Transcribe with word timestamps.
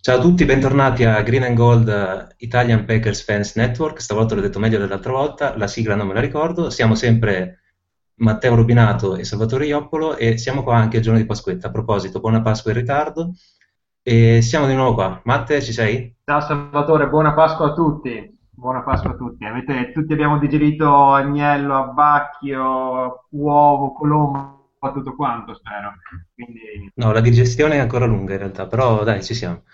Ciao 0.00 0.16
a 0.16 0.20
tutti, 0.20 0.44
bentornati 0.44 1.04
a 1.04 1.22
Green 1.22 1.44
and 1.44 1.54
Gold 1.54 1.88
eh, 1.88 2.34
Italian 2.38 2.84
Packers 2.84 3.22
Fans 3.22 3.54
Network. 3.54 4.00
Stavolta 4.00 4.34
l'ho 4.34 4.40
detto 4.40 4.58
meglio 4.58 4.78
dell'altra 4.78 5.12
volta, 5.12 5.56
la 5.56 5.68
sigla 5.68 5.94
non 5.94 6.08
me 6.08 6.14
la 6.14 6.20
ricordo. 6.20 6.68
Siamo 6.68 6.96
sempre 6.96 7.60
Matteo 8.16 8.56
Rubinato 8.56 9.14
e 9.14 9.22
Salvatore 9.22 9.66
Ioppolo 9.66 10.16
e 10.16 10.36
siamo 10.36 10.64
qua 10.64 10.78
anche 10.78 10.96
il 10.96 11.04
giorno 11.04 11.20
di 11.20 11.26
Pasquetta. 11.26 11.68
A 11.68 11.70
proposito, 11.70 12.18
buona 12.18 12.42
Pasqua 12.42 12.72
in 12.72 12.78
ritardo. 12.78 13.30
E 14.02 14.42
siamo 14.42 14.66
di 14.66 14.74
nuovo 14.74 14.94
qua. 14.94 15.20
Matte, 15.24 15.62
ci 15.62 15.72
sei? 15.72 16.12
Ciao 16.24 16.40
Salvatore, 16.40 17.08
buona 17.08 17.34
Pasqua 17.34 17.68
a 17.68 17.72
tutti. 17.72 18.36
Buona 18.50 18.82
Pasqua 18.82 19.12
a 19.12 19.16
tutti. 19.16 19.44
Avete, 19.44 19.92
tutti 19.92 20.12
abbiamo 20.12 20.38
digerito 20.38 21.12
agnello, 21.12 21.76
abbacchio, 21.76 23.26
uovo, 23.30 23.92
colombo 23.92 24.55
tutto 24.92 25.14
quanto, 25.14 25.54
spero. 25.54 25.94
Quindi... 26.34 26.90
No, 26.94 27.12
la 27.12 27.20
digestione 27.20 27.76
è 27.76 27.78
ancora 27.78 28.06
lunga 28.06 28.32
in 28.32 28.38
realtà, 28.38 28.66
però 28.66 29.04
dai, 29.04 29.22
ci 29.22 29.34
siamo. 29.34 29.64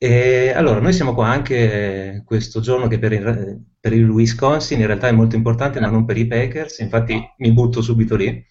E 0.00 0.52
allora, 0.54 0.78
noi 0.80 0.92
siamo 0.92 1.12
qua 1.12 1.28
anche 1.28 2.22
questo 2.24 2.60
giorno 2.60 2.86
che 2.86 3.00
per 3.00 3.12
il, 3.12 3.64
per 3.80 3.92
il 3.92 4.08
Wisconsin 4.08 4.78
in 4.78 4.86
realtà 4.86 5.08
è 5.08 5.12
molto 5.12 5.34
importante, 5.34 5.80
ma 5.80 5.88
non 5.88 6.04
per 6.04 6.16
i 6.16 6.26
Packers, 6.26 6.78
infatti 6.78 7.20
mi 7.38 7.52
butto 7.52 7.82
subito 7.82 8.14
lì, 8.14 8.44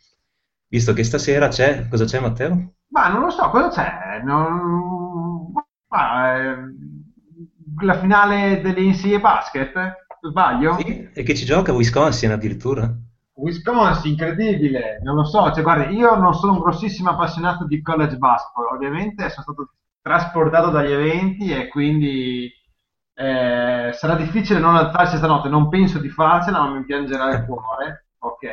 visto 0.67 0.91
che 0.91 1.05
stasera 1.05 1.47
c'è, 1.47 1.87
cosa 1.87 2.03
c'è 2.03 2.19
Matteo? 2.19 2.73
Ma 2.89 3.07
non 3.07 3.21
lo 3.21 3.29
so, 3.29 3.49
cosa 3.49 3.69
c'è? 3.69 4.21
Non... 4.23 5.53
Ma, 5.87 6.35
eh, 6.35 6.55
la 7.81 7.99
finale 7.99 8.59
delle 8.61 8.81
NCAA 8.81 9.19
Basket? 9.19 9.71
Sbaglio? 10.19 10.77
Sì, 10.79 11.09
e 11.13 11.23
che 11.23 11.33
ci 11.33 11.45
gioca 11.45 11.71
Wisconsin 11.71 12.31
addirittura? 12.31 12.93
Wisconsin, 13.37 14.11
incredibile, 14.11 14.99
non 15.03 15.15
lo 15.15 15.23
so, 15.23 15.51
cioè, 15.51 15.61
guarda, 15.61 15.89
io 15.89 16.15
non 16.15 16.33
sono 16.33 16.53
un 16.53 16.59
grossissimo 16.59 17.11
appassionato 17.11 17.65
di 17.65 17.81
college 17.81 18.17
basketball, 18.17 18.73
ovviamente 18.73 19.29
sono 19.29 19.43
stato 19.43 19.73
trasportato 20.01 20.69
dagli 20.71 20.91
eventi 20.91 21.51
e 21.51 21.67
quindi 21.67 22.51
eh, 23.13 23.91
sarà 23.93 24.15
difficile 24.15 24.59
non 24.59 24.75
alzarsi 24.75 25.17
stanotte, 25.17 25.49
non 25.49 25.69
penso 25.69 25.99
di 25.99 26.09
farcela, 26.09 26.61
ma 26.61 26.77
mi 26.77 26.85
piangerà 26.85 27.29
il 27.31 27.45
cuore, 27.45 28.07
ok? 28.19 28.45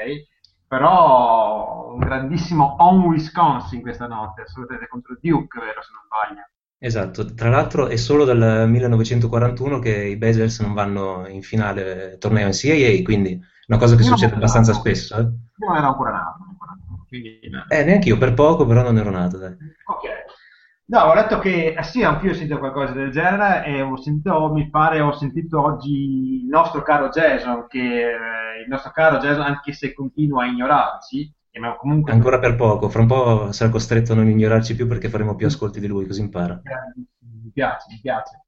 Però 0.67 1.93
un 1.93 1.99
grandissimo 2.01 2.77
on 2.81 3.05
Wisconsin 3.05 3.81
questa 3.81 4.07
notte, 4.07 4.43
assolutamente 4.43 4.89
contro 4.89 5.17
Duke, 5.19 5.61
vero 5.61 5.81
se 5.83 5.91
non 5.93 6.03
sbaglio. 6.05 6.49
Esatto, 6.79 7.35
tra 7.35 7.49
l'altro 7.49 7.87
è 7.87 7.97
solo 7.97 8.25
dal 8.27 8.69
1941 8.69 9.79
che 9.79 10.05
i 10.05 10.17
Blazers 10.17 10.61
non 10.61 10.75
vanno 10.75 11.27
in 11.27 11.41
finale 11.41 12.19
torneo 12.19 12.49
NCAA, 12.49 13.03
quindi 13.03 13.41
una 13.67 13.79
cosa 13.79 13.97
che 13.97 14.03
io 14.03 14.09
succede 14.09 14.35
abbastanza 14.35 14.73
nato. 14.73 14.83
spesso. 14.83 15.17
Eh? 15.17 15.21
Io 15.21 15.67
non 15.67 15.77
ero 15.77 15.87
ancora 15.87 16.11
nato. 16.11 16.39
Quindi, 17.09 17.41
eh, 17.69 17.85
neanche 17.85 18.09
io, 18.09 18.19
per 18.19 18.35
poco, 18.35 18.67
però 18.67 18.83
non 18.83 18.99
ero 18.99 19.11
nato. 19.11 19.39
Dai. 19.39 19.53
Ok. 19.53 20.33
No, 20.87 21.01
ho 21.01 21.15
letto 21.15 21.39
che, 21.39 21.75
eh 21.77 21.83
sì, 21.83 22.03
anch'io 22.03 22.33
ho 22.33 22.35
sentito 22.35 22.59
qualcosa 22.59 22.93
del 22.93 23.11
genere 23.11 23.65
e 23.65 23.81
ho 23.81 23.97
sentito, 23.97 24.53
mi 24.53 24.69
pare, 24.69 25.01
ho 25.01 25.13
sentito 25.13 25.63
oggi 25.63 26.43
il 26.43 26.47
nostro 26.47 26.83
caro 26.83 27.09
Jason, 27.09 27.67
che 27.69 27.79
eh, 27.79 28.63
il 28.63 28.69
nostro 28.69 28.91
caro 28.91 29.17
Jason, 29.17 29.43
anche 29.43 29.73
se 29.73 29.95
continua 29.95 30.43
a 30.43 30.47
ignorarci, 30.47 31.33
comunque... 31.79 32.13
Ancora 32.13 32.39
per 32.39 32.55
poco, 32.57 32.91
fra 32.91 33.01
un 33.01 33.07
po' 33.07 33.53
sarà 33.53 33.71
costretto 33.71 34.13
a 34.13 34.17
non 34.17 34.29
ignorarci 34.29 34.75
più 34.75 34.87
perché 34.87 35.09
faremo 35.09 35.35
più 35.35 35.47
ascolti 35.47 35.81
di 35.81 35.87
lui, 35.87 36.07
così 36.07 36.21
impara. 36.21 36.61
Mi 37.43 37.51
piace, 37.51 37.87
mi 37.89 38.01
piace 38.03 38.45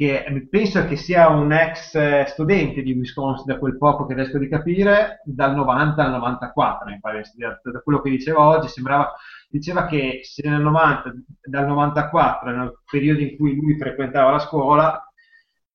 che 0.00 0.46
penso 0.48 0.86
che 0.86 0.96
sia 0.96 1.28
un 1.28 1.52
ex 1.52 1.94
eh, 1.94 2.24
studente 2.26 2.80
di 2.80 2.94
Wisconsin, 2.94 3.44
da 3.44 3.58
quel 3.58 3.76
poco 3.76 4.06
che 4.06 4.14
riesco 4.14 4.38
di 4.38 4.48
capire, 4.48 5.20
dal 5.26 5.54
90 5.54 6.02
al 6.02 6.10
94, 6.12 6.88
mi 6.88 6.98
pare, 6.98 7.22
da 7.34 7.80
quello 7.84 8.00
che 8.00 8.08
diceva 8.08 8.48
oggi, 8.48 8.68
sembrava, 8.68 9.12
diceva 9.50 9.84
che 9.84 10.20
se 10.22 10.48
nel 10.48 10.62
90, 10.62 11.12
dal 11.42 11.66
94, 11.66 12.50
nel 12.50 12.78
periodo 12.90 13.20
in 13.20 13.36
cui 13.36 13.54
lui 13.56 13.76
frequentava 13.76 14.30
la 14.30 14.38
scuola, 14.38 15.12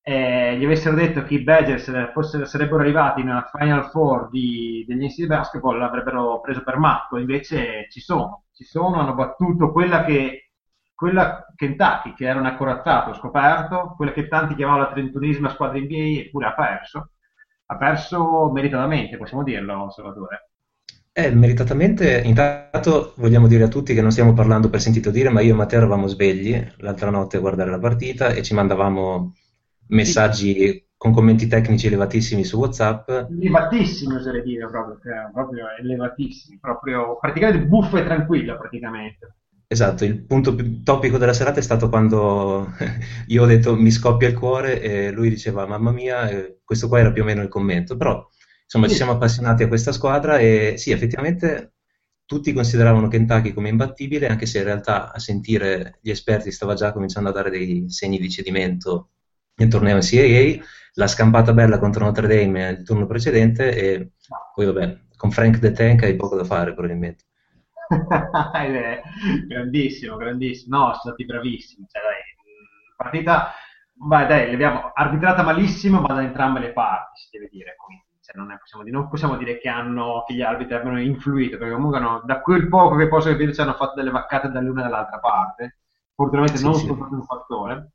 eh, 0.02 0.58
gli 0.58 0.66
avessero 0.66 0.96
detto 0.96 1.22
che 1.24 1.36
i 1.36 1.44
Badgers 1.44 2.12
fossero, 2.12 2.46
sarebbero 2.46 2.80
arrivati 2.80 3.22
nella 3.22 3.48
Final 3.56 3.92
Four 3.92 4.30
di, 4.32 4.84
degli 4.88 5.06
NCAA 5.06 5.28
Basketball, 5.28 5.78
l'avrebbero 5.78 6.42
preso 6.42 6.64
per 6.64 6.78
matto, 6.78 7.18
invece 7.18 7.86
ci 7.92 8.00
sono, 8.00 8.46
ci 8.54 8.64
sono, 8.64 9.00
hanno 9.00 9.14
battuto 9.14 9.72
quella 9.72 10.04
che 10.04 10.45
quella 10.96 11.46
Kentucky 11.56 12.14
che 12.14 12.26
era 12.26 12.40
un 12.40 12.46
accorazzato 12.46 13.14
scoperto, 13.14 13.94
quella 13.98 14.14
che 14.14 14.28
tanti 14.28 14.56
chiamavano 14.56 14.86
la 14.86 14.94
trentunesima 14.94 15.50
squadra 15.50 15.78
NBA 15.78 16.22
eppure 16.22 16.48
ha 16.48 16.54
perso, 16.54 17.12
ha 17.66 17.78
perso 17.78 18.50
meritatamente, 18.52 19.18
possiamo 19.18 19.44
dirlo 19.44 19.90
Salvatore. 19.92 20.50
Eh, 21.18 21.32
meritatamente, 21.32 22.22
intanto 22.26 23.14
vogliamo 23.18 23.48
dire 23.48 23.64
a 23.64 23.68
tutti 23.70 23.94
che 23.94 24.02
non 24.02 24.12
stiamo 24.12 24.34
parlando 24.34 24.70
per 24.70 24.82
sentito 24.82 25.12
dire, 25.12 25.30
ma 25.30 25.42
io 25.42 25.54
e 25.54 25.56
Matteo 25.56 25.80
eravamo 25.80 26.08
svegli 26.08 26.62
l'altra 26.78 27.10
notte 27.10 27.38
a 27.38 27.40
guardare 27.40 27.70
la 27.70 27.80
partita 27.80 28.30
e 28.30 28.44
ci 28.44 28.54
mandavamo 28.54 29.34
messaggi 29.88 30.54
sì. 30.60 30.88
con 30.98 31.14
commenti 31.14 31.48
tecnici 31.48 31.88
elevatissimi 31.88 32.44
su 32.44 32.58
WhatsApp. 32.60 33.10
Elevatissimi, 33.10 34.16
oserei 34.16 34.44
dire, 34.44 34.68
proprio, 34.68 35.00
cioè, 35.02 35.30
proprio 35.32 35.68
elevatissimi, 35.80 36.58
proprio 36.60 37.18
praticamente 37.18 37.66
buffo 37.66 37.98
e 37.98 38.04
tranquillo, 38.04 38.58
praticamente. 38.58 39.36
Esatto, 39.68 40.06
il 40.06 40.24
punto 40.24 40.54
più 40.54 40.84
topico 40.84 41.18
della 41.18 41.34
serata 41.34 41.60
è 41.60 41.64
stato 41.64 41.90
quando 41.90 42.72
io 43.28 43.44
ho 43.44 43.46
detto 43.48 43.76
mi 43.76 43.90
scoppia 43.90 44.28
il 44.28 44.38
cuore 44.38 44.80
e 44.80 45.12
lui 45.12 45.30
diceva 45.30 45.66
mamma 45.66 45.92
mia, 45.92 46.30
questo 46.64 46.88
qua 46.88 47.00
era 47.00 47.12
più 47.12 47.24
o 47.24 47.26
meno 47.26 47.42
il 47.42 47.48
commento, 47.48 47.98
però 47.98 48.28
insomma 48.64 48.86
sì. 48.86 48.92
ci 48.92 48.98
siamo 48.98 49.14
appassionati 49.14 49.64
a 49.64 49.68
questa 49.68 49.92
squadra 49.92 50.38
e 50.38 50.76
sì, 50.78 50.92
effettivamente 50.92 51.74
tutti 52.26 52.54
consideravano 52.54 53.08
Kentucky 53.08 53.54
come 53.54 53.70
imbattibile, 53.70 54.28
anche 54.28 54.46
se 54.46 54.60
in 54.60 54.66
realtà 54.66 55.12
a 55.12 55.20
sentire 55.20 56.00
gli 56.02 56.10
esperti 56.10 56.52
stava 56.52 56.74
già 56.76 56.92
cominciando 56.92 57.30
a 57.30 57.34
dare 57.34 57.50
dei 57.50 57.86
segni 57.90 58.20
di 58.20 58.30
cedimento 58.30 59.10
nel 59.56 59.70
torneo 59.70 59.98
NCAA, 59.98 60.64
la 60.94 61.08
scampata 61.08 61.54
bella 61.54 61.80
contro 61.80 62.06
Notre 62.06 62.28
Dame 62.28 62.70
il 62.70 62.84
turno 62.84 63.06
precedente 63.08 63.76
e 63.76 64.12
poi 64.54 64.66
vabbè, 64.66 65.00
con 65.16 65.32
Frank 65.32 65.60
the 65.60 65.72
Tank 65.72 66.04
hai 66.04 66.16
poco 66.16 66.36
da 66.36 66.44
fare 66.44 66.74
probabilmente. 66.74 67.26
grandissimo, 69.48 70.16
grandissimo. 70.18 70.78
No, 70.78 70.84
sono 70.86 71.00
stati 71.00 71.26
bravissimi. 71.26 71.86
Cioè, 71.90 72.02
dai, 72.02 72.22
partita, 72.96 73.52
vai, 74.08 74.28
dai, 74.28 74.52
l'abbiamo 74.52 74.92
arbitrata 74.94 75.44
malissimo, 75.44 76.02
ma 76.02 76.14
da 76.14 76.22
entrambe 76.22 76.60
le 76.60 76.72
parti, 76.72 77.22
si 77.22 77.30
deve 77.32 77.50
dire. 77.52 77.76
Quindi, 77.76 78.04
cioè, 78.22 78.36
non, 78.38 78.56
possiamo 78.60 78.84
dire, 78.84 78.96
non, 78.98 79.10
possiamo 79.10 79.38
dire, 79.38 79.58
che, 79.58 79.70
hanno, 79.70 80.24
che 80.26 80.34
gli 80.34 80.42
arbitri 80.42 80.76
abbiano 80.76 81.00
influito, 81.00 81.58
perché 81.58 81.74
comunque 81.74 82.00
no, 82.00 82.22
da 82.26 82.42
quel 82.42 82.68
poco 82.68 82.96
che 82.96 83.08
posso 83.08 83.30
capire 83.30 83.54
ci 83.54 83.62
hanno 83.62 83.74
fatto 83.74 83.96
delle 83.96 84.12
vaccate 84.12 84.50
dall'una 84.50 84.82
e 84.82 84.84
dall'altra 84.84 85.20
parte. 85.20 85.78
Fortunatamente 86.16 86.58
sì, 86.58 86.64
non 86.64 86.76
sì. 86.76 86.86
soltanto 86.86 87.16
un 87.16 87.24
fattore. 87.24 87.92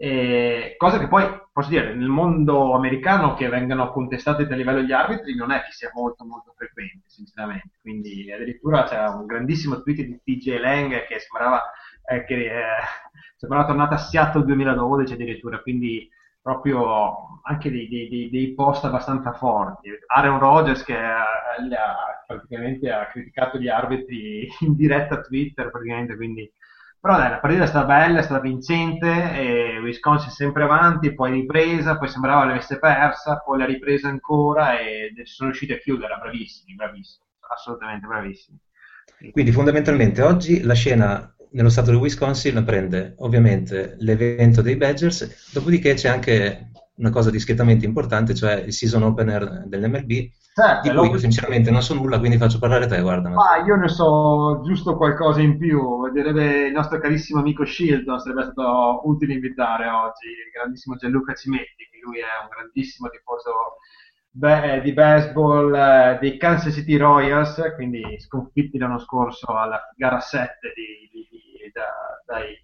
E, 0.00 0.76
cosa 0.76 0.96
che 1.00 1.08
poi, 1.08 1.26
posso 1.52 1.70
dire, 1.70 1.92
nel 1.92 2.06
mondo 2.06 2.72
americano 2.74 3.34
che 3.34 3.48
vengano 3.48 3.90
contestati 3.90 4.44
a 4.44 4.54
livello 4.54 4.80
gli 4.80 4.92
arbitri 4.92 5.34
non 5.34 5.50
è 5.50 5.60
che 5.62 5.72
sia 5.72 5.90
molto 5.92 6.24
molto 6.24 6.52
frequente, 6.56 7.08
sinceramente. 7.08 7.78
Quindi 7.80 8.30
addirittura 8.32 8.84
c'è 8.84 9.04
un 9.08 9.26
grandissimo 9.26 9.82
tweet 9.82 10.02
di 10.02 10.20
TJ 10.22 10.58
Lang 10.60 11.04
che 11.06 11.18
sembrava, 11.18 11.62
eh, 12.08 12.24
che, 12.24 12.34
eh, 12.34 12.62
sembrava 13.36 13.66
tornata 13.66 13.96
a 13.96 13.98
Seattle 13.98 14.44
2012 14.44 15.14
addirittura, 15.14 15.60
quindi 15.60 16.08
proprio 16.40 17.40
anche 17.42 17.68
dei, 17.68 17.88
dei, 17.88 18.30
dei 18.30 18.54
post 18.54 18.84
abbastanza 18.84 19.32
forti. 19.32 19.90
Aaron 20.06 20.38
Rodgers 20.38 20.84
che 20.84 20.96
ha, 20.96 21.22
ha, 21.22 22.24
praticamente 22.24 22.88
ha 22.90 23.08
criticato 23.08 23.58
gli 23.58 23.68
arbitri 23.68 24.48
in 24.60 24.76
diretta 24.76 25.16
a 25.16 25.20
Twitter, 25.22 25.70
praticamente, 25.70 26.14
quindi 26.14 26.50
però 27.00 27.16
dai, 27.16 27.30
la 27.30 27.38
partita 27.38 27.64
è 27.64 27.66
stata 27.66 27.86
bella, 27.86 28.18
è 28.18 28.22
stata 28.22 28.40
vincente, 28.40 29.78
Wisconsin 29.82 30.30
sempre 30.30 30.64
avanti, 30.64 31.14
poi 31.14 31.32
ripresa, 31.32 31.96
poi 31.96 32.08
sembrava 32.08 32.44
l'avesse 32.44 32.78
persa, 32.78 33.38
poi 33.38 33.58
l'ha 33.58 33.66
ripresa 33.66 34.08
ancora 34.08 34.78
e 34.78 35.12
sono 35.24 35.50
riusciti 35.50 35.72
a 35.72 35.78
chiudere, 35.78 36.18
bravissimi, 36.20 36.74
bravissimi, 36.74 37.24
assolutamente 37.52 38.06
bravissimi. 38.06 38.58
Quindi 39.30 39.52
fondamentalmente 39.52 40.22
oggi 40.22 40.62
la 40.62 40.74
scena 40.74 41.34
nello 41.50 41.70
stato 41.70 41.90
del 41.90 41.98
Wisconsin 41.98 42.62
prende 42.64 43.14
ovviamente 43.18 43.96
l'evento 44.00 44.60
dei 44.60 44.76
Badgers, 44.76 45.52
dopodiché 45.52 45.94
c'è 45.94 46.08
anche 46.08 46.70
una 46.96 47.10
cosa 47.10 47.30
discretamente 47.30 47.86
importante, 47.86 48.34
cioè 48.34 48.54
il 48.54 48.72
season 48.72 49.04
opener 49.04 49.64
dell'MLB, 49.66 50.30
certo, 50.62 50.90
di 50.90 50.96
cui 50.96 51.10
io 51.10 51.18
sinceramente 51.18 51.70
non 51.70 51.82
so 51.82 51.94
nulla, 51.94 52.18
quindi 52.18 52.36
faccio 52.36 52.58
parlare 52.58 52.86
te, 52.86 53.00
guarda. 53.00 53.28
Ma 53.28 53.64
io 53.64 53.76
ne 53.76 53.88
so 53.88 54.60
giusto 54.64 54.96
qualcosa 54.96 55.40
in 55.40 55.56
più, 55.58 56.10
direbbe 56.10 56.66
il 56.66 56.72
nostro 56.72 56.98
carissimo 56.98 57.40
amico 57.40 57.64
Shilton, 57.64 58.18
sarebbe 58.18 58.42
stato 58.42 59.00
utile 59.04 59.34
invitare 59.34 59.88
oggi, 59.88 60.26
il 60.26 60.50
grandissimo 60.52 60.96
Gianluca 60.96 61.34
Cimetti, 61.34 61.88
che 61.90 61.98
lui 62.02 62.18
è 62.18 62.42
un 62.42 62.48
grandissimo 62.48 63.08
tifoso 63.08 63.78
be- 64.30 64.80
di 64.82 64.92
baseball 64.92 65.74
eh, 65.74 66.18
dei 66.20 66.36
Kansas 66.36 66.74
City 66.74 66.96
Royals, 66.96 67.60
quindi 67.74 68.02
sconfitti 68.20 68.78
l'anno 68.78 68.98
scorso 68.98 69.46
alla 69.46 69.80
gara 69.96 70.20
7 70.20 70.72
di, 70.74 71.08
di, 71.12 71.28
di, 71.30 71.70
da, 71.72 71.86
dai, 72.26 72.56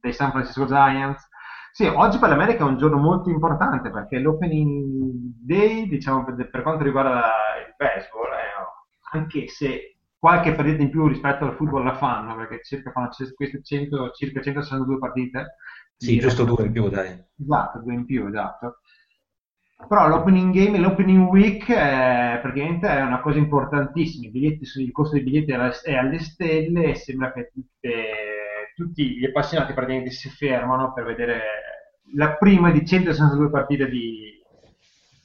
dai 0.00 0.12
San 0.12 0.30
Francisco 0.30 0.66
Giants 0.66 1.28
sì, 1.72 1.86
oggi 1.86 2.18
per 2.18 2.28
l'America 2.28 2.64
è 2.64 2.68
un 2.68 2.76
giorno 2.76 2.98
molto 2.98 3.30
importante 3.30 3.90
perché 3.90 4.18
l'opening 4.18 5.32
day, 5.40 5.88
diciamo, 5.88 6.24
per, 6.24 6.50
per 6.50 6.62
quanto 6.62 6.84
riguarda 6.84 7.22
il 7.66 7.74
baseball, 7.76 8.30
eh, 8.32 9.18
anche 9.18 9.48
se 9.48 9.96
qualche 10.18 10.54
partita 10.54 10.82
in 10.82 10.90
più 10.90 11.08
rispetto 11.08 11.44
al 11.44 11.54
football 11.56 11.84
la 11.84 11.96
fanno, 11.96 12.36
perché 12.36 12.60
circa 12.62 12.92
fanno 12.92 13.08
queste 13.34 13.62
100, 13.62 14.10
circa 14.10 14.40
162 14.40 14.98
partite. 14.98 15.56
Sì, 15.96 16.18
giusto 16.18 16.44
due 16.44 16.66
in 16.66 16.72
più, 16.72 16.88
dai. 16.88 17.24
Esatto, 17.40 17.80
due 17.80 17.94
in 17.94 18.04
più, 18.04 18.26
esatto. 18.26 18.80
Però 19.88 20.06
l'opening 20.06 20.54
game 20.54 20.76
e 20.76 20.80
l'opening 20.80 21.26
week 21.28 21.68
è, 21.72 22.38
praticamente 22.40 22.86
è 22.86 23.02
una 23.02 23.20
cosa 23.20 23.38
importantissima. 23.38 24.30
Biglietti, 24.30 24.64
il 24.80 24.92
costo 24.92 25.14
dei 25.14 25.24
biglietti 25.24 25.50
è 25.50 25.94
alle 25.94 26.18
stelle 26.20 26.84
e 26.90 26.94
sembra 26.94 27.32
che 27.32 27.50
tutte, 27.52 27.90
tutti 28.82 29.18
gli 29.18 29.24
appassionati 29.24 29.72
praticamente 29.72 30.10
si 30.10 30.28
fermano 30.28 30.92
per 30.92 31.04
vedere 31.04 31.40
la 32.14 32.36
prima 32.36 32.70
di 32.70 32.84
162 32.84 33.50
partite 33.50 33.88
di, 33.88 34.42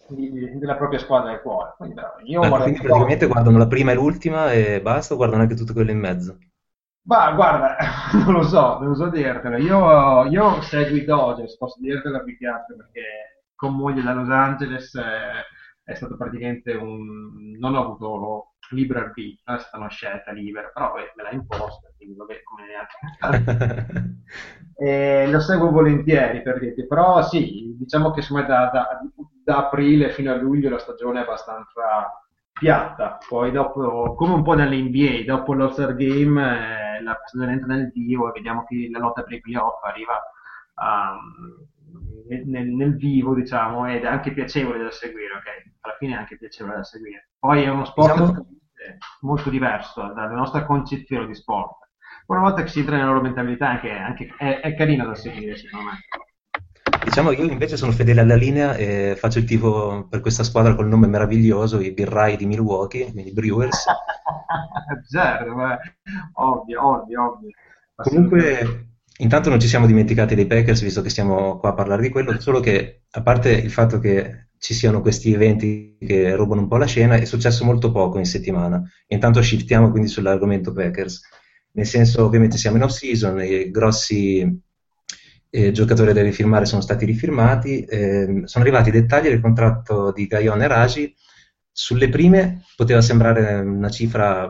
di, 0.09 0.57
della 0.57 0.75
propria 0.75 0.99
squadra 0.99 1.31
del 1.31 1.41
cuore. 1.41 1.73
Quindi, 1.77 2.01
io 2.25 2.41
ah, 2.41 2.61
quindi 2.61 2.79
praticamente 2.79 3.25
po'. 3.25 3.33
guardano 3.33 3.57
la 3.57 3.67
prima 3.67 3.91
e 3.91 3.95
l'ultima 3.95 4.51
e 4.51 4.81
basta, 4.81 5.13
o 5.13 5.17
guardano 5.17 5.41
anche 5.41 5.55
tutte 5.55 5.73
quelle 5.73 5.91
in 5.91 5.99
mezzo? 5.99 6.37
Ma 7.07 7.31
guarda, 7.31 7.77
non 8.25 8.33
lo 8.33 8.43
so, 8.43 8.79
non 8.79 8.95
so 8.95 9.09
dirtelo. 9.09 9.57
Io, 9.57 10.25
io 10.25 10.61
seguo 10.61 10.97
i 10.97 11.05
Dodgers, 11.05 11.57
posso 11.57 11.79
dirtelo 11.79 12.23
più 12.23 12.37
che 12.37 12.47
altro 12.47 12.75
perché 12.75 13.01
con 13.55 13.75
moglie 13.75 14.03
da 14.03 14.13
Los 14.13 14.29
Angeles 14.29 14.95
è, 14.95 15.91
è 15.91 15.95
stato 15.95 16.15
praticamente 16.17 16.73
un... 16.73 17.57
non 17.57 17.75
ho 17.75 17.81
avuto 17.81 18.53
libero 18.71 18.99
arbitrio, 18.99 19.55
è 19.55 19.59
stata 19.59 19.77
una 19.77 19.89
scelta 19.89 20.31
libera, 20.31 20.69
però 20.73 20.93
beh, 20.93 21.13
me 21.15 21.23
l'ha 21.23 21.31
imposta, 21.31 21.89
quindi 21.95 22.15
vabbè, 22.15 22.43
come 22.43 22.63
neanche... 22.67 24.15
e 24.77 25.27
lo 25.29 25.39
seguo 25.39 25.71
volentieri 25.71 26.41
per 26.41 26.59
dirti, 26.59 26.85
però 26.85 27.21
sì, 27.23 27.75
diciamo 27.77 28.11
che 28.11 28.19
insomma 28.19 28.43
da, 28.43 28.69
da, 28.71 29.01
da 29.43 29.57
aprile 29.57 30.11
fino 30.11 30.31
a 30.31 30.35
luglio 30.35 30.69
la 30.69 30.79
stagione 30.79 31.19
è 31.19 31.23
abbastanza 31.23 32.21
piatta, 32.51 33.17
poi 33.27 33.51
dopo, 33.51 34.15
come 34.15 34.33
un 34.33 34.43
po' 34.43 34.53
nell'NBA, 34.53 35.23
dopo 35.25 35.53
l'All-Star 35.53 35.95
Game 35.95 36.41
eh, 36.41 37.03
la 37.03 37.19
stagione 37.25 37.53
entra 37.53 37.73
nel 37.73 37.91
vivo 37.91 38.29
e 38.29 38.31
vediamo 38.33 38.65
che 38.65 38.89
la 38.91 38.99
lotta 38.99 39.23
per 39.23 39.33
i 39.33 39.41
playoff 39.41 39.83
arriva 39.83 40.21
um, 40.75 41.67
nel, 42.45 42.67
nel, 42.67 42.95
vivo, 42.95 43.33
diciamo, 43.33 43.87
ed 43.87 44.03
è 44.03 44.07
anche 44.07 44.33
piacevole 44.33 44.83
da 44.83 44.91
seguire, 44.91 45.33
ok? 45.35 45.71
Alla 45.81 45.95
fine 45.97 46.13
è 46.15 46.17
anche 46.17 46.37
piacevole 46.37 46.77
da 46.77 46.83
seguire. 46.83 47.29
Poi 47.39 47.63
è 47.63 47.69
uno 47.69 47.85
sport 47.85 48.19
diciamo... 48.19 48.47
molto 49.21 49.49
diverso 49.49 50.01
dalla 50.13 50.35
nostra 50.35 50.65
concezione 50.65 51.27
di 51.27 51.35
sport. 51.35 51.85
Una 52.27 52.41
volta 52.41 52.63
che 52.63 52.69
si 52.69 52.79
entra 52.79 52.97
nella 52.97 53.09
loro 53.09 53.21
mentalità 53.21 53.69
anche, 53.69 53.91
anche, 53.91 54.33
è, 54.37 54.59
è 54.59 54.75
carino 54.75 55.05
da 55.05 55.15
seguire, 55.15 55.55
secondo 55.55 55.85
me. 55.85 55.99
Diciamo 57.03 57.31
io 57.31 57.45
invece 57.45 57.77
sono 57.77 57.93
fedele 57.93 58.19
alla 58.19 58.35
linea 58.35 58.75
e 58.75 59.15
faccio 59.17 59.39
il 59.39 59.45
tifo 59.45 60.07
per 60.09 60.19
questa 60.19 60.43
squadra 60.43 60.75
col 60.75 60.87
nome 60.87 61.07
meraviglioso, 61.07 61.79
i 61.79 61.93
Birrai 61.93 62.35
di 62.35 62.45
Milwaukee, 62.45 63.11
quindi 63.11 63.31
Brewers. 63.31 63.85
certo, 65.09 65.51
ovvio, 66.33 66.85
ovvio, 66.85 67.31
ovvio. 67.31 67.49
Comunque, 67.95 68.86
Intanto 69.19 69.49
non 69.49 69.59
ci 69.59 69.67
siamo 69.67 69.87
dimenticati 69.87 70.35
dei 70.35 70.45
Packers, 70.45 70.81
visto 70.81 71.01
che 71.01 71.09
siamo 71.09 71.57
qua 71.57 71.69
a 71.69 71.73
parlare 71.73 72.01
di 72.01 72.09
quello, 72.09 72.39
solo 72.39 72.59
che 72.59 73.03
a 73.09 73.21
parte 73.21 73.51
il 73.51 73.71
fatto 73.71 73.99
che 73.99 74.49
ci 74.59 74.73
siano 74.73 75.01
questi 75.01 75.33
eventi 75.33 75.97
che 75.99 76.35
rubano 76.35 76.61
un 76.61 76.67
po' 76.67 76.77
la 76.77 76.85
scena, 76.85 77.15
è 77.15 77.25
successo 77.25 77.65
molto 77.65 77.91
poco 77.91 78.19
in 78.19 78.25
settimana. 78.25 78.81
Intanto 79.07 79.41
shiftiamo 79.41 79.89
quindi 79.89 80.07
sull'argomento 80.07 80.71
Packers, 80.71 81.21
nel 81.71 81.85
senso 81.85 82.25
ovviamente 82.25 82.57
siamo 82.57 82.77
in 82.77 82.83
off-season, 82.83 83.41
i 83.41 83.71
grossi 83.71 84.61
eh, 85.49 85.71
giocatori 85.71 86.13
da 86.13 86.21
rifirmare 86.21 86.65
sono 86.65 86.81
stati 86.81 87.05
rifirmati, 87.05 87.85
eh, 87.85 88.41
sono 88.45 88.63
arrivati 88.63 88.89
i 88.89 88.91
dettagli 88.91 89.29
del 89.29 89.41
contratto 89.41 90.11
di 90.11 90.27
Gaillon 90.27 90.61
e 90.61 90.67
Raji, 90.67 91.15
sulle 91.71 92.09
prime 92.09 92.63
poteva 92.75 93.01
sembrare 93.01 93.59
una 93.59 93.89
cifra 93.89 94.43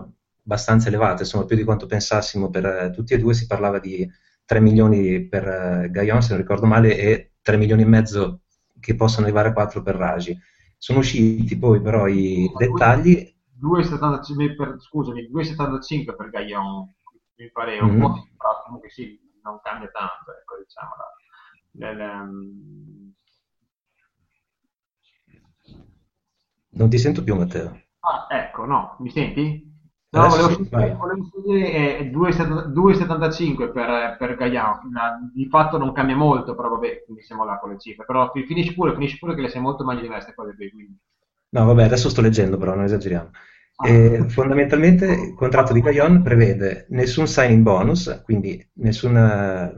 abbastanza 0.43 0.87
elevata, 0.87 1.23
insomma 1.23 1.45
più 1.45 1.55
di 1.55 1.63
quanto 1.63 1.85
pensassimo 1.85 2.49
per 2.49 2.65
eh, 2.65 2.91
tutti 2.91 3.13
e 3.13 3.17
due, 3.17 3.33
si 3.33 3.45
parlava 3.45 3.79
di 3.79 4.09
3 4.47 4.61
milioni 4.61 5.27
per 5.27 5.45
uh, 5.45 5.91
Gaillon, 5.91 6.21
se 6.21 6.29
non 6.29 6.39
ricordo 6.39 6.65
male, 6.65 6.97
e 6.97 7.33
3 7.41 7.57
milioni 7.57 7.81
e 7.81 7.85
mezzo 7.85 8.41
che 8.79 8.95
possono 8.95 9.25
arrivare 9.25 9.49
a 9.49 9.53
4 9.53 9.83
per 9.83 9.95
Raji. 9.95 10.39
Sono 10.77 10.99
usciti 10.99 11.57
poi 11.57 11.81
però 11.81 12.07
i 12.07 12.49
dettagli. 12.55 13.35
2,75 13.61 14.55
per, 14.55 14.75
scusami, 14.79 15.29
2,75 15.29 16.15
per 16.15 16.29
Gaillon, 16.29 16.93
mi 17.35 17.51
pare 17.51 17.77
un 17.79 17.89
mm-hmm. 17.89 17.99
po', 17.99 18.27
però 18.37 18.61
comunque 18.63 18.89
sì, 18.89 19.19
non 19.43 19.59
cambia 19.61 19.89
tanto, 19.89 20.31
ecco, 20.39 20.55
diciamo. 20.63 20.93
Le, 21.71 21.95
le, 21.95 22.11
um... 22.13 23.13
Non 26.69 26.89
ti 26.89 26.97
sento 26.97 27.23
più, 27.23 27.35
Matteo. 27.35 27.81
Ah, 27.99 28.27
ecco, 28.29 28.65
no, 28.65 28.95
mi 28.99 29.09
senti? 29.09 29.66
No, 30.17 30.27
volevo, 30.29 30.49
sì, 30.49 30.69
volevo 30.69 31.29
dire 31.45 31.99
eh, 31.99 32.11
2,75 32.11 33.71
per, 33.71 34.15
per 34.17 34.35
Gaian. 34.35 34.79
Di 35.33 35.47
fatto 35.47 35.77
non 35.77 35.93
cambia 35.93 36.15
molto, 36.15 36.55
però 36.55 36.69
vabbè, 36.69 37.03
quindi 37.05 37.23
siamo 37.23 37.45
là 37.45 37.57
con 37.59 37.71
le 37.71 37.79
cifre. 37.79 38.05
Però 38.05 38.31
finisci 38.33 38.73
pure, 38.73 38.93
finisci 38.93 39.17
pure 39.17 39.35
che 39.35 39.41
le 39.41 39.49
sei 39.49 39.61
molto 39.61 39.85
meglio 39.85 40.01
di 40.01 40.07
queste 40.07 40.33
cose 40.33 40.55
qui. 40.55 40.69
Quindi. 40.69 40.97
No, 41.49 41.65
vabbè, 41.65 41.83
adesso 41.83 42.09
sto 42.09 42.21
leggendo, 42.21 42.57
però 42.57 42.75
non 42.75 42.83
esageriamo. 42.83 43.29
Ah. 43.77 43.87
E, 43.87 44.25
fondamentalmente 44.29 45.05
il 45.05 45.33
contratto 45.35 45.71
di 45.71 45.81
Gaillon 45.81 46.21
prevede 46.23 46.87
nessun 46.89 47.27
signing 47.27 47.61
bonus, 47.61 48.21
quindi 48.23 48.67
nessuna, 48.75 49.71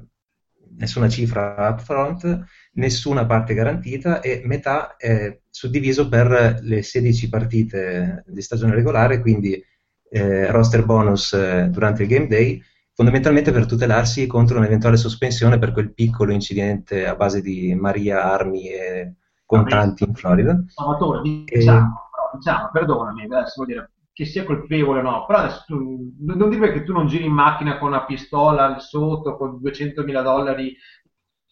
nessuna 0.77 1.09
cifra 1.09 1.69
upfront, 1.69 2.45
nessuna 2.73 3.25
parte 3.25 3.53
garantita 3.53 4.21
e 4.21 4.41
metà 4.45 4.95
è 4.95 5.41
suddiviso 5.49 6.07
per 6.07 6.59
le 6.61 6.81
16 6.81 7.29
partite 7.29 8.23
di 8.27 8.41
stagione 8.41 8.73
regolare, 8.73 9.19
quindi 9.19 9.61
eh, 10.09 10.51
roster 10.51 10.85
bonus 10.85 11.33
eh, 11.33 11.67
durante 11.69 12.03
il 12.03 12.09
game 12.09 12.27
day, 12.27 12.61
fondamentalmente 12.93 13.51
per 13.51 13.65
tutelarsi 13.65 14.27
contro 14.27 14.57
un'eventuale 14.57 14.97
sospensione 14.97 15.59
per 15.59 15.71
quel 15.71 15.93
piccolo 15.93 16.33
incidente 16.33 17.07
a 17.07 17.15
base 17.15 17.41
di 17.41 17.73
Maria, 17.75 18.23
armi 18.23 18.69
e 18.69 19.13
contanti 19.45 20.03
in 20.03 20.13
Florida. 20.13 20.63
Salvatore, 20.67 21.21
diciamo, 21.21 22.09
e... 22.33 22.37
diciamo, 22.37 22.69
perdonami, 22.71 23.23
adesso 23.23 23.53
vuol 23.55 23.67
dire 23.67 23.91
che 24.11 24.25
sia 24.25 24.43
colpevole 24.43 24.99
o 24.99 25.03
no, 25.03 25.25
però 25.25 25.39
adesso 25.39 25.63
tu, 25.65 26.13
non 26.19 26.49
dire 26.49 26.73
che 26.73 26.83
tu 26.83 26.91
non 26.91 27.07
giri 27.07 27.25
in 27.25 27.31
macchina 27.31 27.77
con 27.77 27.87
una 27.87 28.03
pistola 28.03 28.65
al 28.65 28.81
sotto, 28.81 29.37
con 29.37 29.59
200 29.61 30.03
mila 30.03 30.21
dollari 30.21 30.75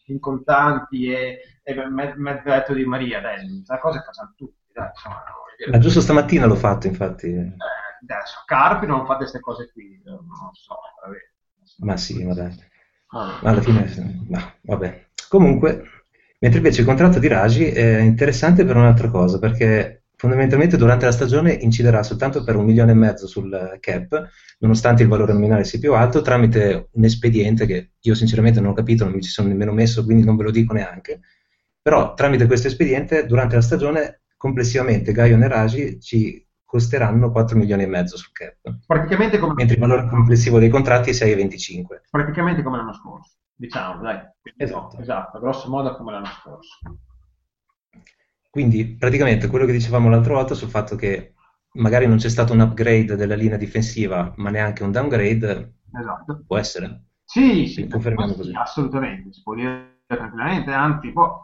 in 0.08 0.20
contanti 0.20 1.10
e, 1.10 1.40
e 1.64 1.76
mezzetto 2.18 2.74
di 2.74 2.84
Maria, 2.84 3.22
dai, 3.22 3.64
è 3.66 3.80
cosa 3.80 4.00
che 4.00 4.06
facciamo 4.06 4.34
tutti, 4.36 4.74
dai, 4.74 4.90
insomma, 4.90 5.24
Ma 5.72 5.78
giusto 5.78 6.02
stamattina 6.02 6.46
l'ho 6.46 6.56
fatto, 6.56 6.88
infatti. 6.88 7.28
Eh, 7.28 7.54
adesso 8.02 8.44
Carpi 8.46 8.86
non 8.86 9.06
fa 9.06 9.16
queste 9.16 9.40
cose 9.40 9.70
qui, 9.72 10.02
non 10.06 10.20
so, 10.54 10.76
vabbè. 11.04 11.18
Ma 11.80 11.98
sì, 11.98 12.24
ma 12.24 12.34
dai. 12.34 12.56
Ah. 13.08 13.40
Alla 13.42 13.62
fine, 13.62 14.26
no, 14.28 14.54
vabbè. 14.62 15.06
Comunque, 15.30 15.84
mentre 16.40 16.60
invece 16.60 16.82
il 16.82 16.88
contratto 16.88 17.20
di 17.20 17.28
Raji 17.28 17.66
è 17.66 18.00
interessante 18.00 18.66
per 18.66 18.76
un'altra 18.76 19.10
cosa, 19.10 19.40
perché 19.40 20.04
fondamentalmente 20.16 20.78
durante 20.78 21.06
la 21.06 21.12
stagione 21.12 21.54
inciderà 21.54 22.02
soltanto 22.02 22.44
per 22.44 22.56
un 22.56 22.66
milione 22.66 22.92
e 22.92 22.96
mezzo 22.96 23.28
sul 23.28 23.78
cap, 23.80 24.30
nonostante 24.60 25.04
il 25.04 25.10
valore 25.10 25.34
nominale 25.34 25.64
sia 25.64 25.80
più 25.80 25.94
alto, 25.94 26.22
tramite 26.22 26.90
un 26.92 27.04
espediente 27.04 27.66
che 27.66 27.92
io 28.00 28.16
sinceramente 28.16 28.60
non 28.60 28.72
ho 28.72 28.74
capito, 28.74 29.04
non 29.04 29.14
mi 29.14 29.22
ci 29.22 29.30
sono 29.30 29.48
nemmeno 29.48 29.74
messo, 29.74 30.04
quindi 30.04 30.26
non 30.26 30.36
ve 30.36 30.44
lo 30.44 30.52
dico 30.52 30.74
neanche. 30.74 31.20
Però 31.82 32.14
tramite 32.16 32.48
questo 32.48 32.68
espediente, 32.68 33.26
durante 33.26 33.56
la 33.56 33.62
stagione, 33.62 34.22
complessivamente 34.36 35.12
Gaio 35.12 35.38
e 35.38 35.48
Raji 35.48 36.02
ci 36.02 36.47
costeranno 36.68 37.32
4 37.32 37.58
milioni 37.58 37.84
e 37.84 37.88
mezzo 37.88 38.18
sul 38.18 38.34
cap. 38.34 38.58
Praticamente 38.86 39.40
come... 39.40 39.54
Mentre 39.54 39.76
il 39.76 39.82
valore 39.82 40.08
complessivo 40.10 40.60
dei 40.60 40.68
contratti 40.68 41.12
è 41.12 41.14
6,25. 41.14 42.02
Praticamente 42.12 42.62
come 42.62 42.78
l'anno 42.78 42.94
scorso, 42.94 43.38
diciamo, 43.56 44.02
dai. 44.02 44.20
Esatto. 44.58 45.00
Esatto, 45.00 45.40
grosso 45.40 45.70
modo 45.70 45.96
come 45.96 46.12
l'anno 46.12 46.26
scorso. 46.26 46.80
Quindi 48.50 48.96
praticamente 48.96 49.48
quello 49.48 49.66
che 49.66 49.72
dicevamo 49.72 50.10
l'altra 50.10 50.34
volta 50.34 50.56
sul 50.56 50.70
fatto 50.70 50.96
che 50.96 51.36
magari 51.74 52.06
non 52.06 52.18
c'è 52.18 52.30
stato 52.30 52.52
un 52.52 52.60
upgrade 52.60 53.16
della 53.16 53.36
linea 53.36 53.58
difensiva, 53.58 54.34
ma 54.36 54.50
neanche 54.50 54.84
un 54.84 54.92
downgrade, 54.92 55.76
esatto. 55.98 56.44
può 56.46 56.58
essere. 56.58 57.04
Sì, 57.24 57.68
sì, 57.68 57.88
sì 57.90 58.52
assolutamente, 58.54 59.32
si 59.32 59.42
può 59.42 59.54
dire 59.54 60.02
tranquillamente, 60.06 60.72
anzi, 60.72 61.12
può, 61.12 61.44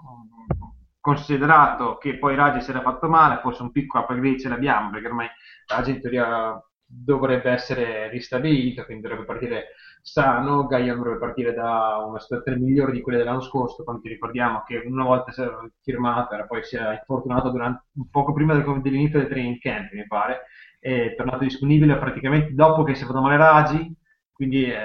considerato 1.03 1.97
che 1.97 2.17
poi 2.17 2.33
Raggi 2.33 2.61
si 2.61 2.69
era 2.69 2.81
fatto 2.81 3.09
male, 3.09 3.41
forse 3.41 3.61
un 3.61 3.71
piccolo 3.71 4.05
upgrade 4.05 4.39
ce 4.39 4.47
l'abbiamo, 4.47 4.89
perché 4.89 5.07
ormai 5.07 5.27
Raggi 5.67 5.91
in 5.91 5.99
teoria 5.99 6.57
dovrebbe 6.85 7.51
essere 7.51 8.07
ristabilito, 8.09 8.85
quindi 8.85 9.03
dovrebbe 9.03 9.25
partire 9.25 9.65
sano, 10.01 10.65
Gaia 10.65 10.95
dovrebbe 10.95 11.17
partire 11.17 11.53
da 11.53 11.97
una 12.07 12.19
situazione 12.19 12.57
migliore 12.57 12.93
di 12.93 13.01
quella 13.01 13.17
dell'anno 13.17 13.41
scorso, 13.41 13.83
quando 13.83 14.01
ti 14.01 14.07
ricordiamo 14.07 14.63
che 14.65 14.77
una 14.85 15.03
volta 15.03 15.33
si 15.33 15.41
era 15.41 15.59
firmato, 15.81 16.35
era 16.35 16.45
poi 16.45 16.63
si 16.63 16.77
era 16.77 16.93
infortunato 16.93 17.49
durante, 17.49 17.83
poco 18.09 18.31
prima 18.31 18.53
dell'inizio 18.53 19.19
del 19.19 19.27
training 19.27 19.59
camp, 19.59 19.91
mi 19.91 20.07
pare, 20.07 20.43
è 20.79 21.15
tornato 21.17 21.43
disponibile 21.43 21.97
praticamente 21.97 22.53
dopo 22.53 22.83
che 22.83 22.95
si 22.95 23.03
è 23.03 23.05
fatto 23.05 23.19
male 23.19 23.35
Raggi, 23.35 23.93
quindi 24.31 24.71
eh, 24.71 24.77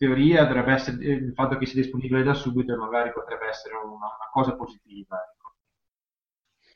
teoria 0.00 0.46
dovrebbe 0.46 0.72
essere 0.72 0.96
eh, 1.04 1.12
il 1.12 1.34
fatto 1.34 1.58
che 1.58 1.66
sia 1.66 1.82
disponibile 1.82 2.22
da 2.22 2.32
subito 2.32 2.74
magari 2.74 3.12
potrebbe 3.12 3.48
essere 3.48 3.74
una, 3.74 3.84
una 3.92 4.30
cosa 4.32 4.56
positiva. 4.56 5.18
Ecco. 5.34 5.56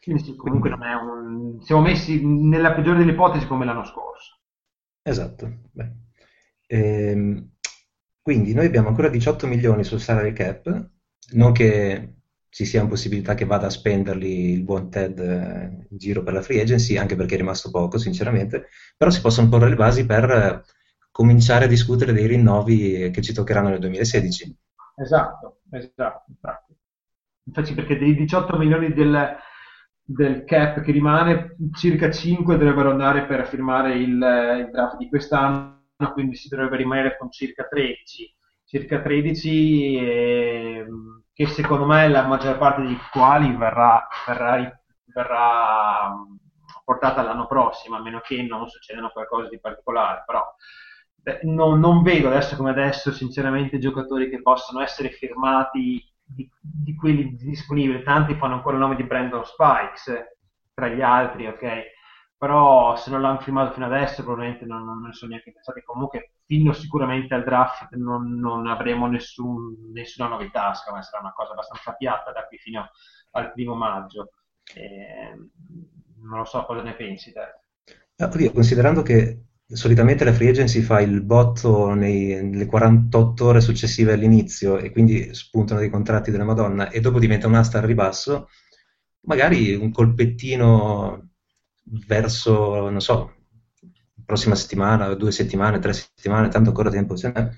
Quindi 0.02 0.22
sì, 0.22 0.36
comunque 0.36 0.68
non 0.68 0.82
è 0.84 0.92
un... 0.92 1.62
siamo 1.62 1.80
messi 1.80 2.22
nella 2.22 2.74
peggiore 2.74 2.98
delle 2.98 3.12
ipotesi 3.12 3.46
come 3.46 3.64
l'anno 3.64 3.84
scorso. 3.84 4.40
Esatto. 5.02 5.50
Ehm, 6.66 7.52
quindi 8.20 8.52
noi 8.52 8.66
abbiamo 8.66 8.88
ancora 8.88 9.08
18 9.08 9.46
milioni 9.46 9.84
sul 9.84 10.00
salary 10.00 10.34
cap, 10.34 10.90
non 11.32 11.52
che 11.52 12.16
ci 12.50 12.66
sia 12.66 12.86
possibilità 12.86 13.34
che 13.34 13.46
vada 13.46 13.66
a 13.66 13.70
spenderli 13.70 14.52
il 14.52 14.62
buon 14.62 14.90
Ted 14.90 15.18
eh, 15.18 15.86
in 15.88 15.96
giro 15.96 16.22
per 16.22 16.34
la 16.34 16.42
free 16.42 16.60
agency, 16.60 16.98
anche 16.98 17.16
perché 17.16 17.34
è 17.34 17.38
rimasto 17.38 17.70
poco, 17.70 17.96
sinceramente, 17.96 18.68
però 18.98 19.10
si 19.10 19.22
possono 19.22 19.48
porre 19.48 19.70
le 19.70 19.76
basi 19.76 20.04
per 20.04 20.30
eh, 20.30 20.62
cominciare 21.14 21.66
a 21.66 21.68
discutere 21.68 22.12
dei 22.12 22.26
rinnovi 22.26 23.08
che 23.12 23.22
ci 23.22 23.32
toccheranno 23.32 23.68
nel 23.68 23.78
2016. 23.78 24.58
Esatto, 24.96 25.60
esatto, 25.70 26.24
infatti. 26.26 26.76
Infatti 27.44 27.72
perché 27.72 27.96
dei 27.96 28.16
18 28.16 28.56
milioni 28.56 28.92
del, 28.92 29.36
del 30.02 30.42
cap 30.42 30.80
che 30.80 30.90
rimane, 30.90 31.54
circa 31.74 32.10
5 32.10 32.56
dovrebbero 32.56 32.90
andare 32.90 33.26
per 33.26 33.46
firmare 33.46 33.94
il, 33.94 34.10
il 34.10 34.68
draft 34.72 34.96
di 34.96 35.08
quest'anno, 35.08 35.84
quindi 36.14 36.34
si 36.34 36.48
dovrebbe 36.48 36.78
rimanere 36.78 37.16
con 37.16 37.30
circa 37.30 37.62
13. 37.62 38.34
Circa 38.64 39.00
13 39.00 39.94
eh, 39.94 40.86
che 41.32 41.46
secondo 41.46 41.86
me 41.86 42.08
la 42.08 42.26
maggior 42.26 42.58
parte 42.58 42.82
dei 42.82 42.98
quali 43.12 43.54
verrà, 43.54 44.08
verrà, 44.26 44.82
verrà 45.04 46.12
portata 46.84 47.22
l'anno 47.22 47.46
prossimo, 47.46 47.98
a 47.98 48.02
meno 48.02 48.18
che 48.18 48.42
non 48.42 48.66
succedano 48.66 49.10
qualcosa 49.10 49.48
di 49.48 49.60
particolare, 49.60 50.24
però 50.26 50.44
non, 51.42 51.80
non, 51.80 52.02
vedo 52.02 52.28
adesso 52.28 52.56
come 52.56 52.70
adesso 52.70 53.12
sinceramente 53.12 53.78
giocatori 53.78 54.28
che 54.28 54.42
possano 54.42 54.80
essere 54.80 55.10
firmati 55.10 56.04
di, 56.22 56.48
di 56.60 56.94
quelli 56.94 57.34
disponibili, 57.36 58.02
tanti 58.02 58.34
fanno 58.34 58.54
ancora 58.54 58.76
il 58.76 58.82
nome 58.82 58.96
di 58.96 59.04
Brandon 59.04 59.44
Spikes 59.44 60.12
tra 60.74 60.88
gli 60.88 61.00
altri, 61.00 61.46
ok? 61.46 61.92
Però 62.36 62.96
se 62.96 63.10
non 63.10 63.22
l'hanno 63.22 63.40
firmato 63.40 63.72
fino 63.72 63.86
adesso 63.86 64.22
probabilmente 64.22 64.66
non, 64.66 64.84
non 64.84 65.02
ne 65.02 65.12
sono 65.12 65.30
neanche 65.30 65.52
pensati. 65.52 65.82
Comunque 65.82 66.32
fino 66.44 66.72
sicuramente 66.72 67.32
al 67.32 67.44
draft 67.44 67.94
non, 67.94 68.38
non 68.38 68.66
avremo 68.66 69.06
nessun, 69.06 69.92
nessuna 69.92 70.28
novità, 70.28 70.74
secondo 70.74 70.98
me 70.98 71.04
sarà 71.04 71.22
una 71.22 71.32
cosa 71.32 71.52
abbastanza 71.52 71.92
piatta 71.92 72.32
da 72.32 72.46
qui 72.46 72.58
fino 72.58 72.90
al 73.30 73.52
primo 73.52 73.74
maggio. 73.74 74.32
Eh, 74.74 75.34
non 76.22 76.38
lo 76.38 76.44
so 76.44 76.64
cosa 76.64 76.82
ne 76.82 76.94
pensi 76.94 77.32
te. 77.32 77.62
Oddio, 78.16 78.52
considerando 78.52 79.02
che 79.02 79.44
solitamente 79.74 80.24
la 80.24 80.32
free 80.32 80.50
agency 80.50 80.80
fa 80.80 81.00
il 81.00 81.22
botto 81.22 81.94
nei, 81.94 82.42
nelle 82.42 82.66
48 82.66 83.44
ore 83.44 83.60
successive 83.60 84.12
all'inizio 84.12 84.78
e 84.78 84.90
quindi 84.90 85.34
spuntano 85.34 85.80
dei 85.80 85.90
contratti 85.90 86.30
della 86.30 86.44
Madonna 86.44 86.90
e 86.90 87.00
dopo 87.00 87.18
diventa 87.18 87.46
un'asta 87.46 87.78
al 87.78 87.84
ribasso, 87.84 88.48
magari 89.22 89.74
un 89.74 89.90
colpettino 89.90 91.30
verso, 92.06 92.88
non 92.88 93.00
so, 93.00 93.34
prossima 94.24 94.54
settimana, 94.54 95.12
due 95.14 95.32
settimane, 95.32 95.78
tre 95.78 95.92
settimane, 95.92 96.48
tanto 96.48 96.70
ancora 96.70 96.90
tempo 96.90 97.16
se 97.16 97.32
n'è, 97.34 97.50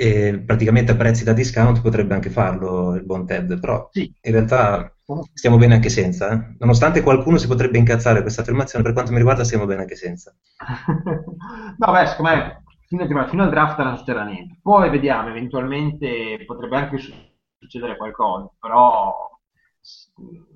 e 0.00 0.42
praticamente 0.46 0.92
a 0.92 0.96
prezzi 0.96 1.24
da 1.24 1.34
discount 1.34 1.82
potrebbe 1.82 2.14
anche 2.14 2.30
farlo 2.30 2.94
il 2.94 3.04
buon 3.04 3.26
Ted, 3.26 3.60
però 3.60 3.86
sì. 3.92 4.10
in 4.22 4.32
realtà 4.32 4.90
stiamo 5.34 5.58
bene 5.58 5.74
anche 5.74 5.90
senza. 5.90 6.30
Eh? 6.30 6.56
Nonostante 6.58 7.02
qualcuno 7.02 7.36
si 7.36 7.46
potrebbe 7.46 7.76
incazzare 7.76 8.22
questa 8.22 8.40
affermazione, 8.40 8.82
per 8.82 8.94
quanto 8.94 9.10
mi 9.10 9.18
riguarda 9.18 9.44
stiamo 9.44 9.66
bene 9.66 9.82
anche 9.82 9.96
senza. 9.96 10.34
no, 11.76 11.92
beh, 11.92 12.06
secondo 12.06 12.30
me 12.30 12.62
fino, 12.86 13.26
fino 13.26 13.42
al 13.42 13.50
draft 13.50 13.78
non 13.82 13.98
succederà 13.98 14.24
niente. 14.24 14.58
Poi 14.62 14.88
vediamo, 14.88 15.28
eventualmente 15.28 16.44
potrebbe 16.46 16.78
anche 16.78 16.96
succedere 17.58 17.98
qualcosa, 17.98 18.50
però 18.58 19.28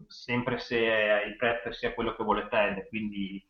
sempre 0.06 0.56
se 0.56 0.76
il 0.78 1.36
prezzo 1.36 1.70
sia 1.70 1.92
quello 1.92 2.16
che 2.16 2.24
vuole 2.24 2.48
Ted, 2.48 2.88
quindi, 2.88 3.46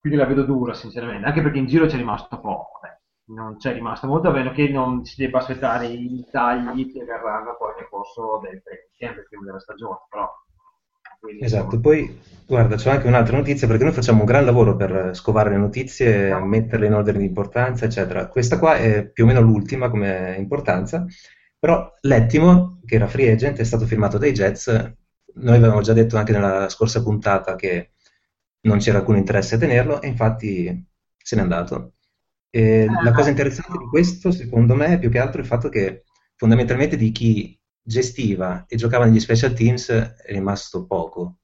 quindi 0.00 0.18
la 0.18 0.24
vedo 0.24 0.44
dura 0.44 0.72
sinceramente, 0.72 1.26
anche 1.26 1.42
perché 1.42 1.58
in 1.58 1.66
giro 1.66 1.84
c'è 1.84 1.98
rimasto 1.98 2.40
poco. 2.40 2.80
Eh 2.86 3.00
non 3.34 3.56
c'è 3.56 3.72
rimasto 3.72 4.06
molto, 4.06 4.28
a 4.28 4.32
meno 4.32 4.52
che 4.52 4.68
non 4.68 5.04
si 5.04 5.16
debba 5.16 5.38
aspettare 5.38 5.86
i 5.86 6.26
tagli 6.30 6.92
che 6.92 7.04
verranno 7.04 7.56
poi 7.58 7.74
nel 7.78 7.88
corso 7.88 8.40
del 8.42 8.62
tempo, 8.96 9.20
prima 9.28 9.44
della 9.44 9.60
stagione, 9.60 9.98
però... 10.08 10.28
Esatto, 11.40 11.78
poi 11.78 12.18
guarda, 12.46 12.74
c'è 12.74 12.90
anche 12.90 13.06
un'altra 13.06 13.36
notizia 13.36 13.68
perché 13.68 13.84
noi 13.84 13.92
facciamo 13.92 14.20
un 14.20 14.26
gran 14.26 14.44
lavoro 14.44 14.74
per 14.74 15.14
scovare 15.14 15.50
le 15.50 15.56
notizie, 15.56 16.30
no. 16.30 16.44
metterle 16.44 16.86
in 16.86 16.94
ordine 16.94 17.18
di 17.18 17.26
importanza, 17.26 17.84
eccetera. 17.84 18.26
Questa 18.26 18.58
qua 18.58 18.74
è 18.74 19.06
più 19.06 19.22
o 19.22 19.26
meno 19.28 19.40
l'ultima 19.40 19.88
come 19.88 20.34
importanza, 20.36 21.06
però 21.56 21.92
l'Ettimo, 22.00 22.80
che 22.84 22.96
era 22.96 23.06
free 23.06 23.30
agent, 23.30 23.58
è 23.58 23.64
stato 23.64 23.86
firmato 23.86 24.18
dai 24.18 24.32
Jets. 24.32 24.66
Noi 25.34 25.56
avevamo 25.56 25.80
già 25.80 25.92
detto 25.92 26.16
anche 26.16 26.32
nella 26.32 26.68
scorsa 26.68 27.02
puntata 27.04 27.54
che 27.54 27.92
non 28.62 28.78
c'era 28.78 28.98
alcun 28.98 29.16
interesse 29.16 29.54
a 29.54 29.58
tenerlo 29.58 30.02
e 30.02 30.08
infatti 30.08 30.86
se 31.16 31.36
n'è 31.36 31.42
andato. 31.42 31.92
E 32.54 32.84
la 32.84 33.08
ah. 33.08 33.12
cosa 33.14 33.30
interessante 33.30 33.78
di 33.78 33.86
questo, 33.86 34.30
secondo 34.30 34.74
me, 34.74 34.88
è 34.88 34.98
più 34.98 35.08
che 35.08 35.18
altro 35.18 35.40
il 35.40 35.46
fatto 35.46 35.70
che 35.70 36.04
fondamentalmente 36.36 36.98
di 36.98 37.10
chi 37.10 37.58
gestiva 37.82 38.66
e 38.68 38.76
giocava 38.76 39.06
negli 39.06 39.20
special 39.20 39.54
teams 39.54 39.88
è 39.88 40.32
rimasto 40.32 40.84
poco. 40.84 41.38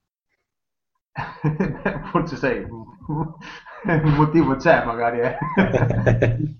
Forse 2.10 2.36
sai, 2.36 2.62
un 2.62 4.14
motivo 4.16 4.56
c'è 4.56 4.84
magari. 4.84 5.20
Eh. 5.20 5.38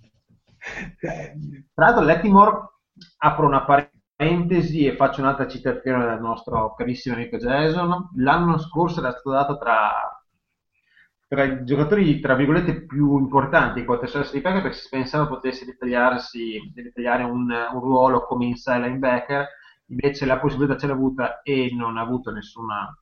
Tra 1.75 1.85
l'altro 1.85 2.05
Lettimore, 2.05 2.71
apro 3.19 3.47
una 3.47 3.67
parentesi 3.67 4.87
e 4.87 4.97
faccio 4.97 5.21
un'altra 5.21 5.47
citazione 5.47 6.07
del 6.07 6.21
nostro 6.21 6.73
carissimo 6.73 7.17
amico 7.17 7.37
Jason. 7.37 8.13
L'anno 8.17 8.57
scorso 8.57 9.01
era 9.01 9.11
stato 9.11 9.31
dato 9.31 9.59
tra 9.59 10.18
tra 11.29 11.45
i 11.45 11.65
giocatori, 11.65 12.21
tra 12.21 12.35
virgolette, 12.35 12.87
più 12.87 13.19
importanti 13.19 13.81
che 13.81 13.85
potessero 13.87 14.23
essere 14.23 14.39
di 14.39 14.43
Packers 14.43 14.63
perché 14.63 14.79
si 14.79 14.89
pensava 14.89 15.27
potesse 15.27 15.67
ritagliarsi, 15.67 16.73
ritagliare 16.75 17.23
un, 17.23 17.51
un, 17.51 17.81
ruolo 17.81 18.25
come 18.25 18.47
inside 18.47 18.81
linebacker, 18.81 19.47
invece 19.89 20.25
la 20.25 20.39
possibilità 20.39 20.79
ce 20.79 20.87
l'ha 20.87 20.95
avuta 20.95 21.43
e 21.43 21.71
non 21.75 21.99
ha 21.99 22.01
avuto 22.01 22.31
nessuna, 22.31 22.99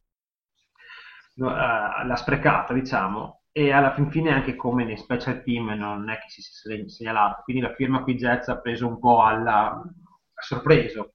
no, 1.35 1.47
uh, 1.47 2.05
l'ha 2.05 2.17
sprecata, 2.17 2.75
diciamo, 2.75 3.43
e 3.53 3.71
alla 3.71 3.95
fin 3.95 4.11
fine 4.11 4.33
anche 4.33 4.57
come 4.57 4.85
nei 4.85 4.97
special 4.97 5.43
team 5.45 5.69
non 5.71 6.11
è 6.11 6.19
che 6.19 6.29
si 6.29 6.43
sia 6.43 6.89
segnalato, 6.89 7.43
quindi 7.45 7.63
la 7.63 7.75
firma 7.75 8.03
qui 8.03 8.17
Jets 8.17 8.49
ha 8.49 8.61
preso 8.61 8.89
un 8.89 8.99
po' 8.99 9.23
alla, 9.23 9.69
a 9.71 10.43
sorpreso. 10.43 11.13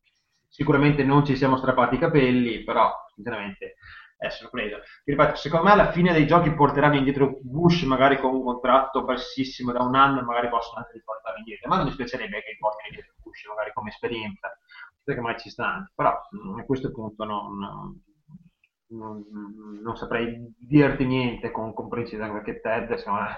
Sicuramente 0.47 1.03
non 1.03 1.25
ci 1.25 1.35
siamo 1.35 1.57
strappati 1.57 1.95
i 1.95 1.99
capelli, 1.99 2.63
però 2.63 2.91
sinceramente 3.13 3.75
è 4.21 4.29
sorpreso. 4.29 4.77
Ti 5.03 5.09
ripeto, 5.09 5.35
secondo 5.35 5.65
me 5.65 5.71
alla 5.71 5.91
fine 5.91 6.13
dei 6.13 6.27
giochi 6.27 6.53
porteranno 6.53 6.95
indietro 6.95 7.39
Bush 7.41 7.81
magari 7.83 8.19
con 8.19 8.35
un 8.35 8.43
contratto 8.43 9.03
bassissimo 9.03 9.71
da 9.71 9.81
un 9.81 9.95
anno 9.95 10.19
e 10.19 10.23
magari 10.23 10.47
possono 10.47 10.77
anche 10.77 10.91
riportarlo 10.93 11.39
indietro, 11.39 11.67
ma 11.67 11.77
non 11.77 11.85
mi 11.85 11.89
dispiacerebbe 11.89 12.43
che 12.43 12.55
portino 12.59 12.89
indietro 12.89 13.13
Bush 13.23 13.47
magari 13.47 13.71
come 13.73 13.89
esperienza, 13.89 14.55
perché 15.03 15.21
mai 15.21 15.39
ci 15.39 15.49
sta 15.49 15.73
anche. 15.73 15.91
Però 15.95 16.19
mm, 16.35 16.59
a 16.59 16.63
questo 16.65 16.91
punto 16.91 17.23
non, 17.23 17.99
non, 18.89 19.25
non 19.81 19.97
saprei 19.97 20.53
dirti 20.55 21.03
niente 21.03 21.49
con, 21.49 21.73
con 21.73 21.89
precisione 21.89 22.31
perché 22.31 22.61
Ted 22.61 22.91
me 22.91 23.37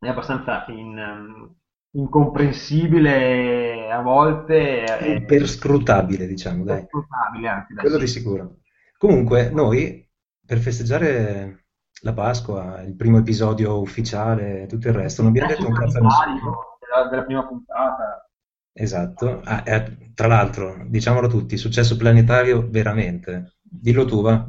è 0.00 0.08
abbastanza 0.08 0.64
in, 0.70 1.54
incomprensibile 1.92 3.92
a 3.92 4.02
volte. 4.02 4.84
Iperscrutabile, 5.02 6.26
diciamo, 6.26 6.64
dai. 6.64 6.78
Iperscrutabile 6.78 7.48
anche, 7.48 7.74
dai, 7.74 7.84
Quello 7.84 7.98
di 7.98 8.08
sicuro. 8.08 8.56
Comunque, 9.02 9.50
noi 9.50 10.08
per 10.46 10.58
festeggiare 10.58 11.64
la 12.02 12.12
Pasqua, 12.12 12.82
il 12.82 12.94
primo 12.94 13.18
episodio 13.18 13.80
ufficiale 13.80 14.62
e 14.62 14.66
tutto 14.66 14.86
il 14.86 14.94
resto, 14.94 15.22
non 15.22 15.32
abbiamo 15.32 15.48
detto 15.48 15.66
un 15.66 15.74
cazzo 15.74 15.98
a 15.98 16.02
nessuno. 16.02 16.78
Della, 16.78 17.08
della 17.08 17.24
prima 17.24 17.44
puntata. 17.44 18.30
Esatto. 18.72 19.40
Ah, 19.42 19.64
eh, 19.66 20.12
tra 20.14 20.28
l'altro, 20.28 20.84
diciamolo 20.86 21.26
tutti, 21.26 21.56
successo 21.56 21.96
planetario 21.96 22.68
veramente. 22.70 23.56
Dillo 23.60 24.04
tu, 24.04 24.22
va. 24.22 24.44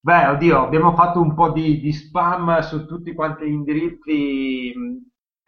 Beh, 0.00 0.26
oddio, 0.26 0.64
abbiamo 0.64 0.92
fatto 0.94 1.20
un 1.20 1.32
po' 1.36 1.52
di, 1.52 1.78
di 1.78 1.92
spam 1.92 2.58
su 2.62 2.86
tutti 2.86 3.14
quanti 3.14 3.44
gli 3.44 3.52
indirizzi 3.52 4.72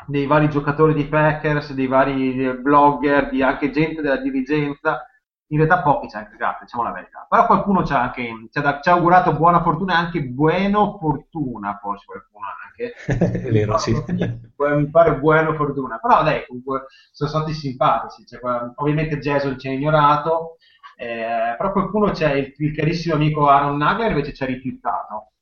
dei 0.07 0.27
vari 0.27 0.49
giocatori 0.49 0.95
di 0.95 1.07
Packers, 1.07 1.73
dei 1.73 1.89
vari 1.89 2.57
blogger, 2.57 3.31
di 3.31 3.43
anche 3.43 3.73
gente 3.73 4.01
della 4.01 4.19
dirigenza 4.19 5.05
in 5.51 5.57
realtà 5.57 5.83
pochi 5.83 6.09
ci 6.09 6.17
hanno 6.17 6.29
cagato, 6.31 6.65
diciamo 6.65 6.85
la 6.85 6.93
verità. 6.93 7.27
Però 7.29 7.47
qualcuno 7.47 7.85
ci 7.85 7.93
ha 7.93 8.03
anche 8.03 8.49
ci 8.51 8.59
ha, 8.59 8.81
ci 8.81 8.89
ha 8.89 8.93
augurato 8.93 9.37
buona 9.37 9.63
fortuna 9.63 9.95
e 9.95 9.97
anche 9.97 10.23
buona 10.23 10.97
fortuna, 10.99 11.79
forse 11.81 12.05
qualcuno 12.07 12.47
anche. 12.67 12.95
È 13.49 13.51
vero, 13.51 13.77
sì. 13.79 13.93
Mi 14.07 14.91
pare 14.91 15.19
buona 15.19 15.55
fortuna. 15.55 15.99
Però 15.99 16.23
dai, 16.23 16.47
comunque 16.47 16.87
sono 17.11 17.31
stati 17.31 17.53
simpatici. 17.53 18.25
Cioè, 18.27 18.41
ovviamente 18.77 19.19
Jason 19.19 19.59
ci 19.59 19.69
ha 19.69 19.73
ignorato, 19.73 20.57
eh, 20.97 21.57
però 21.57 21.73
qualcuno 21.73 22.13
c'è, 22.13 22.33
il, 22.33 22.53
il, 22.57 22.75
carissimo 22.75 23.15
amico 23.15 23.49
Aaron 23.49 23.77
Nagler 23.77 24.11
invece 24.11 24.33
ci 24.33 24.43
ha 24.45 24.47
rifiutato. 24.47 25.33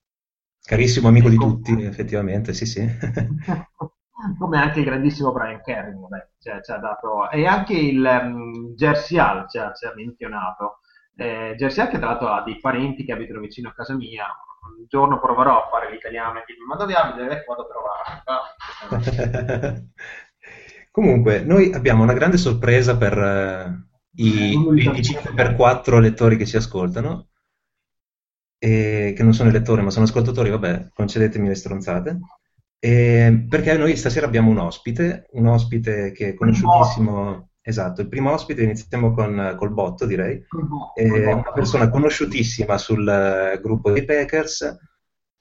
Carissimo 0.63 1.09
amico 1.09 1.29
di 1.29 1.37
tutti, 1.37 1.83
effettivamente, 1.83 2.55
sì 2.55 2.65
sì. 2.65 2.87
come 4.39 4.59
anche 4.59 4.81
il 4.81 4.85
grandissimo 4.85 5.33
Brian 5.33 5.63
Kerry, 5.63 5.95
cioè, 6.41 6.61
ci 6.63 6.73
ha 6.73 6.79
dato, 6.79 7.31
e 7.31 7.47
anche 7.47 7.75
il 7.75 8.21
um, 8.23 8.75
Jersey 8.75 9.19
Al 9.19 9.49
ci 9.49 9.59
ha, 9.59 9.73
ci 9.73 9.87
ha 9.87 9.93
menzionato. 9.95 10.81
Eh, 11.15 11.55
Jersey 11.57 11.85
Al 11.85 11.91
che 11.91 11.99
tra 11.99 12.09
l'altro 12.09 12.29
ha 12.29 12.43
dei 12.43 12.59
parenti 12.59 13.05
che 13.05 13.13
abitano 13.13 13.41
vicino 13.41 13.69
a 13.69 13.75
casa 13.75 13.95
mia, 13.95 14.27
un 14.77 14.87
giorno 14.89 15.21
proverò 15.21 15.65
a 15.65 15.69
fare 15.71 15.91
l'italiano 15.91 16.41
e 16.41 16.45
dirmi 16.47 16.65
ma 16.65 16.77
dove 16.77 16.95
abiti? 16.95 17.19
Dove 17.19 17.45
vado 17.47 17.63
a 17.63 17.67
trovare? 18.89 19.91
Comunque, 20.91 21.43
noi 21.45 21.73
abbiamo 21.73 22.03
una 22.03 22.13
grande 22.13 22.39
sorpresa 22.39 22.97
per 22.97 23.17
uh, 23.17 24.21
i 24.21 24.57
25x4 24.57 26.01
lettori 26.01 26.37
che 26.37 26.47
ci 26.47 26.57
ascoltano, 26.57 27.29
e, 28.59 29.13
che 29.17 29.23
non 29.23 29.33
sono 29.33 29.51
lettori 29.51 29.83
ma 29.83 29.91
sono 29.91 30.07
ascoltatori, 30.07 30.51
vabbè, 30.51 30.89
concedetemi 30.93 31.47
le 31.47 31.55
stronzate. 31.55 32.19
E, 32.81 33.47
perché 33.49 33.77
noi 33.77 33.97
stasera 33.97 34.27
abbiamo 34.27 34.51
un 34.51 34.59
ospite, 34.59 35.27
un 35.33 35.47
ospite 35.47 36.13
che 36.13 36.29
è 36.29 36.35
conosciutissimo, 36.35 37.51
esatto, 37.61 38.03
il 38.03 38.09
primo 38.09 38.33
ospite, 38.33 38.63
iniziamo 38.63 39.13
con, 39.13 39.55
col 39.59 39.73
botto 39.73 40.07
direi, 40.07 40.41
è 40.95 41.33
una 41.33 41.53
persona 41.53 41.91
conosciutissima 41.91 42.79
sul 42.79 43.05
uh, 43.07 43.61
gruppo 43.61 43.91
dei 43.91 44.05
Packers, 44.05 44.79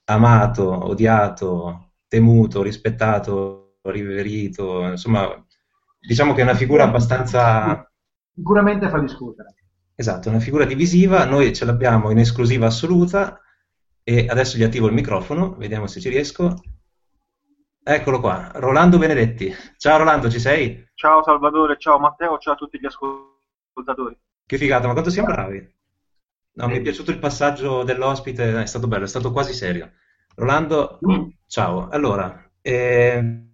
amato, 0.04 0.88
odiato, 0.88 1.92
temuto, 2.08 2.62
rispettato, 2.62 3.78
riverito, 3.82 4.88
insomma, 4.88 5.28
diciamo 6.00 6.34
che 6.34 6.40
è 6.40 6.44
una 6.44 6.54
figura 6.54 6.84
abbastanza... 6.84 7.88
Sicuramente 8.34 8.88
fa 8.88 8.98
discutere. 8.98 9.54
Esatto, 9.94 10.28
una 10.28 10.40
figura 10.40 10.64
divisiva, 10.64 11.24
noi 11.24 11.54
ce 11.54 11.64
l'abbiamo 11.64 12.10
in 12.10 12.18
esclusiva 12.18 12.66
assoluta 12.66 13.40
e 14.02 14.26
adesso 14.28 14.56
gli 14.56 14.62
attivo 14.62 14.86
il 14.86 14.92
microfono, 14.92 15.54
vediamo 15.56 15.86
se 15.86 16.00
ci 16.00 16.08
riesco. 16.08 16.60
Eccolo 17.90 18.20
qua, 18.20 18.50
Rolando 18.56 18.98
Benedetti. 18.98 19.50
Ciao 19.78 19.96
Rolando, 19.96 20.28
ci 20.28 20.38
sei? 20.38 20.90
Ciao 20.92 21.22
Salvatore, 21.22 21.78
ciao 21.78 21.98
Matteo, 21.98 22.36
ciao 22.36 22.52
a 22.52 22.56
tutti 22.56 22.78
gli 22.78 22.84
ascoltatori. 22.84 24.14
Che 24.44 24.58
figata, 24.58 24.86
ma 24.86 24.92
quanto 24.92 25.08
siamo 25.08 25.28
bravi? 25.28 25.74
No, 26.52 26.68
mi 26.68 26.76
è 26.76 26.82
piaciuto 26.82 27.12
il 27.12 27.18
passaggio 27.18 27.84
dell'ospite, 27.84 28.60
è 28.60 28.66
stato 28.66 28.88
bello, 28.88 29.04
è 29.04 29.08
stato 29.08 29.32
quasi 29.32 29.54
serio. 29.54 29.92
Rolando, 30.34 30.98
ciao. 31.46 31.88
Allora, 31.88 32.50
eh, 32.60 33.46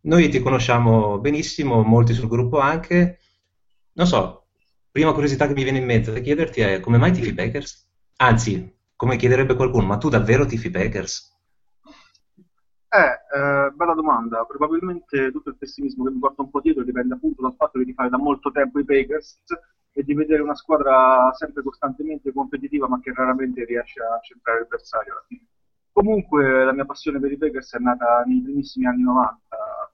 noi 0.00 0.28
ti 0.30 0.40
conosciamo 0.40 1.18
benissimo, 1.18 1.82
molti 1.82 2.14
sul 2.14 2.28
gruppo 2.28 2.58
anche. 2.58 3.18
Non 3.92 4.06
so, 4.06 4.46
prima 4.90 5.12
curiosità 5.12 5.46
che 5.46 5.52
mi 5.52 5.64
viene 5.64 5.80
in 5.80 5.84
mente 5.84 6.12
da 6.12 6.20
chiederti 6.20 6.62
è 6.62 6.80
come 6.80 6.96
mai 6.96 7.12
tifi 7.12 7.34
Packers? 7.34 7.90
Anzi, 8.16 8.74
come 8.96 9.16
chiederebbe 9.16 9.54
qualcuno, 9.54 9.84
ma 9.84 9.98
tu 9.98 10.08
davvero 10.08 10.46
tifi 10.46 10.70
Packers? 10.70 11.35
Eh, 12.96 13.36
eh, 13.38 13.70
bella 13.72 13.92
domanda. 13.92 14.46
Probabilmente 14.46 15.30
tutto 15.30 15.50
il 15.50 15.56
pessimismo 15.58 16.04
che 16.04 16.12
mi 16.12 16.18
porta 16.18 16.40
un 16.40 16.48
po' 16.48 16.62
dietro 16.62 16.82
dipende 16.82 17.12
appunto 17.12 17.42
dal 17.42 17.54
fatto 17.54 17.82
di 17.82 17.92
fare 17.92 18.08
da 18.08 18.16
molto 18.16 18.50
tempo 18.50 18.78
i 18.78 18.86
Packers 18.86 19.42
e 19.92 20.02
di 20.02 20.14
vedere 20.14 20.40
una 20.40 20.54
squadra 20.54 21.30
sempre 21.34 21.62
costantemente 21.62 22.32
competitiva 22.32 22.88
ma 22.88 22.98
che 23.00 23.12
raramente 23.12 23.66
riesce 23.66 24.00
a 24.00 24.18
centrare 24.20 24.64
bersaglio 24.64 25.12
alla 25.12 25.24
fine. 25.28 25.46
Comunque 25.92 26.64
la 26.64 26.72
mia 26.72 26.86
passione 26.86 27.20
per 27.20 27.32
i 27.32 27.36
Packers 27.36 27.74
è 27.74 27.78
nata 27.78 28.22
nei 28.24 28.40
primissimi 28.40 28.86
anni 28.86 29.02
90, 29.02 29.40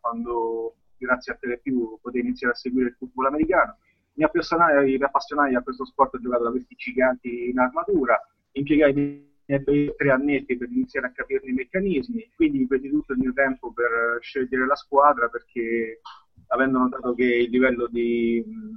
quando 0.01 0.77
grazie 0.97 1.33
a 1.33 1.37
Telepiù 1.41 1.99
potevo 2.01 2.25
iniziare 2.25 2.53
a 2.53 2.57
seguire 2.57 2.91
il 2.91 2.95
football 2.95 3.27
americano. 3.27 3.79
Mi 4.15 4.23
appassionai, 4.23 4.97
mi 4.97 5.05
appassionai 5.05 5.57
a 5.57 5.63
questo 5.63 5.85
sport 5.85 6.21
giocato 6.21 6.45
da 6.45 6.51
questi 6.51 6.77
giganti 6.77 7.49
in 7.49 7.59
armatura, 7.59 8.21
impiegai 8.53 8.93
ebbe 9.55 9.95
tre 9.97 10.11
annetti 10.11 10.57
per 10.57 10.71
iniziare 10.71 11.09
a 11.09 11.13
capirne 11.13 11.51
i 11.51 11.55
meccanismi, 11.55 12.33
quindi 12.35 12.67
presi 12.67 12.89
tutto 12.89 13.13
il 13.13 13.19
mio 13.19 13.33
tempo 13.33 13.73
per 13.73 14.19
scegliere 14.21 14.67
la 14.67 14.77
squadra 14.77 15.29
perché 15.29 16.01
avendo 16.49 16.79
notato 16.79 17.15
che 17.15 17.25
il 17.25 17.51
livello 17.51 17.87
di 17.87 18.43
mh, 18.45 18.75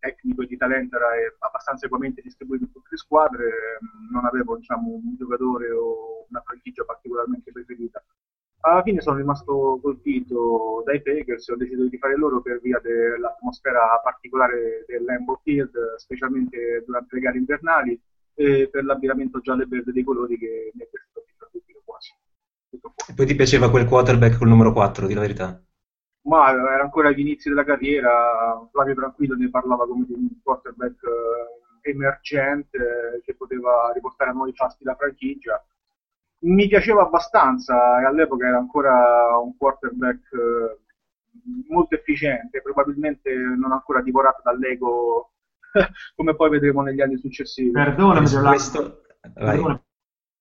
tecnico 0.00 0.42
e 0.42 0.46
di 0.46 0.56
talento 0.56 0.96
era 0.96 1.08
abbastanza 1.38 1.86
equamente 1.86 2.22
distribuito 2.22 2.64
in 2.64 2.72
tutte 2.72 2.88
le 2.90 2.96
squadre, 2.96 3.78
mh, 3.80 4.12
non 4.12 4.24
avevo 4.24 4.56
diciamo, 4.56 4.90
un 4.90 5.14
giocatore 5.16 5.70
o 5.70 6.26
una 6.28 6.42
franchigia 6.44 6.84
particolarmente 6.84 7.52
preferita. 7.52 8.04
Alla 8.60 8.82
fine 8.82 9.00
sono 9.00 9.18
rimasto 9.18 9.78
colpito 9.80 10.82
dai 10.84 11.00
Packers 11.00 11.48
e 11.48 11.52
ho 11.52 11.56
deciso 11.56 11.86
di 11.86 11.98
fare 11.98 12.16
loro 12.16 12.40
per 12.40 12.60
via 12.60 12.80
dell'atmosfera 12.80 14.00
particolare 14.02 14.84
del 14.88 15.04
Field, 15.42 15.94
specialmente 15.96 16.82
durante 16.84 17.14
le 17.14 17.20
gare 17.20 17.38
invernali, 17.38 18.00
e 18.38 18.68
per 18.70 18.84
l'abbinamento 18.84 19.40
giallo 19.40 19.62
e 19.62 19.66
verde 19.66 19.92
dei 19.92 20.04
colori 20.04 20.36
che 20.36 20.70
mi 20.74 20.82
è 20.82 20.88
piaciuto 20.88 21.24
tutti 21.50 21.74
quasi. 21.84 22.12
E 23.08 23.14
poi 23.14 23.26
ti 23.26 23.34
piaceva 23.34 23.70
quel 23.70 23.86
quarterback 23.86 24.36
col 24.36 24.48
numero 24.48 24.72
4, 24.72 25.06
di 25.06 25.14
la 25.14 25.20
verità? 25.20 25.60
Ma 26.26 26.50
era 26.50 26.82
ancora 26.82 27.08
agli 27.08 27.20
inizi 27.20 27.48
della 27.48 27.64
carriera, 27.64 28.68
Flavio 28.70 28.94
Tranquillo 28.94 29.36
ne 29.36 29.48
parlava 29.48 29.86
come 29.86 30.04
di 30.06 30.12
un 30.12 30.28
quarterback 30.42 31.02
eh, 31.04 31.90
emergente 31.90 33.22
che 33.24 33.34
poteva 33.34 33.92
riportare 33.94 34.30
a 34.30 34.32
nuovi 34.32 34.52
fasti 34.52 34.84
la 34.84 34.96
franchigia. 34.96 35.64
Mi 36.40 36.68
piaceva 36.68 37.02
abbastanza 37.02 38.00
e 38.00 38.04
all'epoca 38.04 38.46
era 38.46 38.58
ancora 38.58 39.38
un 39.38 39.56
quarterback 39.56 40.32
eh, 40.32 40.78
molto 41.68 41.94
efficiente, 41.94 42.60
probabilmente 42.60 43.32
non 43.32 43.72
ancora 43.72 44.02
divorato 44.02 44.42
dall'ego 44.42 45.35
come 46.14 46.34
poi 46.34 46.50
vedremo 46.50 46.82
negli 46.82 47.00
anni 47.00 47.18
successivi. 47.18 47.70
Perdonami, 47.70 48.28
questo... 48.28 49.02
Perdonami, 49.32 49.80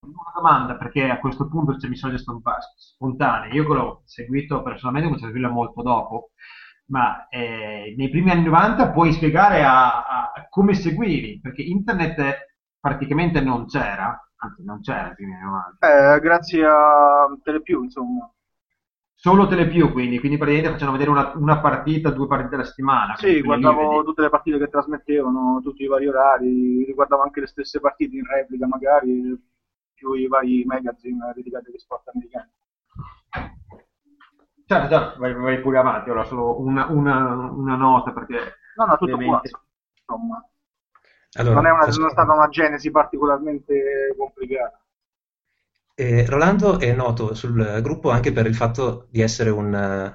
una 0.06 0.32
domanda 0.34 0.76
perché 0.76 1.10
a 1.10 1.20
questo 1.20 1.48
punto 1.48 1.80
se 1.80 1.88
mi 1.88 1.96
sono 1.96 2.16
spontanee. 2.18 3.54
Io 3.54 3.74
l'ho 3.74 4.02
seguito 4.06 4.62
personalmente, 4.62 5.10
come 5.10 5.20
seguirlo 5.20 5.50
molto 5.50 5.82
dopo, 5.82 6.32
ma 6.88 7.28
eh, 7.30 7.94
nei 7.98 8.10
primi 8.10 8.32
anni 8.32 8.44
90 8.44 8.92
puoi 8.92 9.12
spiegare 9.14 9.64
a, 9.64 10.06
a, 10.06 10.48
come 10.50 10.74
seguivi, 10.74 11.40
perché 11.42 11.64
internet 11.64 12.54
praticamente 12.80 13.42
non 13.42 13.66
c'era, 13.66 14.30
anzi 14.38 14.64
non 14.64 14.82
c'era 14.82 15.06
nei 15.06 15.16
primi 15.16 15.34
anni 15.34 15.44
90. 15.44 16.16
Eh, 16.16 16.20
grazie 16.20 16.66
a 16.66 17.28
Telepiù, 17.42 17.84
insomma. 17.84 18.30
Solo 19.18 19.48
Telepiù, 19.48 19.92
quindi, 19.92 20.20
quindi 20.20 20.38
praticamente 20.38 20.74
facevano 20.74 20.98
vedere 20.98 21.10
una, 21.10 21.32
una, 21.36 21.60
partita, 21.60 22.12
due 22.12 22.28
partite 22.28 22.56
alla 22.56 22.64
settimana. 22.66 23.16
Sì, 23.16 23.42
guardavo 23.42 24.04
tutte 24.04 24.22
le 24.22 24.30
partite 24.30 24.58
che 24.60 24.68
trasmettevano, 24.68 25.62
tutti 25.64 25.84
i 25.84 25.88
vari 25.88 26.08
orari, 26.08 26.84
riguardavo 26.84 27.24
anche 27.24 27.40
le 27.40 27.48
stesse 27.48 27.80
partite 27.80 28.18
in 28.18 28.26
replica 28.26 28.68
magari, 28.68 29.36
più 29.94 30.14
i 30.14 30.28
vari 30.28 30.64
magazine 30.66 31.32
dedicati 31.34 31.70
agli 31.70 31.80
sport 31.80 32.10
americani. 32.10 32.50
Certo, 34.68 34.90
certo, 34.90 35.20
vai, 35.20 35.34
vai 35.34 35.62
pure 35.62 35.78
avanti, 35.78 36.10
ora 36.10 36.24
solo 36.26 36.60
una, 36.60 36.88
una, 36.88 37.36
una 37.52 37.76
nota 37.76 38.12
perché... 38.12 38.58
No, 38.76 38.86
no, 38.86 38.98
tutto 38.98 39.14
ovviamente... 39.14 39.50
qua, 39.50 39.62
insomma. 39.96 40.50
Allora, 41.38 41.56
non, 41.56 41.66
è 41.66 41.72
una, 41.72 41.86
non 41.86 42.08
è 42.08 42.12
stata 42.12 42.34
una 42.34 42.48
genesi 42.50 42.92
particolarmente 42.92 44.14
complicata. 44.18 44.80
Eh, 45.98 46.26
Rolando 46.26 46.78
è 46.78 46.94
noto 46.94 47.34
sul 47.34 47.80
gruppo 47.82 48.10
anche 48.10 48.34
per 48.34 48.46
il 48.46 48.56
fatto 48.56 49.08
di 49.10 49.22
essere 49.22 49.50
un, 49.50 50.14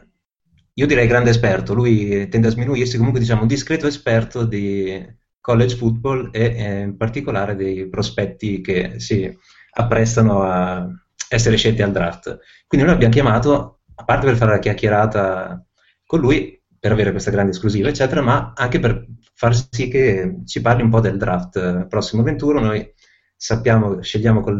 io 0.74 0.86
direi 0.86 1.06
grande 1.06 1.30
esperto, 1.30 1.74
lui 1.74 2.28
tende 2.28 2.48
a 2.48 2.50
sminuirsi, 2.50 2.96
comunque 2.96 3.20
diciamo 3.20 3.42
un 3.42 3.46
discreto 3.46 3.86
esperto 3.86 4.44
di 4.44 5.04
college 5.40 5.76
football 5.76 6.28
e 6.32 6.44
eh, 6.44 6.80
in 6.80 6.96
particolare 6.96 7.56
dei 7.56 7.88
prospetti 7.88 8.60
che 8.60 9.00
si 9.00 9.34
apprestano 9.72 10.42
a 10.42 10.86
essere 11.28 11.56
scelti 11.56 11.82
al 11.82 11.92
draft. 11.92 12.38
Quindi 12.66 12.86
noi 12.86 12.94
l'abbiamo 12.94 13.14
chiamato, 13.14 13.80
a 13.94 14.04
parte 14.04 14.26
per 14.26 14.36
fare 14.36 14.52
la 14.52 14.58
chiacchierata 14.58 15.64
con 16.04 16.20
lui, 16.20 16.62
per 16.78 16.92
avere 16.92 17.10
questa 17.10 17.30
grande 17.30 17.52
esclusiva, 17.52 17.88
eccetera, 17.88 18.22
ma 18.22 18.52
anche 18.54 18.80
per 18.80 19.06
far 19.34 19.54
sì 19.54 19.88
che 19.88 20.40
ci 20.46 20.60
parli 20.60 20.82
un 20.82 20.90
po' 20.90 21.00
del 21.00 21.18
draft 21.18 21.86
prossimo 21.86 22.22
21. 22.22 22.60
Noi 22.60 22.92
sappiamo, 23.40 24.02
scegliamo 24.02 24.42
col 24.42 24.58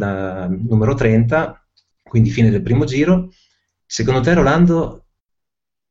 numero 0.67 0.95
30, 0.95 1.67
quindi 2.01 2.31
fine 2.31 2.49
del 2.49 2.63
primo 2.63 2.85
giro. 2.85 3.29
Secondo 3.85 4.21
te, 4.21 4.33
Rolando, 4.33 5.05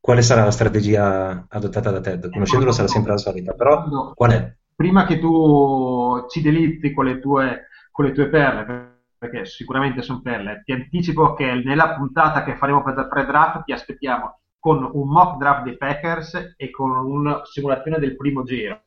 quale 0.00 0.22
sarà 0.22 0.42
la 0.42 0.50
strategia 0.50 1.46
adottata 1.48 1.92
da 1.92 2.00
Ted? 2.00 2.30
Conoscendolo 2.30 2.72
sarà 2.72 2.88
sempre 2.88 3.12
la 3.12 3.18
solita, 3.18 3.52
però 3.52 4.12
qual 4.12 4.32
è? 4.32 4.56
Prima 4.74 5.06
che 5.06 5.20
tu 5.20 6.26
ci 6.28 6.42
delitti 6.42 6.92
con 6.92 7.04
le 7.04 7.20
tue, 7.20 7.68
con 7.92 8.06
le 8.06 8.12
tue 8.12 8.28
perle, 8.28 9.04
perché 9.16 9.44
sicuramente 9.44 10.02
sono 10.02 10.20
perle, 10.20 10.62
ti 10.64 10.72
anticipo 10.72 11.34
che 11.34 11.62
nella 11.64 11.94
puntata 11.94 12.42
che 12.42 12.56
faremo 12.56 12.82
per 12.82 12.98
il 12.98 13.06
pre-draft 13.08 13.62
ti 13.64 13.72
aspettiamo 13.72 14.40
con 14.58 14.90
un 14.92 15.08
mock 15.08 15.38
draft 15.38 15.62
dei 15.62 15.76
Packers 15.76 16.54
e 16.56 16.70
con 16.70 16.90
una 16.90 17.42
simulazione 17.44 18.00
del 18.00 18.16
primo 18.16 18.42
giro 18.42 18.82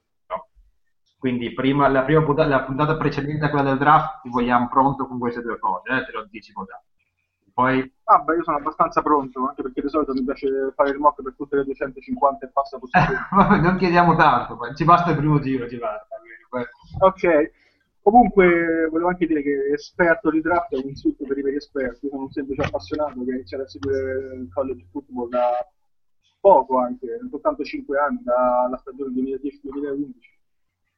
quindi 1.24 1.54
prima, 1.54 1.88
la, 1.88 2.04
prima 2.04 2.22
puntata, 2.22 2.50
la 2.50 2.64
puntata 2.64 2.98
precedente 2.98 3.46
a 3.46 3.50
quella 3.50 3.70
del 3.70 3.78
draft 3.78 4.24
ti 4.24 4.30
vogliamo 4.30 4.68
pronto 4.68 5.08
con 5.08 5.20
queste 5.20 5.42
due 5.42 5.58
cose, 5.58 5.90
eh, 5.90 6.04
te 6.04 6.12
lo 6.12 6.20
anticipo 6.20 6.66
già. 6.66 6.84
Poi... 7.54 7.80
Ah, 8.04 8.22
io 8.28 8.44
sono 8.44 8.58
abbastanza 8.58 9.02
pronto, 9.02 9.48
anche 9.48 9.62
perché 9.62 9.82
di 9.82 9.88
solito 9.88 10.12
mi 10.12 10.26
piace 10.26 10.74
fare 10.76 10.90
il 10.90 10.98
mock 10.98 11.22
per 11.22 11.34
tutte 11.38 11.56
le 11.56 11.64
250 11.64 12.46
e 12.46 12.50
passa 12.50 12.78
possibili. 12.78 13.16
non 13.64 13.78
chiediamo 13.78 14.18
tanto, 14.18 14.60
ci 14.76 14.84
basta 14.84 15.12
il 15.12 15.16
primo 15.16 15.40
giro, 15.40 15.66
ci 15.70 15.78
basta. 15.78 16.08
Ok, 17.00 17.52
comunque 18.02 18.90
volevo 18.92 19.08
anche 19.08 19.26
dire 19.26 19.42
che 19.42 19.72
esperto 19.72 20.30
di 20.30 20.42
draft 20.42 20.74
è 20.74 20.78
un 20.78 20.90
insulto 20.90 21.24
per 21.24 21.38
i 21.38 21.42
veri 21.42 21.56
esperti, 21.56 22.04
io 22.04 22.12
sono 22.12 22.24
un 22.24 22.32
semplice 22.32 22.64
appassionato 22.64 23.24
che 23.24 23.32
ha 23.32 23.36
iniziato 23.36 23.64
a 23.64 23.68
seguire 23.70 24.36
il 24.42 24.50
college 24.54 24.86
football 24.92 25.30
da 25.30 25.52
poco 26.42 26.80
anche, 26.80 27.18
soltanto 27.30 27.64
5 27.64 27.98
anni, 27.98 28.22
dalla 28.24 28.78
stagione 28.78 29.14
2010-2011 29.14 30.33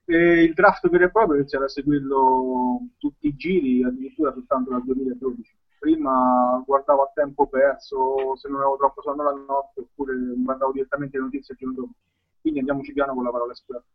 E 0.07 0.43
il 0.43 0.53
draft 0.53 0.87
vero 0.89 1.05
e 1.05 1.11
proprio 1.11 1.39
iniziare 1.39 1.65
a 1.65 1.69
seguirlo 1.69 2.79
tutti 2.97 3.27
i 3.27 3.35
giri, 3.35 3.83
addirittura 3.83 4.31
soltanto 4.31 4.69
dal 4.69 4.83
2012. 4.83 5.57
Prima 5.79 6.63
guardavo 6.65 7.03
a 7.03 7.11
tempo 7.13 7.47
perso, 7.47 8.35
se 8.35 8.47
non 8.47 8.59
avevo 8.59 8.77
troppo 8.77 9.01
sonno 9.01 9.23
la 9.23 9.31
notte, 9.31 9.81
oppure 9.81 10.15
guardavo 10.37 10.71
direttamente 10.71 11.17
le 11.17 11.23
notizie 11.23 11.53
il 11.53 11.59
giorno 11.59 11.75
dopo. 11.75 11.93
Quindi 12.41 12.59
andiamoci 12.59 12.93
piano 12.93 13.13
con 13.13 13.23
la 13.23 13.31
parola 13.31 13.51
esperto. 13.51 13.85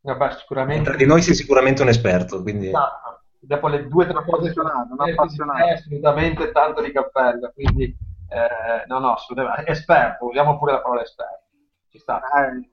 Vabbè, 0.00 0.32
sicuramente. 0.32 0.84
Tra 0.84 0.96
di 0.96 1.06
noi 1.06 1.22
sei 1.22 1.34
sicuramente 1.34 1.82
un 1.82 1.88
esperto, 1.88 2.42
quindi... 2.42 2.68
Esatto. 2.68 3.20
Dopo 3.44 3.66
le 3.66 3.88
due 3.88 4.04
o 4.04 4.06
tre 4.06 4.24
cose 4.24 4.50
appassionato, 4.50 4.94
non 4.94 5.08
è 5.08 5.10
appassionato. 5.10 5.72
assolutamente 5.72 6.52
tanto 6.52 6.80
di 6.80 6.92
cappello, 6.92 7.50
quindi 7.52 7.96
eh, 8.32 8.86
no, 8.86 8.98
no, 9.00 9.12
assolutamente. 9.12 9.70
Esperto, 9.70 10.26
usiamo 10.26 10.58
pure 10.58 10.72
la 10.72 10.80
parola 10.80 11.02
esperto. 11.02 11.44
Ci 11.88 11.98
sta. 11.98 12.20
Eh, 12.20 12.70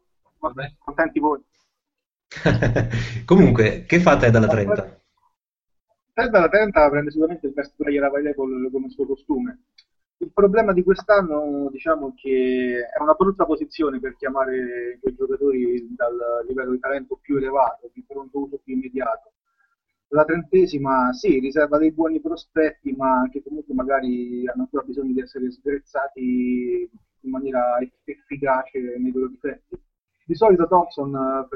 contenti 0.77 1.19
voi. 1.19 1.43
Comunque, 3.25 3.85
che 3.85 3.99
fa 3.99 4.17
Ted 4.17 4.35
alla 4.35 4.47
30? 4.47 5.01
Ted 6.13 6.33
alla 6.33 6.49
30 6.49 6.89
prende 6.89 7.11
sicuramente 7.11 7.47
il 7.47 7.53
best 7.53 7.73
player 7.75 8.03
available 8.03 8.69
come 8.69 8.89
suo 8.89 9.05
costume. 9.05 9.63
Il 10.17 10.31
problema 10.33 10.73
di 10.73 10.83
quest'anno, 10.83 11.69
diciamo 11.71 12.13
che 12.15 12.85
è 12.93 13.01
una 13.01 13.13
brutta 13.13 13.45
posizione 13.45 13.99
per 13.99 14.17
chiamare 14.17 14.97
quei 15.01 15.15
giocatori 15.15 15.87
dal 15.95 16.45
livello 16.45 16.71
di 16.71 16.79
talento 16.79 17.17
più 17.21 17.37
elevato, 17.37 17.89
di 17.93 18.03
pronto 18.05 18.39
uso 18.39 18.59
più 18.61 18.75
immediato. 18.75 19.31
La 20.09 20.25
trentesima, 20.25 21.13
sì, 21.13 21.39
riserva 21.39 21.77
dei 21.77 21.93
buoni 21.93 22.19
prospetti, 22.19 22.91
ma 22.91 23.27
che 23.31 23.41
comunque 23.41 23.73
magari 23.73 24.45
hanno 24.47 24.63
ancora 24.63 24.83
bisogno 24.83 25.13
di 25.13 25.21
essere 25.21 25.49
sdrezzati 25.51 26.89
in 27.21 27.29
maniera 27.29 27.77
efficace 28.03 28.97
nei 28.97 29.11
loro 29.11 29.29
difetti. 29.29 29.79
Di 30.25 30.35
solito 30.35 30.67
Thompson 30.67 31.47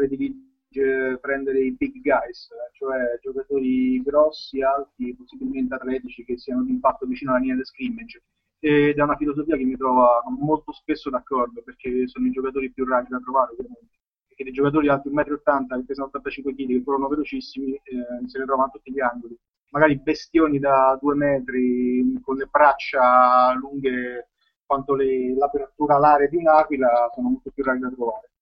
eh, 0.78 1.18
prendere 1.20 1.60
i 1.60 1.72
big 1.72 2.02
guys, 2.02 2.48
cioè 2.74 3.20
giocatori 3.22 4.02
grossi, 4.02 4.62
alti, 4.62 5.16
possibilmente 5.16 5.76
atletici 5.76 6.24
che 6.24 6.38
siano 6.38 6.64
di 6.64 6.72
impatto 6.72 7.06
vicino 7.06 7.32
alla 7.32 7.40
linea 7.40 7.56
di 7.56 7.66
scrimmage. 7.66 8.24
Ed 8.60 8.98
è 8.98 9.02
una 9.02 9.18
filosofia 9.18 9.58
che 9.58 9.64
mi 9.64 9.76
trova 9.76 10.24
molto 10.40 10.72
spesso 10.72 11.10
d'accordo 11.10 11.62
perché 11.64 12.08
sono 12.08 12.28
i 12.28 12.32
giocatori 12.32 12.72
più 12.72 12.86
rari 12.86 13.08
da 13.10 13.20
trovare 13.20 13.52
ovviamente. 13.52 13.98
Perché 14.28 14.44
dei 14.46 14.54
giocatori 14.54 14.88
alti 14.88 15.10
1,80 15.10 15.14
m 15.14 15.80
che 15.80 15.86
pesano 15.86 16.08
85 16.08 16.56
kg 16.56 16.68
che 16.68 16.84
corrono 16.84 17.08
velocissimi 17.08 17.74
eh, 17.74 18.28
se 18.28 18.40
ne 18.40 18.46
trovano 18.46 18.68
a 18.68 18.72
tutti 18.72 18.92
gli 18.92 19.02
angoli. 19.02 19.38
Magari 19.72 20.00
bestioni 20.00 20.60
da 20.60 20.98
2 21.02 21.16
metri 21.16 22.20
con 22.22 22.38
le 22.38 22.48
braccia 22.50 23.54
lunghe 23.56 24.30
quanto 24.66 24.96
le, 24.96 25.36
l'apertura 25.36 25.96
alare 25.96 26.30
di 26.30 26.38
un'aquila 26.38 27.12
sono 27.14 27.30
molto 27.30 27.52
più 27.52 27.64
rari 27.64 27.80
da 27.80 27.90
trovare 27.90 28.33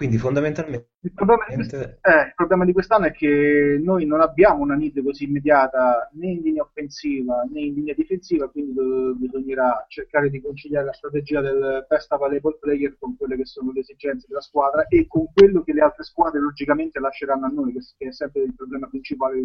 quindi 0.00 0.16
fondamentalmente... 0.16 0.92
Il 1.02 1.12
problema, 1.12 1.44
eh, 1.44 1.54
il 1.54 2.32
problema, 2.34 2.64
di 2.64 2.72
quest'anno 2.72 3.04
è 3.04 3.12
che 3.12 3.78
noi 3.82 4.06
non 4.06 4.22
abbiamo 4.22 4.62
una 4.62 4.74
need 4.74 5.02
così 5.02 5.24
immediata 5.24 6.08
né 6.14 6.30
in 6.30 6.40
linea 6.40 6.62
offensiva 6.62 7.46
né 7.52 7.60
in 7.60 7.74
linea 7.74 7.92
difensiva, 7.92 8.48
quindi 8.48 8.72
bisognerà 9.18 9.84
cercare 9.88 10.30
di 10.30 10.40
conciliare 10.40 10.86
la 10.86 10.94
strategia 10.94 11.42
del 11.42 11.84
best 11.86 12.10
available 12.12 12.56
player 12.58 12.96
con 12.98 13.14
quelle 13.18 13.36
che 13.36 13.44
sono 13.44 13.72
le 13.72 13.80
esigenze 13.80 14.24
della 14.26 14.40
squadra 14.40 14.86
e 14.86 15.06
con 15.06 15.26
quello 15.34 15.62
che 15.62 15.74
le 15.74 15.82
altre 15.82 16.04
squadre 16.04 16.40
logicamente 16.40 16.98
lasceranno 16.98 17.44
a 17.44 17.50
noi, 17.50 17.74
che 17.98 18.08
è 18.08 18.12
sempre 18.12 18.44
il 18.44 18.54
problema 18.54 18.88
principale 18.88 19.38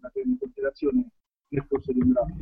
da 0.00 0.10
tenere 0.12 0.32
in 0.32 0.38
considerazione 0.38 1.08
nel 1.48 1.66
corso 1.66 1.92
di 1.92 2.00
un 2.00 2.12
draft. 2.12 2.34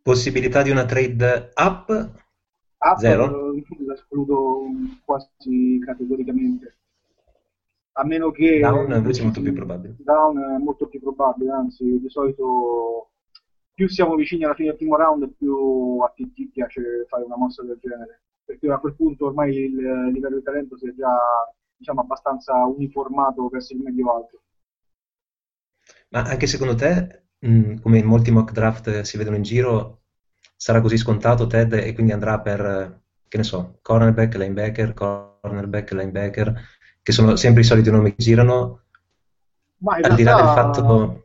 Possibilità 0.00 0.62
di 0.62 0.70
una 0.70 0.86
trade 0.86 1.52
up 1.54 2.24
Up 2.78 2.98
Zero? 2.98 3.52
la 3.85 3.85
escludo 3.96 4.62
quasi 5.04 5.78
categoricamente. 5.84 6.78
A 7.98 8.04
meno 8.04 8.30
che... 8.30 8.60
Down 8.60 8.92
invece 8.92 9.22
è 9.22 9.24
molto 9.24 9.40
più 9.40 9.52
probabile. 9.52 9.96
Down 9.98 10.38
è 10.38 10.58
molto 10.58 10.86
più 10.86 11.00
probabile, 11.00 11.50
anzi 11.50 11.98
di 11.98 12.08
solito 12.08 13.10
più 13.72 13.88
siamo 13.88 14.14
vicini 14.14 14.44
alla 14.44 14.54
fine 14.54 14.68
del 14.68 14.78
primo 14.78 14.96
round 14.96 15.34
più 15.36 15.98
a 16.00 16.10
TT 16.14 16.50
piace 16.50 17.04
fare 17.08 17.24
una 17.24 17.36
mossa 17.36 17.62
del 17.62 17.78
genere. 17.80 18.22
Perché 18.44 18.70
a 18.70 18.78
quel 18.78 18.94
punto 18.94 19.26
ormai 19.26 19.54
il 19.54 19.74
livello 20.12 20.36
di 20.36 20.42
talento 20.42 20.78
si 20.78 20.88
è 20.88 20.94
già 20.94 21.18
diciamo, 21.76 22.00
abbastanza 22.00 22.54
uniformato 22.64 23.48
verso 23.48 23.74
il 23.74 23.80
medio 23.80 24.14
alto. 24.14 24.42
Ma 26.10 26.22
anche 26.22 26.46
secondo 26.46 26.74
te, 26.74 27.24
mh, 27.38 27.80
come 27.80 27.98
in 27.98 28.06
molti 28.06 28.30
mock 28.30 28.52
draft 28.52 29.00
si 29.00 29.16
vedono 29.16 29.36
in 29.36 29.42
giro, 29.42 30.02
sarà 30.56 30.80
così 30.80 30.96
scontato 30.96 31.46
Ted 31.46 31.74
e 31.74 31.92
quindi 31.92 32.12
andrà 32.12 32.40
per, 32.40 33.02
che 33.28 33.36
ne 33.36 33.42
so, 33.42 33.78
cornerback, 33.82 34.36
linebacker, 34.36 34.94
cornerback, 34.94 35.92
linebacker, 35.92 36.60
che 37.02 37.12
sono 37.12 37.36
sempre 37.36 37.62
i 37.62 37.64
soliti 37.64 37.90
nomi 37.90 38.14
che 38.14 38.22
girano, 38.22 38.82
Ma 39.78 39.96
al 39.96 40.14
di 40.14 40.22
là 40.22 40.34
del 40.34 40.44
fatto... 40.44 41.20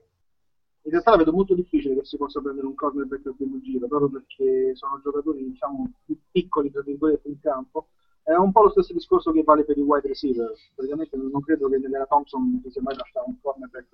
In 0.84 0.92
realtà 0.92 1.12
la 1.12 1.18
vedo 1.18 1.32
molto 1.32 1.54
difficile 1.54 1.96
che 1.96 2.06
si 2.06 2.18
possa 2.18 2.42
prendere 2.42 2.66
un 2.66 2.74
cornerback 2.74 3.28
al 3.28 3.36
primo 3.36 3.62
giro, 3.62 3.88
proprio 3.88 4.10
perché 4.10 4.76
sono 4.76 5.00
giocatori, 5.04 5.44
diciamo, 5.46 5.92
più 6.06 6.18
piccoli, 6.32 6.72
tra 6.72 6.82
virgolette, 6.82 7.28
in 7.28 7.40
campo. 7.40 7.90
È 8.24 8.34
un 8.34 8.52
po' 8.52 8.64
lo 8.64 8.72
stesso 8.72 8.94
discorso 8.94 9.32
che 9.32 9.44
vale 9.44 9.64
per 9.64 9.78
i 9.78 9.82
wide 9.82 10.08
receiver. 10.08 10.52
Praticamente 10.74 11.18
non 11.18 11.42
credo 11.42 11.70
che 11.70 11.78
nell'era 11.78 12.08
Thompson 12.08 12.60
si 12.64 12.72
sia 12.72 12.82
mai 12.82 12.96
lasciato 12.96 13.30
un 13.30 13.40
cornerback 13.42 13.88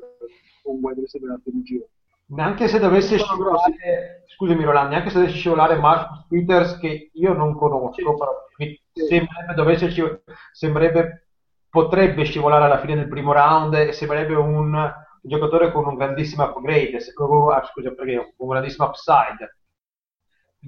o 0.64 0.72
un 0.72 0.80
wide 0.82 1.02
receiver 1.02 1.32
al 1.32 1.42
primo 1.42 1.62
giro. 1.64 1.90
Neanche 2.30 2.68
se 2.68 2.80
dovesse 2.80 3.18
scivolare, 3.18 4.24
scusami 4.28 4.64
Rolando, 4.64 4.90
neanche 4.90 5.10
se 5.10 5.20
dovesse 5.20 5.38
scivolare 5.38 5.78
Marcus 5.78 6.26
Peters 6.28 6.78
che 6.78 7.10
io 7.14 7.34
non 7.34 7.56
conosco, 7.56 8.16
però 8.18 8.32
mi 8.58 8.78
sembrerebbe, 8.92 9.54
dovesse 9.54 9.90
scivolare, 9.90 10.24
sembrerebbe, 10.52 11.28
potrebbe 11.70 12.26
scivolare 12.26 12.66
alla 12.66 12.80
fine 12.80 12.96
del 12.96 13.08
primo 13.08 13.32
round 13.32 13.74
e 13.76 13.94
sembrerebbe 13.94 14.36
un 14.36 14.94
giocatore 15.22 15.72
con 15.72 15.86
un 15.86 15.96
grandissimo 15.96 16.44
upgrade, 16.44 16.98
ah, 16.98 17.64
scusa, 17.64 17.92
perché 17.94 18.34
un 18.36 18.48
grandissimo 18.50 18.88
upside. 18.88 19.58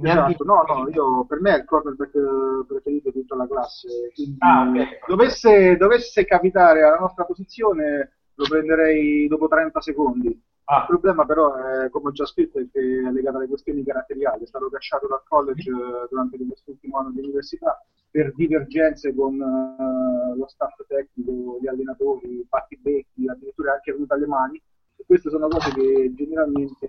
Esatto, 0.02 0.44
no, 0.46 0.64
no, 0.66 0.88
io, 0.90 1.26
per 1.26 1.42
me 1.42 1.56
è 1.56 1.58
il 1.58 1.66
cornerback 1.66 2.66
preferito 2.68 3.10
di 3.12 3.20
tutta 3.20 3.36
la 3.36 3.48
classe. 3.48 3.88
Quindi 4.14 4.38
ah, 4.40 4.70
okay. 4.70 5.00
dovesse, 5.08 5.76
dovesse 5.76 6.24
capitare 6.26 6.84
alla 6.84 7.00
nostra 7.00 7.26
posizione, 7.26 8.20
lo 8.34 8.46
prenderei 8.48 9.28
dopo 9.28 9.50
30 9.50 9.82
secondi. 9.82 10.42
Ah. 10.72 10.82
Il 10.82 10.86
problema 10.86 11.26
però, 11.26 11.56
è, 11.56 11.90
come 11.90 12.10
ho 12.10 12.12
già 12.12 12.28
scritto, 12.28 12.60
è 12.60 12.68
che 12.72 12.80
è 12.80 13.12
legato 13.12 13.38
alle 13.38 13.48
questioni 13.48 13.84
caratteriali. 13.84 14.44
È 14.44 14.48
stato 14.48 14.70
cacciato 14.70 15.08
dal 15.08 15.24
college 15.28 15.72
eh, 15.72 16.08
durante 16.10 16.38
quest'ultimo 16.38 17.00
anno 17.00 17.10
di 17.10 17.22
università 17.22 17.84
per 18.12 18.34
divergenze 18.36 19.14
con 19.16 19.34
uh, 19.40 20.36
lo 20.36 20.48
staff 20.48 20.76
tecnico, 20.88 21.58
gli 21.60 21.68
allenatori, 21.68 22.46
fatti 22.48 22.78
becchi, 22.80 23.28
addirittura 23.28 23.74
anche 23.74 23.92
venuto 23.94 24.14
alle 24.14 24.28
mani. 24.28 24.62
E 24.96 25.04
queste 25.08 25.32
sono 25.32 25.48
cose 25.48 25.72
che 25.74 26.14
generalmente 26.14 26.88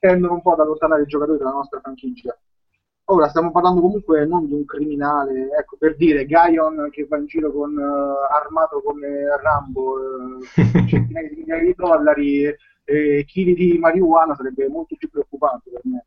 tendono 0.00 0.34
un 0.34 0.42
po' 0.42 0.52
ad 0.54 0.60
allontanare 0.60 1.02
i 1.02 1.06
giocatori 1.06 1.38
dalla 1.38 1.52
nostra 1.52 1.78
franchigia. 1.78 2.36
Ora 3.06 3.28
stiamo 3.28 3.52
parlando 3.52 3.80
comunque 3.80 4.24
non 4.24 4.46
di 4.46 4.54
un 4.54 4.64
criminale, 4.64 5.48
ecco 5.56 5.76
per 5.76 5.96
dire 5.96 6.24
Gaion 6.24 6.88
che 6.90 7.06
va 7.06 7.18
in 7.18 7.26
giro 7.26 7.52
con, 7.52 7.76
uh, 7.76 8.34
armato 8.34 8.80
come 8.82 9.26
Rambo, 9.40 9.94
uh, 9.94 10.42
centinaia 10.88 11.28
di 11.28 11.36
migliaia 11.36 11.62
di 11.62 11.74
dollari, 11.76 12.56
e 12.92 13.24
chili 13.24 13.54
di 13.54 13.78
marijuana 13.78 14.34
sarebbe 14.34 14.68
molto 14.68 14.96
più 14.96 15.08
preoccupante 15.08 15.70
per 15.70 15.80
me. 15.84 16.06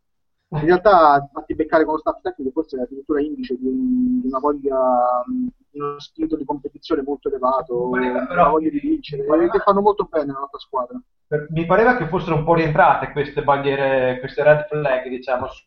In 0.50 0.66
realtà, 0.66 1.28
fatti 1.34 1.56
beccare 1.56 1.84
con 1.84 1.96
lo 1.96 2.00
staff 2.00 2.22
tecnico 2.22 2.52
forse 2.52 2.78
è 2.78 2.82
addirittura 2.84 3.20
indice 3.20 3.58
di, 3.58 3.66
un, 3.66 4.22
di 4.22 4.28
una 4.28 4.40
voglia, 4.40 4.78
di 5.26 5.80
uno 5.80 6.00
spirito 6.00 6.38
di 6.38 6.46
competizione 6.46 7.02
molto 7.02 7.28
elevato, 7.28 7.88
Beh, 7.90 8.12
però, 8.12 8.34
una 8.34 8.50
voglia 8.50 8.70
di 8.70 8.80
vincere, 8.80 9.24
pareva, 9.24 9.52
che 9.52 9.60
fanno 9.60 9.82
molto 9.82 10.06
bene 10.06 10.32
la 10.32 10.40
nostra 10.40 10.60
squadra. 10.60 11.02
Mi 11.50 11.66
pareva 11.66 11.98
che 11.98 12.08
fossero 12.08 12.36
un 12.36 12.46
po' 12.46 12.54
rientrate 12.54 13.12
queste 13.12 13.44
bandiere, 13.44 14.20
queste 14.20 14.44
red 14.44 14.68
flag, 14.68 15.10
diciamo, 15.10 15.48
su, 15.48 15.66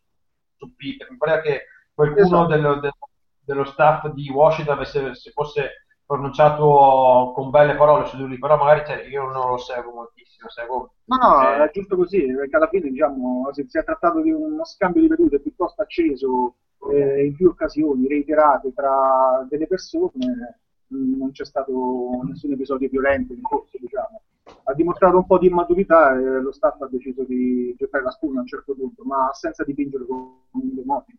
su 0.57 0.75
Peter. 0.77 1.11
Mi 1.11 1.17
pareva 1.17 1.41
che 1.41 1.65
qualcuno 1.93 2.25
esatto. 2.25 2.47
dello, 2.47 2.75
dello, 2.75 2.97
dello 3.41 3.65
staff 3.65 4.07
di 4.13 4.31
Washington 4.31 4.77
avesse, 4.77 5.15
se 5.17 5.33
fosse 5.33 5.87
pronunciato 6.09 7.33
con 7.35 7.51
belle 7.51 7.77
parole 7.77 8.07
su 8.07 8.17
di 8.17 8.23
lui, 8.23 8.39
però 8.39 8.57
magari 8.57 8.83
cioè, 8.87 9.07
io 9.11 9.31
non 9.31 9.51
lo 9.51 9.59
seguo 9.59 9.93
moltissimo. 9.93 10.49
Seguo, 10.49 10.93
no, 11.05 11.17
no, 11.17 11.63
eh... 11.63 11.67
è 11.67 11.71
giusto 11.71 11.97
così, 11.97 12.25
perché 12.35 12.57
alla 12.57 12.69
fine 12.69 12.89
diciamo, 12.89 13.51
si, 13.53 13.67
si 13.69 13.77
è 13.77 13.85
trattato 13.85 14.23
di 14.23 14.31
uno 14.31 14.65
scambio 14.65 15.03
di 15.03 15.09
vedute 15.09 15.41
piuttosto 15.41 15.83
acceso 15.83 16.55
eh, 16.91 17.27
in 17.27 17.37
più 17.37 17.49
occasioni, 17.49 18.09
reiterate 18.09 18.73
tra 18.73 19.47
delle 19.51 19.67
persone, 19.67 20.61
mm, 20.95 21.19
non 21.19 21.31
c'è 21.33 21.45
stato 21.45 22.23
nessun 22.27 22.53
episodio 22.53 22.89
violento 22.89 23.35
in 23.35 23.43
corso, 23.43 23.77
diciamo. 23.79 24.23
Ha 24.65 24.73
dimostrato 24.73 25.19
un 25.19 25.27
po' 25.27 25.39
di 25.39 25.49
immaturità 25.49 26.15
e 26.15 26.41
lo 26.41 26.53
staff 26.53 26.81
ha 26.81 26.89
deciso 26.89 27.23
di 27.25 27.75
giocare 27.77 28.05
la 28.05 28.11
spugna 28.11 28.39
a 28.39 28.43
un 28.43 28.47
certo 28.47 28.75
punto, 28.75 29.05
ma 29.05 29.29
senza 29.33 29.63
dipingere 29.63 30.07
con 30.07 30.17
un 30.53 30.75
demonio. 30.75 31.17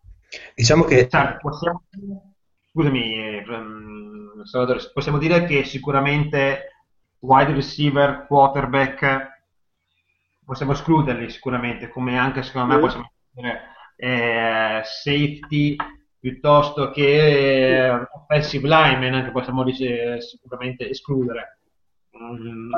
Diciamo 0.55 0.83
che... 0.83 1.07
Cioè, 1.07 1.37
possiamo 1.39 1.83
Scusami, 2.79 3.43
um, 3.49 4.43
Salvatore, 4.45 4.89
possiamo 4.93 5.17
dire 5.17 5.43
che 5.43 5.65
sicuramente 5.65 6.85
wide 7.19 7.51
receiver, 7.51 8.25
quarterback, 8.25 9.43
possiamo 10.45 10.71
escluderli 10.71 11.29
sicuramente, 11.29 11.89
come 11.89 12.17
anche 12.17 12.41
secondo 12.41 12.73
me 12.73 12.79
possiamo 12.79 13.11
dire 13.31 13.61
eh, 13.97 14.81
safety 14.85 15.75
piuttosto 16.17 16.89
che 16.91 18.07
offensive 18.13 18.65
lineman, 18.65 19.13
anche 19.13 19.31
possiamo 19.31 19.65
dice, 19.65 20.21
sicuramente 20.21 20.87
escludere. 20.87 21.59
Um, 22.11 22.69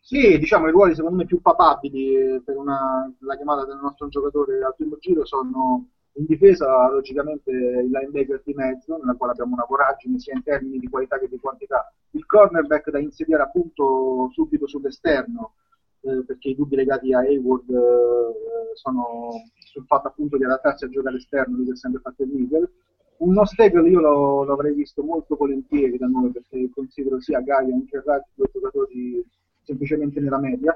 sì, 0.00 0.36
diciamo 0.36 0.66
i 0.66 0.72
ruoli 0.72 0.96
secondo 0.96 1.16
me 1.16 1.26
più 1.26 1.40
papabili 1.40 2.42
per 2.44 2.56
una, 2.56 3.08
la 3.20 3.36
chiamata 3.36 3.64
del 3.66 3.78
nostro 3.80 4.08
giocatore 4.08 4.64
al 4.64 4.74
primo 4.74 4.96
giro 4.98 5.24
sono 5.24 5.90
in 6.20 6.26
difesa 6.26 6.90
logicamente 6.90 7.50
il 7.50 7.88
linebacker 7.90 8.42
di 8.44 8.52
mezzo, 8.52 8.96
nella 8.98 9.14
quale 9.14 9.32
abbiamo 9.32 9.54
una 9.54 9.64
coraggine 9.64 10.18
sia 10.18 10.34
in 10.34 10.42
termini 10.42 10.78
di 10.78 10.88
qualità 10.88 11.18
che 11.18 11.28
di 11.28 11.38
quantità, 11.38 11.90
il 12.10 12.26
cornerback 12.26 12.90
da 12.90 12.98
insediare 12.98 13.42
appunto 13.42 14.28
subito 14.32 14.66
sull'esterno, 14.66 15.54
eh, 16.02 16.22
perché 16.26 16.50
i 16.50 16.54
dubbi 16.54 16.76
legati 16.76 17.12
a 17.14 17.20
Hayward 17.20 17.70
eh, 17.70 18.74
sono 18.74 19.30
sul 19.56 19.84
fatto 19.86 20.08
appunto 20.08 20.36
di 20.36 20.44
adattarsi 20.44 20.84
a 20.84 20.88
giocare 20.88 21.16
esterno, 21.16 21.56
lui 21.56 21.66
che 21.66 21.72
ha 21.72 21.76
sempre 21.76 22.00
fatto 22.02 22.22
il 22.22 22.30
middle. 22.30 22.70
Un 23.18 23.32
no 23.32 23.44
io 23.86 24.00
lo, 24.00 24.44
lo, 24.44 24.52
avrei 24.52 24.74
visto 24.74 25.02
molto 25.02 25.36
volentieri 25.36 25.98
da 25.98 26.06
noi 26.06 26.30
perché 26.30 26.70
considero 26.72 27.20
sia 27.20 27.40
Gaia 27.40 27.74
che 27.86 28.02
Raggi 28.02 28.30
due 28.34 28.48
giocatori 28.50 29.22
semplicemente 29.62 30.20
nella 30.20 30.38
media 30.38 30.74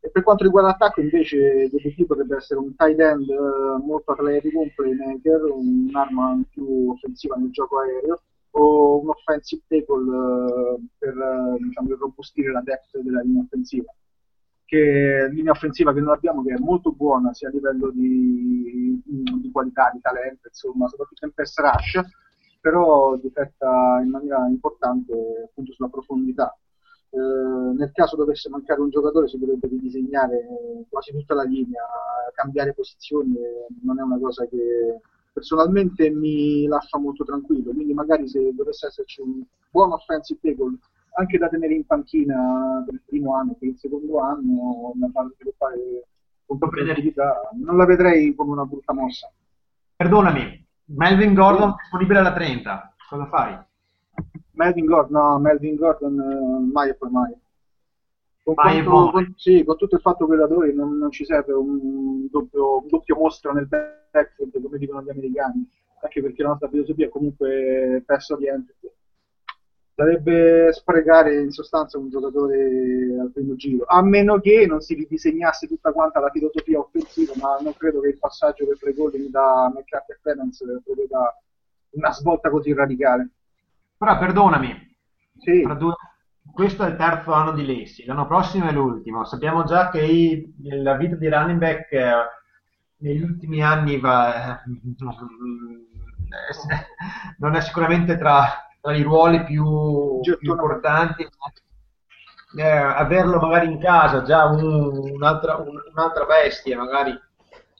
e 0.00 0.10
per 0.10 0.22
quanto 0.22 0.44
riguarda 0.44 0.70
l'attacco, 0.70 1.00
invece, 1.00 1.68
l'obiettivo 1.72 2.08
potrebbe 2.08 2.36
essere 2.36 2.60
un 2.60 2.74
tight 2.76 2.98
end 3.00 3.28
eh, 3.28 3.84
molto 3.84 4.12
atletico, 4.12 4.60
un 4.60 4.72
playmaker, 4.74 5.42
un'arma 5.42 6.40
più 6.50 6.90
offensiva 6.90 7.34
nel 7.36 7.50
gioco 7.50 7.80
aereo 7.80 8.22
o 8.50 9.00
un 9.00 9.08
offensive 9.08 9.62
tackle 9.66 10.14
eh, 10.14 10.80
per 10.98 11.16
eh, 11.16 11.56
diciamo, 11.58 11.96
robustire 11.96 12.52
la 12.52 12.60
depth 12.60 12.98
della 12.98 13.22
linea 13.22 13.42
offensiva. 13.42 13.92
Che 14.64 15.28
linea 15.32 15.52
offensiva 15.52 15.92
che 15.92 16.00
noi 16.00 16.14
abbiamo 16.14 16.44
che 16.44 16.54
è 16.54 16.58
molto 16.58 16.92
buona 16.92 17.32
sia 17.32 17.48
a 17.48 17.52
livello 17.52 17.90
di, 17.90 19.00
di 19.04 19.50
qualità, 19.50 19.90
di 19.92 20.00
talento, 20.00 20.46
insomma, 20.46 20.86
soprattutto 20.88 21.24
in 21.24 21.32
pass 21.32 21.56
rush, 21.58 22.00
però 22.60 23.16
difetta 23.16 24.00
in 24.02 24.10
maniera 24.10 24.46
importante 24.46 25.12
appunto 25.48 25.72
sulla 25.72 25.88
profondità 25.88 26.54
eh, 27.10 27.72
nel 27.76 27.90
caso 27.92 28.16
dovesse 28.16 28.48
mancare 28.50 28.80
un 28.80 28.90
giocatore 28.90 29.28
si 29.28 29.38
dovrebbe 29.38 29.68
ridisegnare 29.68 30.46
quasi 30.88 31.12
tutta 31.12 31.34
la 31.34 31.44
linea, 31.44 31.82
cambiare 32.34 32.74
posizioni 32.74 33.34
non 33.82 33.98
è 33.98 34.02
una 34.02 34.18
cosa 34.18 34.46
che 34.46 35.00
personalmente 35.32 36.10
mi 36.10 36.66
lascia 36.66 36.98
molto 36.98 37.24
tranquillo, 37.24 37.72
quindi 37.72 37.94
magari 37.94 38.28
se 38.28 38.52
dovesse 38.54 38.88
esserci 38.88 39.20
un 39.20 39.42
buon 39.70 39.92
offensive 39.92 40.40
tackle 40.42 40.78
anche 41.14 41.38
da 41.38 41.48
tenere 41.48 41.74
in 41.74 41.84
panchina 41.84 42.82
per 42.84 42.94
il 42.94 43.02
primo 43.04 43.34
anno, 43.34 43.56
per 43.58 43.68
il 43.68 43.78
secondo 43.78 44.20
anno, 44.20 44.92
da 44.94 45.08
far 45.12 45.28
sviluppare 45.34 46.06
con 46.46 46.58
competitività, 46.58 47.50
non 47.54 47.76
la 47.76 47.84
vedrei 47.84 48.34
come 48.34 48.52
una 48.52 48.64
brutta 48.64 48.92
mossa. 48.92 49.30
Perdonami, 49.96 50.66
Melvin 50.86 51.34
Gordon 51.34 51.74
disponibile 51.76 52.20
alla 52.20 52.32
30, 52.32 52.94
cosa 53.08 53.26
fai? 53.26 53.58
Melvin 54.58 54.86
Gordon, 54.86 55.12
no, 55.12 55.38
Melvin 55.38 55.76
Gordon 55.76 56.18
uh, 56.18 56.70
mai 56.72 56.90
e 56.90 56.94
poi 56.94 57.10
mai. 57.10 57.32
Con, 58.42 58.54
mai 58.56 58.82
quanto, 58.82 59.10
con, 59.12 59.34
sì, 59.36 59.62
con 59.62 59.76
tutto 59.76 59.94
il 59.94 60.00
fatto 60.00 60.26
che 60.26 60.34
ladori 60.34 60.74
non, 60.74 60.98
non 60.98 61.10
ci 61.12 61.24
serve 61.24 61.52
un 61.52 62.26
doppio, 62.28 62.78
un 62.78 62.88
doppio 62.88 63.16
mostro 63.16 63.52
nel 63.52 63.68
backfield, 63.68 64.60
come 64.60 64.78
dicono 64.78 65.02
gli 65.02 65.10
americani, 65.10 65.68
anche 66.02 66.20
perché 66.20 66.42
la 66.42 66.48
nostra 66.48 66.68
filosofia 66.68 67.06
è 67.06 67.08
comunque 67.08 68.02
pass 68.04 68.30
oriented. 68.30 68.74
Sarebbe 69.94 70.72
sprecare 70.72 71.40
in 71.40 71.50
sostanza 71.50 71.98
un 71.98 72.08
giocatore 72.08 73.16
al 73.20 73.30
primo 73.32 73.54
giro, 73.54 73.84
a 73.86 74.02
meno 74.02 74.40
che 74.40 74.66
non 74.66 74.80
si 74.80 74.94
ridisegnasse 74.94 75.68
tutta 75.68 75.92
quanta 75.92 76.20
la 76.20 76.30
filosofia 76.30 76.78
offensiva, 76.78 77.32
ma 77.36 77.58
non 77.60 77.74
credo 77.74 78.00
che 78.00 78.08
il 78.08 78.18
passaggio 78.18 78.64
play 78.78 78.94
calling 78.94 79.28
da 79.28 79.70
McCarthy 79.72 80.12
a 80.12 80.18
Clemens 80.20 80.64
preveda 80.84 81.40
una 81.90 82.12
svolta 82.12 82.48
così 82.50 82.72
radicale. 82.72 83.30
Però 83.98 84.16
perdonami, 84.16 84.96
sì. 85.38 85.62
due... 85.76 85.94
questo 86.52 86.84
è 86.84 86.88
il 86.88 86.96
terzo 86.96 87.32
anno 87.32 87.50
di 87.50 87.66
Lessi, 87.66 88.04
l'anno 88.04 88.28
prossimo 88.28 88.68
è 88.68 88.72
l'ultimo. 88.72 89.24
Sappiamo 89.24 89.64
già 89.64 89.90
che 89.90 90.00
i... 90.00 90.54
la 90.82 90.94
vita 90.94 91.16
di 91.16 91.28
running 91.28 91.58
back 91.58 91.92
eh, 91.92 92.14
negli 92.98 93.22
ultimi 93.22 93.60
anni 93.60 93.98
va... 93.98 94.62
Eh, 94.62 94.70
non 97.38 97.56
è 97.56 97.60
sicuramente 97.60 98.16
tra, 98.16 98.68
tra 98.80 98.94
i 98.94 99.02
ruoli 99.02 99.42
più, 99.42 100.20
più 100.20 100.50
importanti. 100.52 101.26
Eh, 102.56 102.66
averlo 102.66 103.40
magari 103.40 103.66
in 103.66 103.80
casa, 103.80 104.22
già 104.22 104.46
un, 104.46 104.62
un'altra, 105.12 105.56
un, 105.56 105.76
un'altra, 105.92 106.24
bestia, 106.24 106.78
magari 106.78 107.18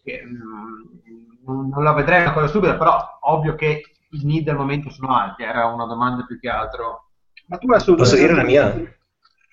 che, 0.03 0.21
um, 0.25 1.71
non 1.71 1.83
la 1.83 1.93
vedrei 1.93 2.23
una 2.23 2.33
cosa 2.33 2.49
stupida, 2.49 2.77
però 2.77 3.19
ovvio 3.21 3.55
che 3.55 3.83
i 4.11 4.25
need 4.25 4.49
al 4.49 4.57
momento 4.57 4.90
sono 4.90 5.14
alti, 5.16 5.42
era 5.42 5.66
una 5.66 5.87
domanda 5.87 6.25
più 6.25 6.38
che 6.38 6.49
altro. 6.49 7.11
Ma 7.47 7.59
tu 7.59 7.71
assolutamente... 7.71 7.97
Posso 7.97 8.16
dire 8.16 8.35
la 8.35 8.44
mia? 8.44 8.73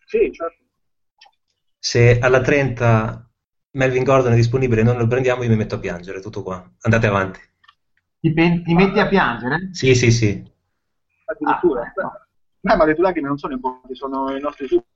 Sì, 0.05 0.31
certo. 0.31 0.63
Se 1.77 2.19
alla 2.19 2.41
30 2.41 3.29
Melvin 3.71 4.03
Gordon 4.03 4.33
è 4.33 4.35
disponibile 4.35 4.81
e 4.81 4.83
non 4.83 4.97
lo 4.97 5.07
prendiamo, 5.07 5.43
io 5.43 5.49
mi 5.49 5.55
metto 5.55 5.75
a 5.75 5.79
piangere, 5.79 6.21
tutto 6.21 6.41
qua. 6.41 6.67
Andate 6.81 7.07
avanti. 7.07 7.39
Ti, 8.19 8.33
pen- 8.33 8.63
ti 8.63 8.73
metti 8.73 8.99
a 8.99 9.07
piangere? 9.07 9.69
Sì, 9.71 9.93
sì, 9.93 10.11
sì. 10.11 10.43
Addirittura. 11.25 11.81
Ah, 11.81 11.87
ecco. 11.87 12.11
Beh, 12.61 12.75
ma 12.75 12.85
le 12.85 12.95
tue 12.95 13.03
lacrime 13.03 13.27
non 13.27 13.37
sono 13.37 13.53
i 13.53 13.55
nipoti, 13.57 13.95
sono 13.95 14.35
i 14.35 14.39
nostri 14.39 14.67
super. 14.67 14.89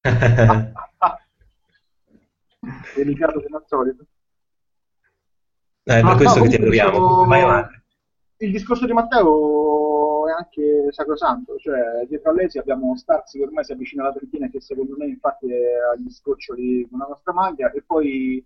Delicato 2.94 3.42
come 3.42 3.56
al 3.56 3.64
solito. 3.66 4.06
Eh, 5.84 5.98
è 5.98 6.02
per 6.02 6.16
questo 6.16 6.38
no, 6.38 6.44
che 6.44 6.50
ti 6.50 6.56
adoriamo. 6.56 7.24
Vai 7.26 7.42
avanti. 7.42 7.82
Il 8.38 8.50
discorso 8.50 8.86
di 8.86 8.92
Matteo 8.92 10.28
è 10.28 10.32
anche 10.32 10.88
sacrosanto, 10.90 11.56
cioè 11.56 12.04
dietro 12.08 12.30
a 12.30 12.34
lei 12.34 12.48
abbiamo 12.54 12.96
Starzi 12.96 13.38
che 13.38 13.44
ormai 13.44 13.64
si 13.64 13.72
avvicina 13.72 14.02
alla 14.02 14.12
trentina 14.12 14.48
che 14.48 14.60
secondo 14.60 14.96
me 14.96 15.06
infatti 15.06 15.50
è 15.50 15.64
agli 15.94 16.10
scoccioli 16.10 16.86
con 16.90 16.98
la 16.98 17.06
nostra 17.06 17.32
maglia 17.32 17.70
e 17.70 17.82
poi 17.82 18.44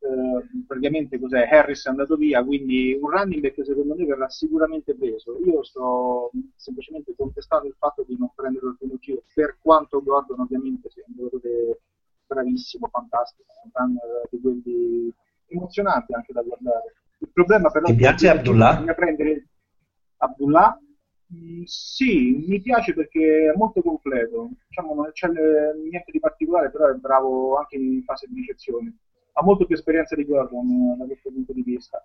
eh, 0.00 0.64
praticamente 0.66 1.18
cos'è? 1.18 1.48
Harris 1.48 1.86
è 1.86 1.90
andato 1.90 2.16
via, 2.16 2.44
quindi 2.44 2.98
un 3.00 3.10
running 3.10 3.40
back 3.40 3.64
secondo 3.64 3.94
me 3.94 4.04
verrà 4.04 4.28
sicuramente 4.28 4.94
preso. 4.94 5.38
Io 5.44 5.62
sto 5.62 6.30
semplicemente 6.56 7.14
contestando 7.16 7.68
il 7.68 7.74
fatto 7.78 8.04
di 8.06 8.16
non 8.18 8.30
prenderlo 8.34 8.70
al 8.70 8.76
primo 8.76 8.96
giro, 8.98 9.22
per 9.32 9.56
quanto 9.60 10.02
Gordon 10.02 10.40
ovviamente 10.40 10.90
sia 10.90 11.04
un 11.06 11.14
giocatore 11.16 11.80
bravissimo, 12.26 12.88
fantastico, 12.88 13.50
un 13.64 13.70
runner 13.72 14.28
di 14.30 14.40
quelli 14.40 15.14
emozionante 15.52 16.14
anche 16.14 16.32
da 16.32 16.42
guardare. 16.42 16.94
Il 17.18 17.30
problema 17.32 17.70
però 17.70 17.86
Ti 17.86 17.94
piace 17.94 18.28
Abdullah? 18.28 18.82
Prendere 18.94 19.46
Abdullah? 20.18 20.78
Mm, 21.34 21.62
sì, 21.64 22.44
mi 22.46 22.60
piace 22.60 22.92
perché 22.94 23.50
è 23.52 23.56
molto 23.56 23.80
completo. 23.80 24.50
Diciamo, 24.68 24.94
non 24.94 25.10
c'è 25.12 25.28
niente 25.28 26.10
di 26.10 26.18
particolare, 26.18 26.70
però 26.70 26.88
è 26.88 26.94
bravo 26.94 27.56
anche 27.56 27.76
in 27.76 28.02
fase 28.04 28.26
di 28.28 28.40
ricezione. 28.40 28.96
Ha 29.32 29.42
molto 29.42 29.64
più 29.64 29.74
esperienza 29.74 30.14
di 30.14 30.26
Gordon 30.26 30.66
eh, 30.66 30.96
da 30.98 31.06
questo 31.06 31.30
punto 31.30 31.52
di 31.52 31.62
vista. 31.62 32.04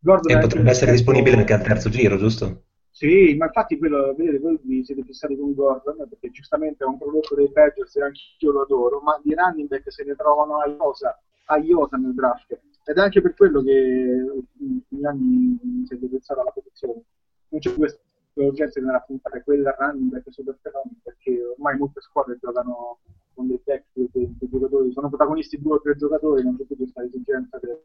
Gordon 0.00 0.36
e 0.36 0.40
potrebbe 0.40 0.70
essere 0.70 0.92
disponibile 0.92 1.36
anche 1.36 1.52
al 1.52 1.62
terzo 1.62 1.90
giro, 1.90 2.16
giusto? 2.16 2.64
Sì, 2.94 3.34
ma 3.36 3.46
infatti 3.46 3.78
quello, 3.78 4.14
vedete, 4.14 4.38
voi 4.38 4.58
vi 4.62 4.84
siete 4.84 5.02
fissati 5.02 5.34
con 5.36 5.54
Gordon 5.54 6.06
perché 6.08 6.30
giustamente 6.30 6.84
è 6.84 6.86
un 6.86 6.98
prodotto 6.98 7.34
dei 7.34 7.48
Badgers 7.48 7.96
e 7.96 8.02
anche 8.02 8.20
io 8.38 8.52
lo 8.52 8.62
adoro, 8.62 9.00
ma 9.00 9.18
di 9.24 9.34
running 9.34 9.66
back 9.66 9.90
se 9.90 10.04
ne 10.04 10.14
trovano 10.14 10.60
a 10.60 10.68
Iosa, 10.68 11.18
a 11.46 11.56
Iosa 11.56 11.96
nel 11.96 12.14
draft 12.14 12.60
ed 12.84 12.96
è 12.96 13.00
anche 13.00 13.22
per 13.22 13.34
quello 13.34 13.62
che 13.62 14.44
questi 14.56 15.06
anni 15.06 15.58
si 15.86 15.94
è 15.94 15.96
pensata 15.96 16.42
la 16.42 16.50
posizione. 16.50 17.02
Non 17.48 17.60
c'è 17.60 17.74
questa 17.74 18.00
urgenza 18.34 18.78
di 18.78 18.86
andare 18.86 19.02
a 19.02 19.06
puntare 19.06 19.42
quella 19.42 19.74
running 19.78 20.10
back 20.10 20.30
super 20.30 20.58
fenomeno 20.60 20.98
perché 21.02 21.42
ormai 21.42 21.78
molte 21.78 22.00
squadre 22.02 22.38
giocano 22.38 22.98
con 23.34 23.46
dei 23.46 23.60
back 23.64 23.84
dei, 23.94 24.10
dei 24.12 24.48
giocatori, 24.50 24.92
sono 24.92 25.08
protagonisti 25.08 25.60
due 25.60 25.76
o 25.76 25.80
tre 25.80 25.96
giocatori, 25.96 26.42
non 26.42 26.58
c'è 26.58 26.64
più 26.64 26.76
questa 26.76 27.02
esigenza 27.02 27.58
del 27.58 27.80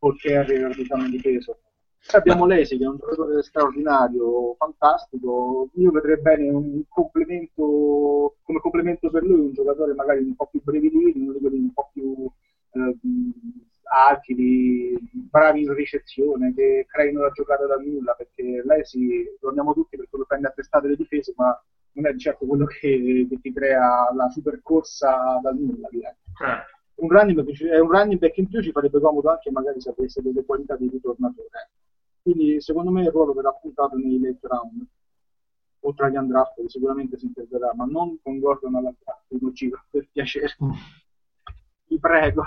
Paul 0.00 0.18
carrier 0.18 0.74
diciamo 0.74 1.08
di 1.08 1.20
peso. 1.20 1.58
Abbiamo 2.10 2.46
Lesi 2.46 2.76
che 2.76 2.84
è 2.84 2.88
un 2.88 2.96
giocatore 2.96 3.42
straordinario, 3.42 4.54
fantastico. 4.56 5.70
Io 5.74 5.90
vedrei 5.90 6.20
bene 6.20 6.50
un 6.50 6.82
complemento 6.88 8.36
come 8.42 8.58
complemento 8.60 9.08
per 9.10 9.22
lui, 9.22 9.40
un 9.40 9.52
giocatore 9.52 9.94
magari 9.94 10.22
un 10.22 10.34
po' 10.34 10.46
più 10.46 10.60
brevilino, 10.62 11.22
uno 11.22 11.32
di 11.32 11.38
quelli 11.38 11.58
un 11.58 11.72
po' 11.72 11.90
più 11.92 12.30
eh, 12.72 12.96
agili, 13.92 14.96
bravi 15.12 15.62
in 15.62 15.74
ricezione, 15.74 16.52
che 16.54 16.86
creino 16.88 17.22
la 17.22 17.30
giocata 17.30 17.66
da 17.66 17.76
nulla, 17.76 18.14
perché 18.14 18.62
lei 18.64 18.84
si, 18.84 19.24
lo 19.40 19.48
andiamo 19.48 19.74
tutti 19.74 19.96
per 19.96 20.08
quello 20.08 20.24
prende 20.24 20.48
a 20.48 20.52
testate 20.52 20.88
le 20.88 20.96
difese, 20.96 21.32
ma 21.36 21.58
non 21.92 22.06
è 22.06 22.16
certo 22.16 22.46
quello 22.46 22.64
che, 22.66 23.26
che 23.28 23.40
ti 23.40 23.52
crea 23.52 24.12
la 24.14 24.28
supercorsa 24.28 25.40
da 25.42 25.50
nulla, 25.50 25.88
direi. 25.90 26.14
Certo. 26.36 26.80
Un 26.94 27.08
running, 27.08 27.40
back, 27.42 27.82
un 27.82 27.90
running 27.90 28.18
back 28.18 28.36
in 28.36 28.48
più 28.48 28.62
ci 28.62 28.70
farebbe 28.70 29.00
comodo 29.00 29.30
anche 29.30 29.50
magari 29.50 29.80
se 29.80 29.90
avesse 29.90 30.22
delle 30.22 30.44
qualità 30.44 30.76
di 30.76 30.88
ritornatore. 30.88 31.70
Quindi 32.22 32.60
secondo 32.60 32.90
me 32.90 33.02
il 33.02 33.10
ruolo 33.10 33.32
verrà 33.32 33.52
puntato 33.52 33.96
nei 33.96 34.20
late 34.20 34.46
round 34.46 34.86
oltre 35.84 36.06
agli 36.06 36.16
undrafted 36.16 36.66
sicuramente 36.66 37.18
si 37.18 37.26
interverrà, 37.26 37.72
ma 37.74 37.84
non 37.84 38.18
con 38.22 38.38
Gordon 38.38 38.74
alla 38.76 38.94
giro, 39.52 39.84
per 39.90 40.08
piacere. 40.12 40.56
Mm. 40.62 40.70
Vi 41.88 41.98
prego. 41.98 42.42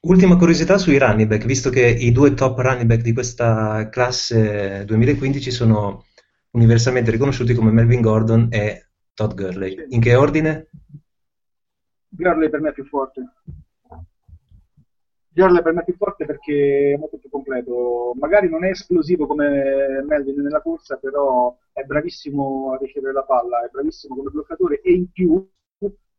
Ultima 0.00 0.36
curiosità 0.36 0.78
sui 0.78 0.98
running 0.98 1.28
back, 1.28 1.44
visto 1.44 1.70
che 1.70 1.86
i 1.86 2.12
due 2.12 2.34
top 2.34 2.58
running 2.58 2.86
back 2.86 3.02
di 3.02 3.12
questa 3.12 3.88
classe 3.88 4.84
2015 4.84 5.50
sono 5.50 6.04
universalmente 6.52 7.10
riconosciuti 7.10 7.54
come 7.54 7.72
Melvin 7.72 8.00
Gordon 8.00 8.48
e 8.50 8.90
Todd 9.14 9.34
Gurley. 9.34 9.86
In 9.88 10.00
che 10.00 10.14
ordine? 10.14 10.68
Gurley 12.08 12.48
per 12.48 12.60
me 12.60 12.70
è 12.70 12.72
più 12.72 12.86
forte. 12.86 13.22
Gurley 15.38 15.62
per 15.62 15.72
me 15.72 15.82
è 15.82 15.84
più 15.84 15.94
forte 15.94 16.24
perché 16.24 16.94
è 16.94 16.98
molto 16.98 17.16
più 17.16 17.30
completo. 17.30 18.12
Magari 18.18 18.48
non 18.48 18.64
è 18.64 18.70
esplosivo 18.70 19.28
come 19.28 20.02
Melvin 20.04 20.42
nella 20.42 20.60
corsa, 20.60 20.96
però 20.96 21.56
è 21.72 21.84
bravissimo 21.84 22.72
a 22.72 22.78
ricevere 22.78 23.12
la 23.12 23.22
palla, 23.22 23.64
è 23.64 23.68
bravissimo 23.70 24.16
come 24.16 24.30
bloccatore 24.30 24.80
e 24.80 24.92
in 24.92 25.12
più 25.12 25.48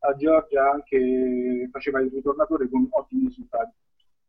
a 0.02 0.14
Georgia 0.14 0.70
anche 0.70 1.68
faceva 1.70 2.00
il 2.00 2.10
ritornatore 2.10 2.70
con 2.70 2.86
ottimi 2.92 3.26
risultati. 3.26 3.72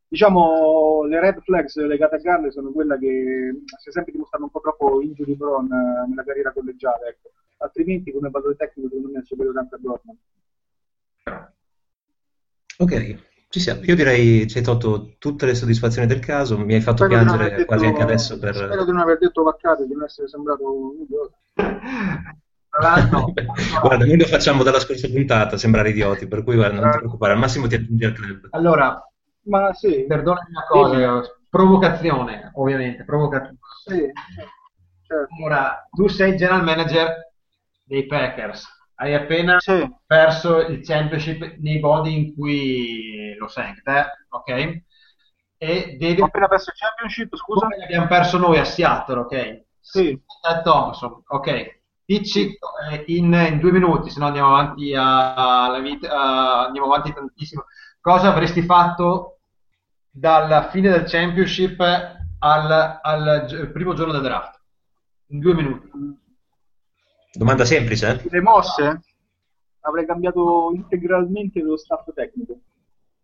Diciamo, 0.09 1.03
le 1.03 1.21
red 1.21 1.39
flags 1.39 1.77
legate 1.77 2.15
a 2.15 2.19
Garner 2.19 2.51
sono 2.51 2.71
quelle 2.71 2.99
che 2.99 3.61
si 3.79 3.87
è 3.87 3.91
sempre 3.93 4.11
dimostrato 4.11 4.43
un 4.43 4.49
po' 4.49 4.59
troppo 4.59 5.01
injury 5.01 5.37
prone 5.37 5.69
eh, 5.69 6.09
nella 6.09 6.25
carriera 6.25 6.51
collegiale, 6.51 7.07
ecco. 7.07 7.31
altrimenti 7.59 8.11
come 8.11 8.29
valore 8.29 8.57
tecnico 8.57 8.89
secondo 8.89 9.09
me 9.13 9.19
è 9.19 9.23
superiore 9.23 9.59
anche 9.59 9.75
a 9.75 9.77
Dortmund. 9.79 10.17
Ok, 12.79 13.30
ci 13.51 13.59
siamo. 13.59 13.81
Io 13.83 13.95
direi 13.95 14.47
ci 14.47 14.57
hai 14.57 14.63
tolto 14.63 15.15
tutte 15.19 15.45
le 15.45 15.55
soddisfazioni 15.55 16.07
del 16.07 16.19
caso, 16.19 16.57
mi 16.57 16.73
hai 16.73 16.81
fatto 16.81 17.03
Spero 17.03 17.21
piangere 17.23 17.49
detto- 17.49 17.65
quasi 17.65 17.85
anche 17.85 18.01
adesso 18.01 18.39
per... 18.39 18.55
Spero 18.55 18.85
di 18.85 18.91
non 18.91 19.01
aver 19.01 19.17
detto 19.17 19.43
vaccate, 19.43 19.85
di 19.85 19.93
non 19.93 20.03
essere 20.03 20.27
sembrato 20.29 20.63
un 20.73 21.01
idiota. 21.01 21.35
Tra 22.71 22.81
l'altro, 22.81 23.33
Guarda, 23.81 24.05
noi 24.05 24.17
lo 24.17 24.25
facciamo 24.25 24.63
dalla 24.63 24.79
scorsa 24.79 25.09
puntata, 25.09 25.57
sembrare 25.57 25.89
idioti, 25.89 26.25
per 26.27 26.43
cui 26.43 26.55
guarda, 26.55 26.79
non 26.79 26.91
ti 26.91 26.97
preoccupare, 26.99 27.33
al 27.33 27.39
massimo 27.39 27.67
ti 27.67 27.75
aggiungi 27.75 28.05
al 28.05 28.13
club. 28.13 28.47
allora, 28.51 29.05
Ma 29.43 29.73
sì, 29.73 30.05
perdonami 30.07 30.49
una 30.51 30.65
cosa, 30.67 31.21
provocazione, 31.49 32.51
ovviamente, 32.55 33.03
provocazione. 33.03 33.57
sì, 33.85 34.09
certo. 35.05 35.43
Ora, 35.43 35.85
tu 35.91 36.07
sei 36.07 36.37
general 36.37 36.63
manager 36.63 37.09
dei 37.83 38.05
Packers, 38.05 38.65
hai 39.01 39.13
appena 39.15 39.59
Sì. 39.59 39.87
perso 40.05 40.59
il 40.67 40.81
championship 40.85 41.55
nei 41.59 41.79
modi 41.79 42.15
in 42.15 42.35
cui 42.35 43.35
lo 43.37 43.49
anche 43.55 43.81
te, 43.81 44.05
ok? 44.29 44.81
E 45.57 45.95
devi, 45.99 46.21
Ho 46.21 46.25
appena 46.25 46.47
perso 46.47 46.69
il 46.71 46.75
championship, 46.77 47.35
scusa? 47.35 47.61
come 47.61 47.77
l'abbiamo 47.77 48.07
perso 48.07 48.37
noi 48.37 48.57
a 48.59 48.63
Seattle, 48.65 49.19
ok? 49.19 49.63
Sì. 49.79 50.19
Ted 50.41 50.63
Thompson, 50.63 51.23
ok. 51.27 51.79
Dici 52.05 52.57
eh, 52.91 53.03
in, 53.07 53.33
in 53.33 53.59
due 53.59 53.71
minuti, 53.71 54.09
se 54.09 54.19
no 54.19 54.25
andiamo 54.27 54.49
avanti 54.55 54.93
a- 54.95 55.65
alla 55.65 55.79
vita, 55.79 56.09
a- 56.11 56.65
andiamo 56.65 56.87
avanti 56.87 57.13
tantissimo. 57.13 57.65
Cosa 57.99 58.29
avresti 58.29 58.61
fatto 58.63 59.39
dalla 60.09 60.69
fine 60.69 60.89
del 60.89 61.05
championship 61.05 61.79
al, 62.39 62.99
al 63.01 63.45
gi- 63.47 63.67
primo 63.71 63.93
giorno 63.93 64.13
del 64.13 64.21
draft? 64.23 64.59
In 65.27 65.39
due 65.39 65.53
minuti. 65.53 65.89
Domanda 67.33 67.65
semplice, 67.65 68.09
eh? 68.09 68.29
Le 68.29 68.41
mosse? 68.41 69.01
Avrei 69.81 70.05
cambiato 70.05 70.71
integralmente 70.73 71.61
lo 71.61 71.77
staff 71.77 72.11
tecnico. 72.13 72.59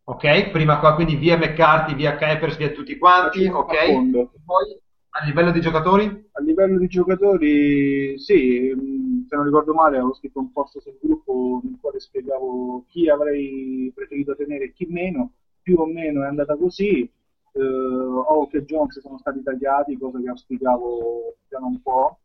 Ok, 0.06 0.52
prima 0.52 0.80
qua, 0.80 0.96
quindi 0.96 1.16
via 1.16 1.38
McCarthy, 1.38 1.94
via 1.94 2.16
Capers, 2.16 2.56
via 2.56 2.72
tutti 2.72 2.98
quanti, 2.98 3.46
ok. 3.46 4.10
Poi 4.46 4.80
a 5.10 5.26
livello 5.26 5.52
di 5.52 5.60
giocatori? 5.60 6.06
A 6.32 6.42
livello 6.42 6.78
di 6.80 6.88
giocatori, 6.88 8.18
sì, 8.18 8.74
mh, 8.74 9.28
se 9.28 9.36
non 9.36 9.44
ricordo 9.44 9.74
male, 9.74 9.98
avevo 9.98 10.14
scritto 10.14 10.40
un 10.40 10.52
post 10.54 10.80
sul 10.80 10.98
gruppo 11.02 11.60
nel 11.64 11.78
quale 11.82 12.00
spiegavo 12.00 12.86
chi 12.88 13.10
avrei 13.10 13.92
preferito 13.94 14.36
tenere 14.36 14.66
e 14.66 14.74
chi 14.74 14.86
meno. 14.86 15.34
Più 15.62 15.78
o 15.80 15.86
meno 15.86 16.24
è 16.24 16.28
andata 16.28 16.56
così. 16.56 17.02
Eh, 17.02 17.60
Hawk 17.60 18.54
e 18.54 18.64
Jones 18.64 19.02
sono 19.02 19.18
stati 19.18 19.44
tagliati, 19.44 19.98
cosa 19.98 20.20
che 20.22 20.30
auspicavo 20.30 21.36
già 21.50 21.60
da 21.60 21.66
un 21.66 21.82
po'. 21.82 22.20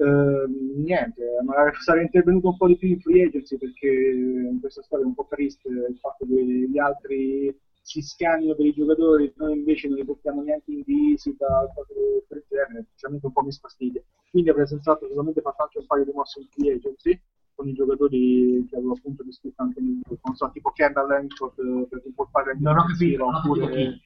Eh, 0.00 0.46
niente, 0.76 1.24
magari 1.44 1.74
sarei 1.80 2.04
intervenuto 2.04 2.50
un 2.50 2.56
po' 2.56 2.68
di 2.68 2.76
più 2.76 2.88
in 2.88 3.00
free 3.00 3.24
agency 3.26 3.58
perché 3.58 3.88
in 3.88 4.60
questa 4.60 4.80
storia 4.82 5.04
è 5.04 5.08
un 5.08 5.14
po' 5.14 5.26
triste 5.28 5.68
il 5.68 5.98
fatto 5.98 6.24
che 6.24 6.34
gli 6.34 6.78
altri 6.78 7.52
si 7.82 8.00
scannino 8.00 8.54
per 8.54 8.66
i 8.66 8.74
giocatori, 8.74 9.32
noi 9.36 9.56
invece 9.56 9.88
non 9.88 9.96
li 9.96 10.04
portiamo 10.04 10.42
neanche 10.42 10.70
in 10.70 10.82
visita, 10.84 11.46
cose 11.74 11.94
del 12.28 12.44
genere, 12.48 12.84
sinceramente 12.90 13.26
un 13.26 13.32
po' 13.32 13.42
mi 13.42 13.50
sfastidia. 13.50 14.00
Quindi 14.30 14.50
avrei 14.50 14.68
sensato 14.68 15.08
solamente 15.08 15.40
fatto 15.40 15.62
anche 15.64 15.78
un 15.78 15.86
paio 15.86 16.04
di 16.04 16.12
mosse 16.12 16.40
in 16.40 16.46
free 16.48 16.74
agency 16.74 17.20
con 17.56 17.66
i 17.66 17.72
giocatori 17.72 18.64
che 18.70 18.76
avevo 18.76 18.92
appunto 18.92 19.24
descritto 19.24 19.62
anche 19.62 19.80
nel 19.80 20.00
non 20.06 20.36
so, 20.36 20.48
tipo 20.52 20.70
Kendall 20.70 21.08
Langford 21.08 21.58
eh, 21.58 21.88
per 21.88 22.56
Non 22.60 22.76
ho 22.78 22.84
capito, 22.84 23.24
non 23.24 23.34
ho 23.34 23.40
capito 23.40 23.60
oppure 23.64 23.74
chi. 23.74 24.02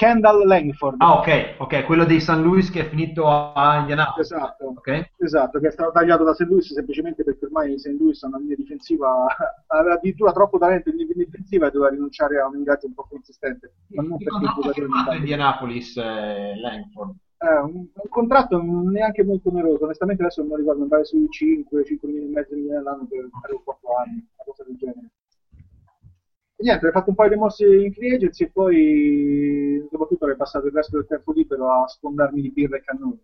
Kendall 0.00 0.46
Langford. 0.46 0.96
Ah, 0.96 1.18
ok, 1.18 1.56
ok, 1.58 1.84
quello 1.84 2.06
dei 2.06 2.20
San 2.20 2.40
Luis 2.40 2.70
che 2.70 2.80
è 2.80 2.88
finito 2.88 3.28
a 3.28 3.80
Indianapolis. 3.80 4.32
Esatto. 4.32 4.72
Ok? 4.78 5.10
Esatto, 5.18 5.58
che 5.58 5.68
è 5.68 5.70
stato 5.70 5.90
tagliato 5.92 6.24
da 6.24 6.32
St. 6.32 6.46
Louis 6.48 6.72
semplicemente 6.72 7.22
perché 7.22 7.44
ormai 7.44 7.78
St. 7.78 7.98
Louis 7.98 8.22
ha 8.22 8.28
una 8.28 8.38
linea 8.38 8.56
difensiva, 8.56 9.26
aveva 9.68 9.96
addirittura 9.96 10.32
troppo 10.32 10.56
talento 10.56 10.88
in 10.88 10.96
linea 10.96 11.16
difensiva 11.16 11.66
e 11.66 11.70
doveva 11.70 11.90
rinunciare 11.90 12.40
a 12.40 12.46
un 12.46 12.56
ingaggio 12.56 12.86
un 12.86 12.94
po' 12.94 13.06
consistente. 13.10 13.74
Ma 13.88 14.02
non 14.02 14.16
perché 14.16 14.68
ha 14.70 14.72
firmato 14.72 15.12
Indianapolis 15.12 15.94
eh, 15.98 16.58
Langford? 16.58 17.14
Eh, 17.36 17.58
un, 17.58 17.86
un 17.92 18.08
contratto 18.08 18.58
neanche 18.58 19.22
molto 19.22 19.50
oneroso, 19.50 19.84
onestamente 19.84 20.22
adesso 20.22 20.40
non 20.40 20.52
mi 20.52 20.56
ricordo, 20.56 20.82
andare 20.82 21.04
sui 21.04 21.28
5, 21.28 21.84
5 21.84 22.08
milioni 22.08 22.30
e 22.30 22.32
mezzo 22.32 22.54
all'anno 22.54 23.06
per 23.06 23.28
3 23.42 23.52
o 23.52 23.62
4 23.62 23.96
anni, 23.96 24.12
una 24.12 24.44
cosa 24.46 24.64
del 24.64 24.76
genere. 24.78 25.10
E 26.60 26.62
niente, 26.62 26.86
ho 26.86 26.90
fatto 26.90 27.08
un 27.08 27.16
paio 27.16 27.30
di 27.30 27.36
mosse 27.36 27.64
in 27.64 27.90
free 27.90 28.16
agency 28.16 28.44
e 28.44 28.50
poi 28.50 29.82
soprattutto 29.90 30.24
avrei 30.24 30.36
passato 30.36 30.66
il 30.66 30.74
resto 30.74 30.98
del 30.98 31.06
tempo 31.06 31.32
libero 31.32 31.72
a 31.72 31.88
sfondarmi 31.88 32.42
di 32.42 32.50
birra 32.50 32.76
e 32.76 32.82
cannoni. 32.82 33.18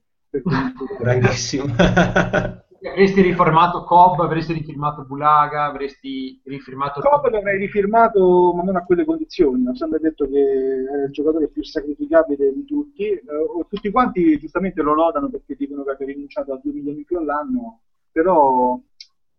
non 0.44 0.72
Grandissimo. 0.98 1.66
Avresti 2.86 3.20
riformato 3.20 3.84
Cobb, 3.84 4.20
avresti 4.20 4.52
rifirmato 4.52 5.04
Bulaga, 5.04 5.64
avresti 5.64 6.40
rifirmato... 6.44 7.00
Cobb 7.00 7.26
l'avrei 7.32 7.58
rifirmato, 7.58 8.52
ma 8.54 8.62
non 8.62 8.76
a 8.76 8.84
quelle 8.84 9.04
condizioni. 9.04 9.66
Ho 9.66 9.74
sempre 9.74 9.98
detto 9.98 10.28
che 10.28 10.38
era 10.38 11.04
il 11.04 11.10
giocatore 11.10 11.48
più 11.48 11.64
sacrificabile 11.64 12.52
di 12.52 12.64
tutti. 12.64 13.02
Eh, 13.02 13.24
tutti 13.68 13.90
quanti 13.90 14.38
giustamente 14.38 14.82
lo 14.82 14.94
lodano 14.94 15.28
perché 15.28 15.56
dicono 15.56 15.82
che 15.82 15.90
abbia 15.90 16.06
rinunciato 16.06 16.52
a 16.52 16.60
2 16.62 16.72
milioni 16.72 17.02
più 17.02 17.18
all'anno, 17.18 17.80
però 18.12 18.78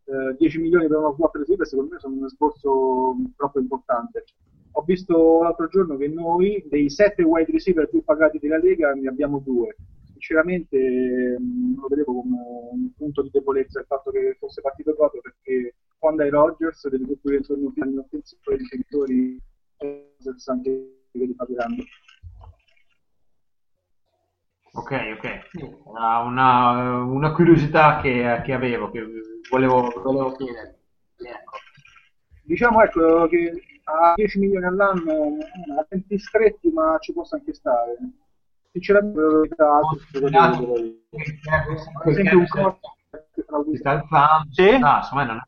eh, 0.08 0.36
10 0.38 0.60
milioni 0.60 0.88
per 0.88 0.98
uno 0.98 1.14
slot 1.14 1.36
receiver 1.36 1.68
secondo 1.68 1.94
me 1.94 2.00
sono 2.00 2.16
un 2.16 2.26
esborso 2.26 3.16
troppo 3.36 3.60
importante. 3.60 4.24
Ho 4.72 4.84
visto 4.84 5.42
l'altro 5.42 5.68
giorno 5.68 5.98
che 5.98 6.08
noi, 6.08 6.64
dei 6.70 6.90
7 6.90 7.24
wide 7.24 7.52
receiver 7.52 7.90
più 7.90 8.04
pagati 8.04 8.40
della 8.40 8.58
Lega, 8.58 8.94
ne 8.94 9.08
abbiamo 9.08 9.40
due. 9.40 9.76
Sinceramente 10.06 10.78
mh, 11.38 11.74
non 11.74 11.82
lo 11.82 11.88
vedevo 11.88 12.22
come 12.22 12.38
un 12.72 12.92
punto 12.96 13.22
di 13.24 13.30
debolezza 13.32 13.80
il 13.80 13.86
fatto 13.86 14.12
che 14.12 14.36
fosse 14.40 14.62
partito 14.62 14.96
proprio 14.96 15.22
perché 15.22 15.76
quando 15.98 16.24
hai 16.24 16.30
Rodgers 16.30 16.88
devi 16.90 17.06
costruire 17.06 17.40
intorno 17.40 17.68
a 17.68 17.88
un 17.88 18.00
offensivo 18.00 18.52
e 18.52 18.54
i 18.54 18.58
difensori 18.58 19.42
eh, 19.78 20.16
anche 20.46 20.98
che 21.12 21.26
li 21.26 21.36
pagheranno. 21.36 21.84
Ok, 24.74 24.92
ok. 25.18 25.26
Era 25.96 26.20
una, 26.20 27.02
una 27.02 27.34
curiosità 27.34 28.00
che, 28.00 28.42
che 28.46 28.54
avevo, 28.54 28.92
che 28.92 29.02
volevo, 29.50 29.92
volevo 30.04 30.32
chiedere. 30.34 30.80
Ecco. 31.18 31.58
Diciamo 32.44 32.82
ecco 32.84 33.28
che 33.28 33.52
a 33.84 34.14
10 34.16 34.40
milioni 34.40 34.66
all'anno 34.66 35.38
a 35.80 35.86
tempi 35.88 36.18
stretti 36.18 36.70
ma 36.72 36.98
ci 37.00 37.14
posso 37.14 37.36
anche 37.36 37.54
stare. 37.54 37.98
Sinceramente 38.72 39.20
vedo 39.20 39.74
altri 39.74 40.20
giocatori. 40.20 41.08
Per 41.10 42.12
esempio 42.12 42.38
un 42.40 42.48
corto 42.48 42.96
si 43.72 43.78
sta 43.78 43.92
alzando, 43.92 44.52
Sì? 44.52 44.70
ah, 44.70 44.98
insomma, 44.98 45.24
non 45.24 45.38
è 45.38 45.42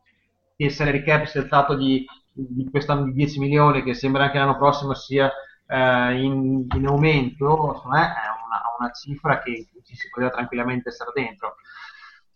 il 0.62 0.72
salary 0.72 1.04
cap 1.04 1.24
si 1.26 1.38
è 1.38 1.42
alzato 1.42 1.76
di, 1.76 2.06
di 2.34 2.70
quest'anno 2.70 3.06
di 3.06 3.14
10 3.14 3.40
milioni, 3.40 3.84
che 3.84 3.94
sembra 3.94 4.26
anche 4.26 4.38
l'anno 4.38 4.58
prossimo 4.58 4.94
sia 4.94 5.32
eh, 5.66 6.22
in, 6.22 6.68
in 6.76 6.86
aumento, 6.88 7.72
insomma, 7.76 8.14
è 8.14 8.28
una, 8.46 8.62
una 8.78 8.92
cifra 8.92 9.40
che 9.42 9.68
ci 9.86 9.96
si 9.96 10.10
poteva 10.10 10.32
tranquillamente 10.32 10.92
stare 10.92 11.12
dentro. 11.14 11.56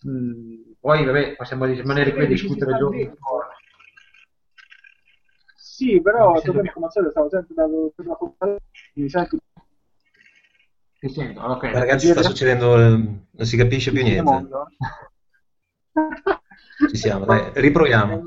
Mm, 0.08 0.74
poi, 0.80 1.06
vabbè, 1.06 1.36
possiamo 1.36 1.66
rimanere 1.66 2.14
qui 2.14 2.24
a 2.24 2.28
discutere 2.28 2.76
giorni. 2.78 3.10
Sì, 5.56 6.02
però 6.02 6.38
Sì, 6.40 6.48
come 6.48 6.62
al 6.62 6.92
solito 6.92 7.12
stavo 7.12 7.30
sempre 7.30 7.56
dato 7.56 7.92
per 7.96 8.06
la 8.06 8.16
portata 8.16 8.58
mi 8.96 9.10
sento 9.10 9.38
Ti 11.00 11.10
sento, 11.10 11.42
ok. 11.42 11.64
Ragazzi, 11.72 12.08
sta 12.08 12.22
succedendo, 12.22 12.78
non 12.78 13.46
si 13.46 13.58
capisce 13.58 13.92
più 13.92 14.04
niente. 14.04 14.48
Ci 16.90 16.98
siamo, 16.98 17.26
dai, 17.26 17.52
riproviamo. 17.56 18.24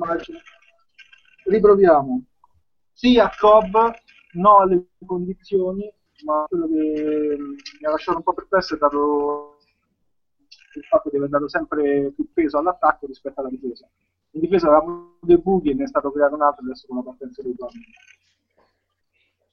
Riproviamo. 1.45 2.25
Sì 2.93 3.19
a 3.19 3.31
Cobb, 3.39 3.75
no 4.33 4.59
alle 4.59 4.87
condizioni, 5.05 5.93
ma 6.25 6.45
quello 6.49 6.67
che 6.67 7.37
mi 7.81 7.87
ha 7.87 7.91
lasciato 7.91 8.19
un 8.19 8.25
po' 8.25 8.33
perplesso 8.33 8.75
è 8.75 8.77
stato 8.77 9.56
il 10.79 10.85
fatto 10.85 11.11
di 11.11 11.17
aver 11.17 11.29
dato 11.29 11.49
sempre 11.49 12.13
più 12.15 12.33
peso 12.33 12.59
all'attacco 12.59 13.07
rispetto 13.07 13.41
alla 13.41 13.49
difesa. 13.49 13.89
In 14.31 14.41
difesa 14.41 14.69
avevamo 14.69 15.17
dei 15.21 15.39
buchi 15.39 15.71
e 15.71 15.75
ne 15.75 15.85
è 15.85 15.87
stato 15.87 16.11
creato 16.13 16.35
un 16.35 16.43
altro 16.43 16.65
adesso 16.65 16.87
con 16.87 16.97
la 16.99 17.03
partenza 17.03 17.43
dei 17.43 17.55
donne. 17.57 17.81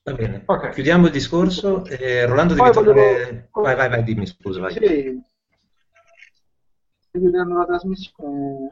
Va 0.04 0.14
bene, 0.14 0.44
okay. 0.46 0.74
chiudiamo 0.74 1.06
il 1.06 1.12
discorso. 1.14 1.86
Eh, 1.86 2.26
Rolando 2.26 2.56
devi 2.56 2.70
volevo... 2.70 2.94
tornare... 2.94 3.50
Vai, 3.54 3.76
vai, 3.76 3.90
vai, 3.90 4.04
dimmi, 4.04 4.26
scusa, 4.26 4.60
vai. 4.60 4.74
Sì. 4.74 5.22
Chiudendo 7.12 7.58
la 7.58 7.66
trasmissione, 7.66 8.70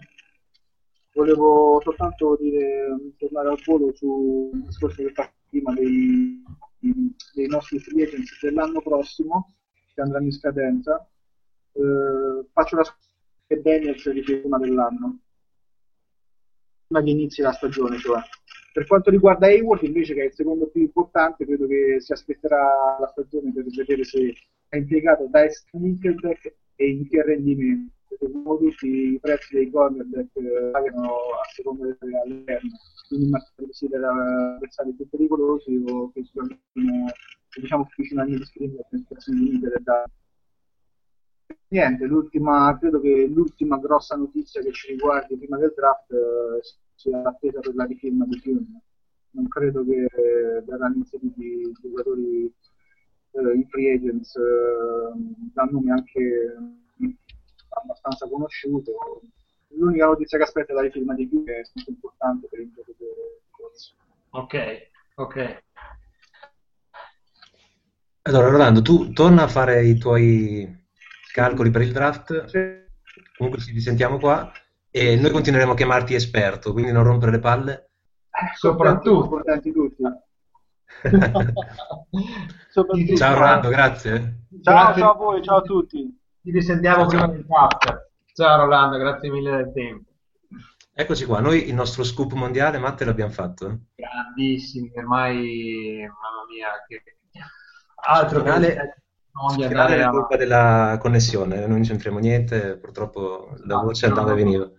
volevo 1.14 1.80
soltanto 1.82 2.36
dire, 2.38 3.14
tornare 3.18 3.50
al 3.50 3.62
volo 3.64 3.94
sul 3.94 4.50
discorso 4.64 5.04
che 5.04 5.14
fa 5.14 5.32
prima 5.50 5.74
dei, 5.74 6.44
dei 6.80 7.48
nostri 7.48 7.80
free 7.80 8.04
agents 8.04 8.40
dell'anno 8.42 8.82
prossimo, 8.82 9.54
che 9.94 10.02
andranno 10.02 10.26
in 10.26 10.32
scadenza. 10.34 11.10
Eh, 11.74 12.46
faccio 12.52 12.76
la 12.76 12.84
che 13.48 13.62
Daniels 13.62 14.10
dice 14.10 14.40
prima 14.40 14.58
dell'anno, 14.58 15.20
prima 16.88 17.04
che 17.04 17.10
inizi 17.10 17.42
la 17.42 17.52
stagione, 17.52 17.98
cioè. 17.98 18.22
Per 18.72 18.88
quanto 18.88 19.10
riguarda 19.10 19.48
Hayward, 19.48 19.84
invece, 19.84 20.14
che 20.14 20.22
è 20.22 20.26
il 20.26 20.34
secondo 20.34 20.68
più 20.68 20.82
importante, 20.82 21.46
credo 21.46 21.68
che 21.68 21.98
si 22.00 22.14
aspetterà 22.14 22.98
la 22.98 23.08
stagione 23.08 23.52
per 23.52 23.66
vedere 23.66 24.06
se 24.06 24.34
è 24.70 24.78
impiegato 24.78 25.28
da 25.28 25.46
Nickelback 25.72 26.56
e 26.76 26.90
in 26.90 27.10
che 27.10 27.22
rendimento. 27.24 27.92
Come 28.18 28.60
tutti 28.60 28.88
i 28.88 29.20
prezzi 29.20 29.56
dei 29.56 29.70
cornerback 29.70 30.36
eh, 30.36 30.70
pagano 30.72 31.12
a 31.12 31.44
seconda 31.52 31.86
dell'esterno, 32.00 32.70
quindi 33.08 33.30
Marcello 33.30 33.74
si 33.74 33.88
deve 33.88 34.06
avversari 34.06 34.94
più 34.94 35.10
pericolosi 35.10 35.84
o 35.88 36.12
che 36.12 36.24
sono 36.26 36.48
diciamo 37.60 37.86
più 37.88 38.04
vicino 38.04 38.26
mio 38.26 38.46
screen 38.46 38.76
per 38.76 39.00
situazioni 39.00 39.40
limite 39.40 39.82
da 39.82 40.06
niente, 41.68 42.06
l'ultima, 42.06 42.78
credo 42.80 43.00
che 43.00 43.28
l'ultima 43.28 43.78
grossa 43.78 44.16
notizia 44.16 44.62
che 44.62 44.72
ci 44.72 44.92
riguardi 44.92 45.38
prima 45.38 45.58
del 45.58 45.74
draft 45.76 46.12
eh, 46.12 46.62
sia 46.96 47.22
l'attesa 47.22 47.60
per 47.60 47.76
la 47.76 47.86
rifirma 47.86 48.26
di 48.26 48.38
film. 48.40 48.80
Non 49.32 49.48
credo 49.48 49.86
che 49.86 50.08
verranno 50.66 50.98
inseriti 50.98 51.72
giocatori 51.82 52.54
eh, 53.32 53.54
in 53.54 53.66
free 53.68 53.94
agents 53.94 54.36
eh, 54.36 55.14
da 55.54 55.64
nome 55.64 55.92
anche 55.92 56.56
abbastanza 57.70 58.28
conosciuto. 58.28 59.22
L'unica 59.70 60.06
notizia 60.06 60.38
che 60.38 60.44
aspetta 60.44 60.74
è 60.74 60.76
la 60.76 60.82
rifirma 60.82 61.14
di 61.14 61.28
film 61.28 61.46
è 61.46 61.62
molto 61.74 61.90
importante 61.90 62.48
per 62.50 62.60
il 62.60 62.72
gioco 62.74 62.94
del 62.98 63.40
corso. 63.50 63.94
Ok, 64.32 64.90
ok. 65.16 65.64
Allora, 68.24 68.50
Rolando, 68.50 68.82
tu 68.82 69.12
torna 69.14 69.44
a 69.44 69.48
fare 69.48 69.86
i 69.86 69.98
tuoi 69.98 70.81
calcoli 71.32 71.70
per 71.70 71.82
il 71.82 71.92
draft. 71.92 72.46
Comunque 73.38 73.62
ci 73.62 73.72
risentiamo 73.72 74.18
qua 74.20 74.52
e 74.90 75.16
noi 75.16 75.32
continueremo 75.32 75.72
a 75.72 75.76
chiamarti 75.76 76.14
esperto, 76.14 76.74
quindi 76.74 76.92
non 76.92 77.04
rompere 77.04 77.32
le 77.32 77.40
palle. 77.40 77.90
Soprattutto. 78.56 79.42
Soprattutto. 82.70 83.16
Ciao 83.16 83.34
Rolando, 83.34 83.70
grazie. 83.70 84.46
Ciao, 84.62 84.74
grazie. 84.74 85.02
ciao 85.02 85.12
a 85.12 85.16
voi, 85.16 85.42
ciao 85.42 85.58
a 85.58 85.62
tutti. 85.62 86.20
Ci 86.44 86.52
risentiamo 86.52 87.06
prima 87.06 87.28
del 87.28 87.46
draft. 87.46 88.10
Ciao 88.34 88.58
Rolando, 88.58 88.98
grazie 88.98 89.30
mille 89.30 89.56
del 89.58 89.72
tempo. 89.74 90.10
Eccoci 90.94 91.26
qua, 91.26 91.40
noi 91.40 91.68
il 91.68 91.74
nostro 91.74 92.04
scoop 92.04 92.34
mondiale, 92.34 92.78
Matte, 92.78 93.06
l'abbiamo 93.06 93.32
fatto. 93.32 93.80
Grandissimi, 93.96 94.92
ormai, 94.96 96.00
mamma 96.06 96.46
mia, 96.50 96.68
che 96.88 97.02
altro 98.04 98.44
finale, 99.32 99.62
che 99.62 99.68
finale 99.68 100.04
è 100.04 100.10
colpa 100.10 100.38
della 100.38 100.98
connessione, 101.00 101.66
non 101.66 101.82
c'entriamo 101.82 102.20
niente, 102.20 102.78
purtroppo 102.78 103.56
la 103.66 103.78
ah, 103.78 103.82
voce 103.82 104.06
andava 104.06 104.32
e 104.32 104.36
veniva. 104.36 104.70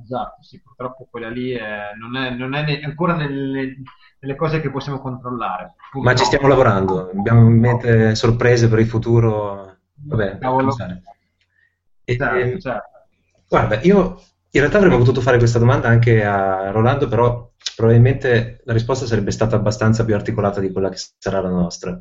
Esatto, 0.00 0.42
sì, 0.42 0.60
purtroppo 0.60 1.08
quella 1.10 1.28
lì 1.28 1.50
è, 1.50 1.92
non, 1.98 2.16
è, 2.16 2.30
non 2.30 2.54
è 2.54 2.64
ne, 2.64 2.80
ancora 2.80 3.14
nelle, 3.14 3.82
nelle, 4.20 4.36
cose 4.36 4.60
che 4.60 4.70
possiamo 4.70 5.00
controllare. 5.00 5.74
Purtroppo. 5.90 6.04
Ma 6.04 6.14
ci 6.14 6.24
stiamo 6.24 6.46
lavorando, 6.46 7.10
abbiamo 7.10 7.48
in 7.48 7.58
mente 7.58 8.14
sorprese 8.14 8.68
per 8.68 8.78
il 8.78 8.86
futuro. 8.86 9.76
Vabbè, 9.94 10.38
e, 12.04 12.16
certo, 12.16 12.58
certo. 12.58 12.88
Guarda, 13.48 13.80
io 13.82 14.20
in 14.50 14.60
realtà 14.60 14.78
avremmo 14.78 14.98
potuto 14.98 15.20
fare 15.20 15.38
questa 15.38 15.58
domanda 15.58 15.88
anche 15.88 16.24
a 16.24 16.70
Rolando, 16.70 17.06
però 17.06 17.50
probabilmente 17.76 18.60
la 18.64 18.72
risposta 18.72 19.04
sarebbe 19.04 19.30
stata 19.30 19.56
abbastanza 19.56 20.04
più 20.04 20.14
articolata 20.14 20.60
di 20.60 20.72
quella 20.72 20.88
che 20.88 20.98
sarà 21.18 21.40
la 21.40 21.50
nostra. 21.50 22.00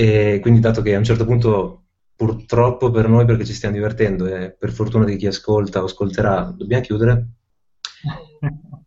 E 0.00 0.38
quindi, 0.40 0.60
dato 0.60 0.80
che 0.80 0.94
a 0.94 0.98
un 0.98 1.04
certo 1.04 1.26
punto, 1.26 1.82
purtroppo 2.16 2.90
per 2.90 3.06
noi, 3.06 3.26
perché 3.26 3.44
ci 3.44 3.52
stiamo 3.52 3.74
divertendo 3.74 4.24
e 4.24 4.56
per 4.58 4.70
fortuna 4.70 5.04
di 5.04 5.16
chi 5.16 5.26
ascolta 5.26 5.82
o 5.82 5.84
ascolterà, 5.84 6.54
dobbiamo 6.56 6.82
chiudere, 6.82 7.26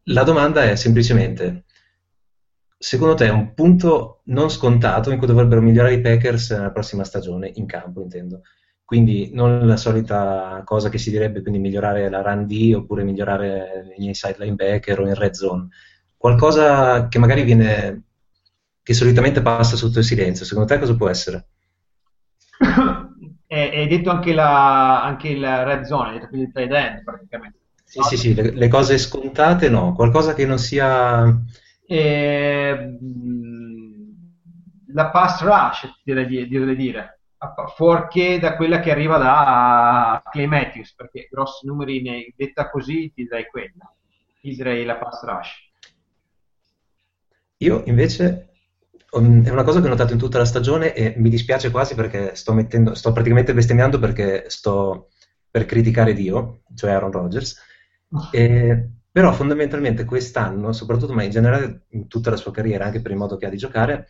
la 0.05 0.23
domanda 0.23 0.63
è 0.63 0.75
semplicemente: 0.75 1.65
secondo 2.75 3.13
te 3.13 3.27
è 3.27 3.29
un 3.29 3.53
punto 3.53 4.21
non 4.25 4.49
scontato 4.49 5.11
in 5.11 5.19
cui 5.19 5.27
dovrebbero 5.27 5.61
migliorare 5.61 5.93
i 5.93 6.01
Packers 6.01 6.49
nella 6.49 6.71
prossima 6.71 7.03
stagione, 7.03 7.51
in 7.53 7.67
campo 7.67 8.01
intendo? 8.01 8.41
Quindi 8.83 9.29
non 9.33 9.67
la 9.67 9.77
solita 9.77 10.63
cosa 10.65 10.89
che 10.89 10.97
si 10.97 11.11
direbbe, 11.11 11.43
quindi 11.43 11.59
migliorare 11.59 12.09
la 12.09 12.23
run 12.23 12.47
D 12.47 12.73
oppure 12.75 13.03
migliorare 13.03 13.93
gli 13.95 14.05
inside 14.05 14.37
linebacker 14.39 14.99
o 14.99 15.07
in 15.07 15.13
red 15.13 15.33
zone. 15.33 15.67
Qualcosa 16.17 17.07
che 17.07 17.19
magari 17.19 17.43
viene 17.43 18.05
che 18.83 18.93
solitamente 18.93 19.41
passa 19.41 19.77
sotto 19.77 19.99
il 19.99 20.05
silenzio. 20.05 20.45
Secondo 20.45 20.71
te 20.71 20.79
cosa 20.79 20.95
può 20.95 21.09
essere? 21.09 21.47
Hai 23.47 23.87
detto 23.87 24.09
anche 24.09 24.33
la, 24.33 25.03
anche 25.03 25.27
il 25.27 25.45
red 25.45 25.83
zone, 25.83 26.07
hai 26.07 26.13
detto 26.15 26.27
quindi 26.27 26.47
il 26.47 26.51
tight 26.53 26.71
end 26.71 27.03
praticamente. 27.03 27.59
Sì, 27.85 28.01
sì, 28.01 28.17
sì, 28.17 28.33
le, 28.33 28.49
le, 28.49 28.67
cose 28.67 28.97
scontate 28.97 29.69
no, 29.69 29.93
qualcosa 29.93 30.33
che 30.33 30.47
non 30.47 30.57
sia... 30.57 31.39
Eh, 31.85 32.97
la 34.87 35.09
pass 35.11 35.41
rush, 35.43 36.01
direi, 36.03 36.47
direi 36.47 36.75
dire, 36.75 37.19
fuorché 37.75 38.39
da 38.39 38.55
quella 38.55 38.79
che 38.79 38.89
arriva 38.89 39.17
da 39.19 40.23
Clay 40.31 40.47
Matthews, 40.47 40.95
perché 40.95 41.27
grossi 41.29 41.67
numeri, 41.67 42.01
ne, 42.01 42.33
detta 42.35 42.71
così, 42.71 43.11
ti 43.13 43.23
direi 43.23 43.45
quella, 43.45 43.93
ti 44.41 44.55
direi 44.55 44.83
la 44.85 44.95
pass 44.95 45.23
rush. 45.23 45.71
Io 47.57 47.83
invece 47.85 48.52
è 49.13 49.49
una 49.49 49.63
cosa 49.63 49.79
che 49.79 49.85
ho 49.85 49.89
notato 49.89 50.13
in 50.13 50.19
tutta 50.19 50.39
la 50.39 50.45
stagione 50.45 50.93
e 50.93 51.13
mi 51.17 51.29
dispiace 51.29 51.69
quasi 51.69 51.93
perché 51.93 52.35
sto, 52.35 52.53
mettendo, 52.53 52.95
sto 52.95 53.11
praticamente 53.11 53.53
bestemmiando 53.53 53.99
perché 53.99 54.45
sto 54.47 55.09
per 55.51 55.65
criticare 55.65 56.13
Dio, 56.13 56.63
cioè 56.73 56.91
Aaron 56.91 57.11
Rodgers. 57.11 57.61
E, 58.31 58.89
però 59.11 59.31
fondamentalmente 59.33 60.05
quest'anno, 60.05 60.73
soprattutto, 60.73 61.13
ma 61.13 61.21
in 61.21 61.29
generale 61.29 61.85
in 61.89 62.07
tutta 62.07 62.31
la 62.31 62.35
sua 62.35 62.51
carriera, 62.51 62.85
anche 62.85 63.01
per 63.01 63.11
il 63.11 63.17
modo 63.17 63.37
che 63.37 63.45
ha 63.45 63.49
di 63.49 63.57
giocare, 63.57 64.07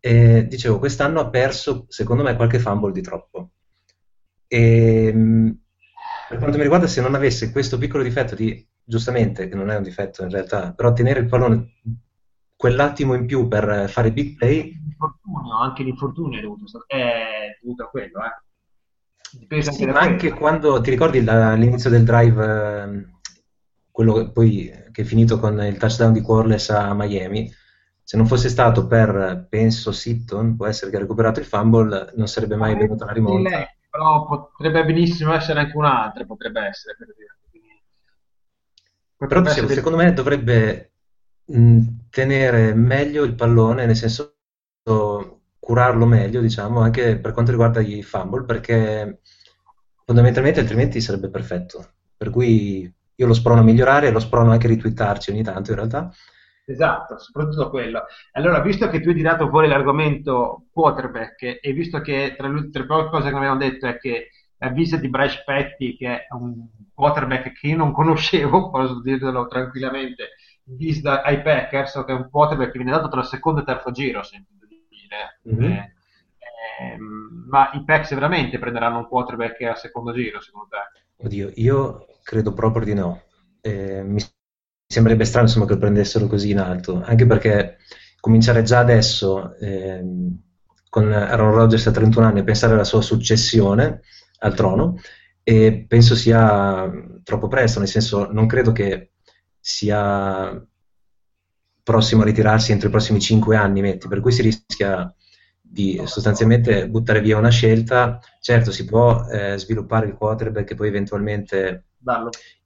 eh, 0.00 0.46
dicevo, 0.46 0.78
quest'anno 0.78 1.20
ha 1.20 1.30
perso, 1.30 1.86
secondo 1.88 2.22
me, 2.22 2.36
qualche 2.36 2.58
fumble 2.58 2.92
di 2.92 3.00
troppo. 3.00 3.52
E, 4.46 5.10
per 6.28 6.36
quanto 6.38 6.56
mi 6.56 6.62
riguarda, 6.62 6.86
se 6.86 7.00
non 7.00 7.14
avesse 7.14 7.50
questo 7.50 7.78
piccolo 7.78 8.02
difetto 8.02 8.34
di, 8.34 8.66
giustamente, 8.84 9.48
che 9.48 9.54
non 9.54 9.70
è 9.70 9.76
un 9.76 9.82
difetto 9.82 10.22
in 10.22 10.28
realtà, 10.28 10.74
però 10.74 10.92
tenere 10.92 11.20
il 11.20 11.28
pallone 11.28 11.72
quell'attimo 12.64 13.12
in 13.12 13.26
più 13.26 13.46
per 13.46 13.90
fare 13.90 14.10
big 14.10 14.38
play. 14.38 14.72
L'infortunio, 14.82 15.58
anche 15.58 15.82
l'infortunio 15.82 16.38
è 16.38 16.42
dovuto, 16.42 16.64
è 16.86 17.58
dovuto 17.60 17.82
a 17.84 17.88
quello, 17.88 18.20
eh. 18.24 19.60
Sì, 19.60 19.84
anche, 19.84 19.98
anche 19.98 20.32
quando 20.32 20.80
ti 20.80 20.88
ricordi 20.88 21.22
la, 21.22 21.52
l'inizio 21.52 21.90
del 21.90 22.04
drive, 22.04 22.82
eh, 22.82 23.06
quello 23.90 24.14
che 24.14 24.30
poi 24.30 24.72
che 24.92 25.02
è 25.02 25.04
finito 25.04 25.38
con 25.38 25.60
il 25.60 25.76
touchdown 25.76 26.14
di 26.14 26.22
Corless 26.22 26.70
a 26.70 26.94
Miami, 26.94 27.52
se 28.02 28.16
non 28.16 28.26
fosse 28.26 28.48
stato 28.48 28.86
per, 28.86 29.46
penso, 29.50 29.92
Sitton, 29.92 30.56
può 30.56 30.66
essere 30.66 30.90
che 30.90 30.96
ha 30.96 31.00
recuperato 31.00 31.40
il 31.40 31.46
fumble, 31.46 32.12
non 32.16 32.28
sarebbe 32.28 32.56
mai 32.56 32.74
venuta 32.76 33.04
la 33.04 33.12
rimonta. 33.12 33.50
Lei, 33.50 33.66
però 33.90 34.24
potrebbe 34.24 34.86
benissimo 34.86 35.34
essere 35.34 35.60
anche 35.60 35.76
un'altra, 35.76 36.24
potrebbe 36.24 36.62
essere, 36.62 36.96
per 36.96 37.08
dire. 37.14 37.36
Potrebbe 39.16 39.48
però 39.48 39.54
essere 39.54 39.74
secondo 39.74 39.98
me 39.98 40.12
dovrebbe 40.14 40.93
tenere 42.10 42.74
meglio 42.74 43.24
il 43.24 43.34
pallone, 43.34 43.86
nel 43.86 43.96
senso 43.96 44.36
curarlo 45.58 46.06
meglio, 46.06 46.40
diciamo, 46.40 46.80
anche 46.80 47.18
per 47.18 47.32
quanto 47.32 47.50
riguarda 47.50 47.80
i 47.80 48.02
fumble, 48.02 48.44
perché 48.44 49.20
fondamentalmente 50.04 50.60
altrimenti 50.60 51.00
sarebbe 51.00 51.30
perfetto. 51.30 51.92
Per 52.16 52.30
cui 52.30 52.92
io 53.16 53.26
lo 53.26 53.34
sprono 53.34 53.60
a 53.60 53.64
migliorare 53.64 54.08
e 54.08 54.10
lo 54.10 54.20
sprono 54.20 54.50
anche 54.50 54.66
a 54.66 54.70
ritwittarci 54.70 55.30
ogni 55.30 55.42
tanto 55.42 55.70
in 55.70 55.76
realtà. 55.76 56.10
Esatto, 56.66 57.18
soprattutto 57.18 57.68
quello. 57.68 58.04
Allora, 58.32 58.60
visto 58.60 58.88
che 58.88 59.00
tu 59.00 59.10
hai 59.10 59.14
tirato 59.14 59.48
fuori 59.48 59.68
l'argomento 59.68 60.66
quarterback 60.72 61.58
e 61.60 61.72
visto 61.72 62.00
che 62.00 62.34
tra 62.36 62.48
le 62.48 62.70
poche 62.86 63.10
cose 63.10 63.28
che 63.28 63.36
abbiamo 63.36 63.58
detto 63.58 63.86
è 63.86 63.98
che 63.98 64.30
la 64.58 64.68
visita 64.68 64.96
di 64.96 65.10
Bryce 65.10 65.42
Petty, 65.44 65.96
che 65.96 66.08
è 66.08 66.26
un 66.30 66.66
quarterback 66.94 67.52
che 67.52 67.66
io 67.66 67.76
non 67.76 67.92
conoscevo, 67.92 68.70
posso 68.70 69.00
dirlo 69.02 69.46
tranquillamente, 69.46 70.30
vista 70.64 71.22
ai 71.22 71.42
Packers, 71.42 72.02
che 72.06 72.12
è 72.12 72.16
un 72.16 72.28
quarterback 72.30 72.70
che 72.70 72.78
viene 72.78 72.92
dato 72.92 73.08
tra 73.08 73.20
il 73.20 73.26
secondo 73.26 73.58
e 73.58 73.62
il 73.62 73.68
terzo 73.68 73.90
giro, 73.90 74.22
sento 74.22 74.54
dire. 75.14 75.40
Mm-hmm. 75.48 75.72
Eh, 75.72 75.94
eh, 76.80 76.98
ma 76.98 77.70
i 77.72 77.84
Packers 77.84 78.14
veramente 78.14 78.58
prenderanno 78.58 78.98
un 78.98 79.08
quarterback 79.08 79.60
al 79.62 79.78
secondo 79.78 80.12
giro, 80.12 80.40
secondo 80.40 80.68
te? 80.68 81.24
Oddio, 81.24 81.52
io 81.54 82.06
credo 82.22 82.52
proprio 82.52 82.84
di 82.84 82.94
no. 82.94 83.22
Eh, 83.60 84.02
mi 84.02 84.22
sembrerebbe 84.86 85.24
strano 85.24 85.46
insomma, 85.46 85.66
che 85.66 85.74
lo 85.74 85.78
prendessero 85.78 86.26
così 86.26 86.50
in 86.50 86.58
alto, 86.58 87.02
anche 87.02 87.26
perché 87.26 87.78
cominciare 88.20 88.62
già 88.62 88.78
adesso 88.78 89.54
ehm, 89.56 90.42
con 90.88 91.12
Aaron 91.12 91.52
Rodgers 91.52 91.86
a 91.86 91.90
31 91.90 92.26
anni 92.26 92.40
a 92.40 92.44
pensare 92.44 92.74
alla 92.74 92.84
sua 92.84 93.02
successione 93.02 94.00
al 94.38 94.54
trono 94.54 94.96
e 95.42 95.84
penso 95.86 96.14
sia 96.14 96.90
troppo 97.22 97.48
presto, 97.48 97.78
nel 97.78 97.88
senso 97.88 98.30
non 98.30 98.46
credo 98.46 98.72
che 98.72 99.13
sia 99.66 100.62
prossimo 101.82 102.20
a 102.20 102.24
ritirarsi 102.26 102.70
entro 102.72 102.88
i 102.88 102.90
prossimi 102.90 103.18
5 103.18 103.56
anni, 103.56 103.80
metti, 103.80 104.08
per 104.08 104.20
cui 104.20 104.30
si 104.30 104.42
rischia 104.42 105.10
di 105.62 106.02
sostanzialmente 106.04 106.86
buttare 106.86 107.22
via 107.22 107.38
una 107.38 107.48
scelta. 107.48 108.20
Certo, 108.40 108.70
si 108.70 108.84
può 108.84 109.24
eh, 109.26 109.56
sviluppare 109.56 110.04
il 110.06 110.16
quarterback 110.16 110.70
e 110.70 110.74
poi 110.74 110.88
eventualmente 110.88 111.86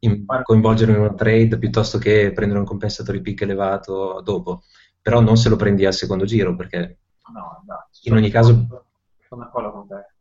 in, 0.01 0.25
coinvolgerlo 0.43 0.95
in 0.95 1.01
una 1.01 1.15
trade 1.15 1.57
piuttosto 1.59 1.99
che 1.99 2.33
prendere 2.35 2.59
un 2.59 2.67
compensatory 2.67 3.21
pick 3.21 3.43
elevato 3.43 4.21
dopo, 4.25 4.65
però 5.01 5.21
non 5.21 5.37
se 5.37 5.49
lo 5.49 5.55
prendi 5.55 5.87
al 5.87 5.95
secondo 5.95 6.25
giro 6.25 6.57
perché 6.57 6.99
no, 7.33 7.63
no, 7.65 7.89
in 8.03 8.13
ogni 8.13 8.31
caso... 8.31 8.67
Sono 9.29 9.45
d'accordo 9.45 9.71
con 9.71 9.87
te. 9.87 10.18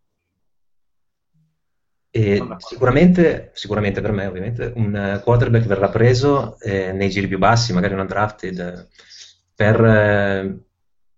E 2.09 2.41
sicuramente, 2.57 3.51
sicuramente 3.53 4.01
per 4.01 4.11
me, 4.11 4.25
ovviamente, 4.25 4.71
un 4.75 5.19
quarterback 5.23 5.65
verrà 5.65 5.89
preso 5.89 6.57
eh, 6.59 6.91
nei 6.91 7.09
giri 7.09 7.27
più 7.27 7.37
bassi, 7.37 7.73
magari 7.73 7.93
una 7.93 8.05
drafted, 8.05 8.87
per 9.53 9.83
eh, 9.83 10.59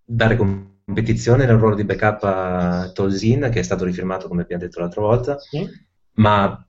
dare 0.04 0.36
competizione 0.36 1.46
nel 1.46 1.56
ruolo 1.56 1.74
di 1.74 1.84
backup 1.84 2.24
a 2.24 2.90
Tolzin, 2.92 3.48
che 3.52 3.60
è 3.60 3.62
stato 3.62 3.84
rifirmato 3.84 4.28
come 4.28 4.42
abbiamo 4.42 4.62
detto 4.62 4.80
l'altra 4.80 5.00
volta, 5.00 5.38
sì. 5.38 5.66
ma 6.14 6.66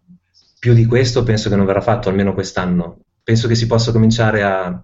più 0.60 0.74
di 0.74 0.86
questo 0.86 1.24
penso 1.24 1.50
che 1.50 1.56
non 1.56 1.66
verrà 1.66 1.82
fatto 1.82 2.10
almeno 2.10 2.34
quest'anno. 2.34 3.00
Penso 3.24 3.48
che 3.48 3.56
si 3.56 3.66
possa 3.66 3.92
cominciare 3.92 4.44
a 4.44 4.84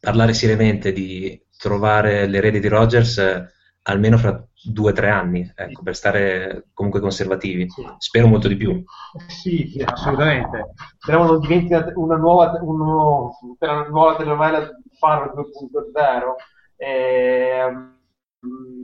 parlare 0.00 0.34
seriamente 0.34 0.92
di 0.92 1.40
trovare 1.56 2.26
l'erede 2.26 2.58
di 2.58 2.68
Rogers 2.68 3.46
almeno 3.82 4.18
fra 4.18 4.44
due 4.62 4.90
o 4.90 4.94
tre 4.94 5.08
anni, 5.08 5.50
ecco, 5.54 5.82
per 5.82 5.96
stare 5.96 6.68
comunque 6.74 7.00
conservativi. 7.00 7.68
Sì. 7.70 7.86
Spero 7.98 8.26
molto 8.26 8.48
di 8.48 8.56
più. 8.56 8.82
Sì, 9.26 9.68
sì 9.68 9.82
assolutamente. 9.82 10.74
Speriamo 10.98 11.26
non 11.26 11.40
diventi 11.40 11.74
una 11.94 12.16
nuova, 12.16 12.58
uno, 12.60 13.38
una 13.58 13.86
nuova 13.88 14.16
telenovela 14.16 14.68
Faro 14.98 15.32
2.0. 15.34 16.34
Eh, 16.76 17.68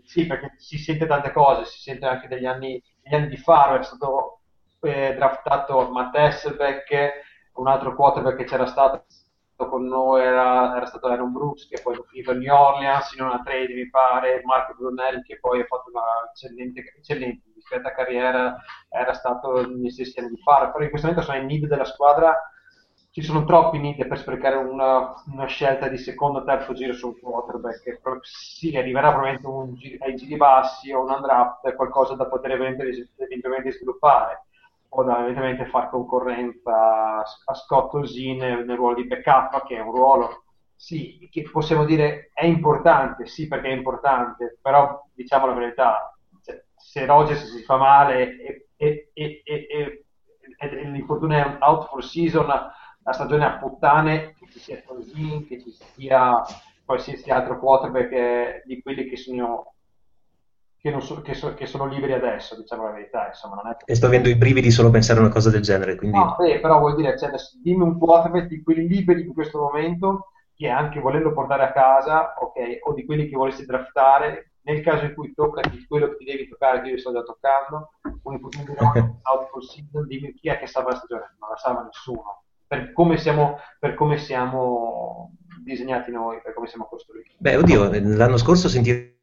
sì, 0.04 0.26
perché 0.26 0.54
si 0.58 0.78
sente 0.78 1.06
tante 1.06 1.32
cose, 1.32 1.64
si 1.66 1.80
sente 1.80 2.06
anche 2.06 2.28
degli 2.28 2.46
anni, 2.46 2.82
degli 3.02 3.14
anni 3.14 3.28
di 3.28 3.36
Faro, 3.36 3.78
è 3.78 3.82
stato 3.82 4.40
eh, 4.80 5.14
draftato 5.14 5.90
Matt 5.90 6.14
Hasselbeck, 6.14 7.12
un 7.54 7.68
altro 7.68 7.94
quarterback 7.94 8.36
che 8.36 8.44
c'era 8.44 8.66
stato 8.66 9.04
con 9.56 9.86
noi 9.86 10.22
era, 10.22 10.76
era, 10.76 10.84
stato 10.86 11.06
Aaron 11.06 11.32
Brooks 11.32 11.66
che 11.68 11.80
poi 11.82 11.96
è 11.96 12.02
finito 12.08 12.32
a 12.32 12.34
New 12.34 12.54
Orleans 12.54 13.14
in 13.14 13.24
una 13.24 13.40
trade 13.42 13.72
mi 13.72 13.88
pare 13.88 14.42
Marco 14.44 14.74
Brunel 14.74 15.22
che 15.22 15.38
poi 15.38 15.60
ha 15.60 15.64
fatto 15.64 15.90
una 15.90 16.30
eccellente, 16.30 16.84
eccellente 16.98 17.46
discreta 17.66 17.92
carriera 17.92 18.56
era 18.88 19.12
stato 19.12 19.66
negli 19.66 19.90
stessi 19.90 20.20
anni 20.20 20.30
di 20.30 20.40
fare. 20.40 20.70
Però 20.70 20.84
in 20.84 20.90
questo 20.90 21.08
momento 21.08 21.26
sono 21.26 21.42
i 21.42 21.44
need 21.44 21.66
della 21.66 21.84
squadra. 21.84 22.34
Ci 23.10 23.22
sono 23.22 23.44
troppi 23.44 23.78
need 23.78 24.06
per 24.06 24.18
sprecare 24.18 24.56
una, 24.56 25.14
una 25.32 25.46
scelta 25.46 25.88
di 25.88 25.96
secondo 25.96 26.40
o 26.40 26.44
terzo 26.44 26.74
giro 26.74 26.92
su 26.92 27.08
un 27.08 27.18
quarterback. 27.18 27.98
Sì, 28.20 28.76
arriverà 28.76 29.08
probabilmente 29.08 29.46
un, 29.46 29.74
ai 30.00 30.16
giri 30.16 30.36
bassi 30.36 30.92
o 30.92 31.02
un 31.02 31.10
undraft 31.10 31.74
qualcosa 31.74 32.14
da 32.14 32.26
poter 32.26 32.52
eventualmente 32.52 33.72
sviluppare 33.72 34.44
da 35.04 35.18
evidentemente 35.18 35.66
fare 35.66 35.90
concorrenza 35.90 37.18
a 37.18 37.54
Scott 37.54 37.94
Osin 37.94 38.38
nel 38.38 38.76
ruolo 38.76 38.94
di 38.94 39.06
backup, 39.06 39.64
che 39.66 39.76
è 39.76 39.80
un 39.80 39.92
ruolo, 39.92 40.44
sì, 40.74 41.28
che 41.30 41.48
possiamo 41.50 41.84
dire 41.84 42.30
è 42.32 42.44
importante, 42.44 43.26
sì 43.26 43.48
perché 43.48 43.68
è 43.68 43.72
importante, 43.72 44.58
però 44.60 45.02
diciamo 45.14 45.46
la 45.46 45.54
verità, 45.54 46.16
cioè, 46.42 46.62
se 46.74 47.06
Rogers 47.06 47.44
si 47.44 47.62
fa 47.62 47.76
male 47.76 48.64
e, 48.76 49.10
l'infortunio 50.82 51.38
è 51.38 51.56
out 51.60 51.88
for 51.88 52.04
season, 52.04 52.46
la 52.46 53.12
stagione 53.12 53.44
a 53.44 53.58
puttane, 53.58 54.34
che 54.34 54.48
ci 54.50 54.58
sia 54.58 54.82
Osin, 54.86 55.46
che 55.46 55.60
ci 55.60 55.70
sia 55.70 56.42
qualsiasi 56.84 57.30
altro 57.30 57.58
quarterback 57.58 58.64
di 58.64 58.80
quelli 58.82 59.06
che 59.06 59.16
sono 59.16 59.75
che, 60.90 61.00
so, 61.00 61.20
che, 61.22 61.34
so, 61.34 61.54
che, 61.54 61.66
sono 61.66 61.86
liberi 61.86 62.12
adesso, 62.12 62.56
diciamo 62.56 62.84
la 62.84 62.92
verità. 62.92 63.26
Insomma, 63.28 63.56
non 63.56 63.72
è... 63.72 63.76
E 63.84 63.94
sto 63.94 64.06
avendo 64.06 64.28
i 64.28 64.36
brividi 64.36 64.70
solo 64.70 64.90
pensare 64.90 65.18
a 65.18 65.22
una 65.22 65.32
cosa 65.32 65.50
del 65.50 65.62
genere. 65.62 65.96
Quindi... 65.96 66.16
No, 66.16 66.36
beh, 66.38 66.60
però 66.60 66.78
vuol 66.78 66.96
dire, 66.96 67.18
cioè, 67.18 67.30
dimmi 67.62 67.82
un 67.82 67.98
quarterback 67.98 68.46
di 68.46 68.62
quelli 68.62 68.86
liberi 68.86 69.22
in 69.22 69.32
questo 69.32 69.58
momento, 69.58 70.28
che 70.54 70.68
anche 70.68 71.00
volendo 71.00 71.32
portare 71.32 71.64
a 71.64 71.72
casa, 71.72 72.34
ok, 72.38 72.78
o 72.82 72.94
di 72.94 73.04
quelli 73.04 73.28
che 73.28 73.36
volessi 73.36 73.66
draftare, 73.66 74.52
nel 74.62 74.82
caso 74.82 75.04
in 75.04 75.14
cui 75.14 75.32
tocca 75.34 75.60
di 75.68 75.84
quello 75.86 76.08
che 76.08 76.16
ti 76.16 76.24
devi 76.24 76.48
toccare, 76.48 76.82
che 76.82 76.88
io 76.88 76.98
sto 76.98 77.12
già 77.12 77.22
toccando, 77.22 77.90
un 78.22 78.32
infortunio 78.32 78.74
di 78.74 78.78
out 79.22 79.62
season, 79.62 80.06
dimmi 80.06 80.34
chi 80.34 80.48
è 80.48 80.58
che 80.58 80.66
salva 80.66 80.90
la 80.90 80.96
stagione, 80.96 81.36
non 81.38 81.50
la 81.50 81.56
salva 81.56 81.82
nessuno. 81.82 82.42
Per 82.66 82.92
come 82.92 83.16
siamo, 83.16 83.58
per 83.78 83.94
come 83.94 84.18
siamo 84.18 85.32
disegnati 85.62 86.10
noi, 86.10 86.40
per 86.42 86.52
come 86.52 86.66
siamo 86.66 86.86
costruiti. 86.86 87.36
Beh, 87.38 87.56
oddio, 87.56 87.90
l'anno 88.16 88.36
scorso 88.38 88.68
sentivo 88.68 89.14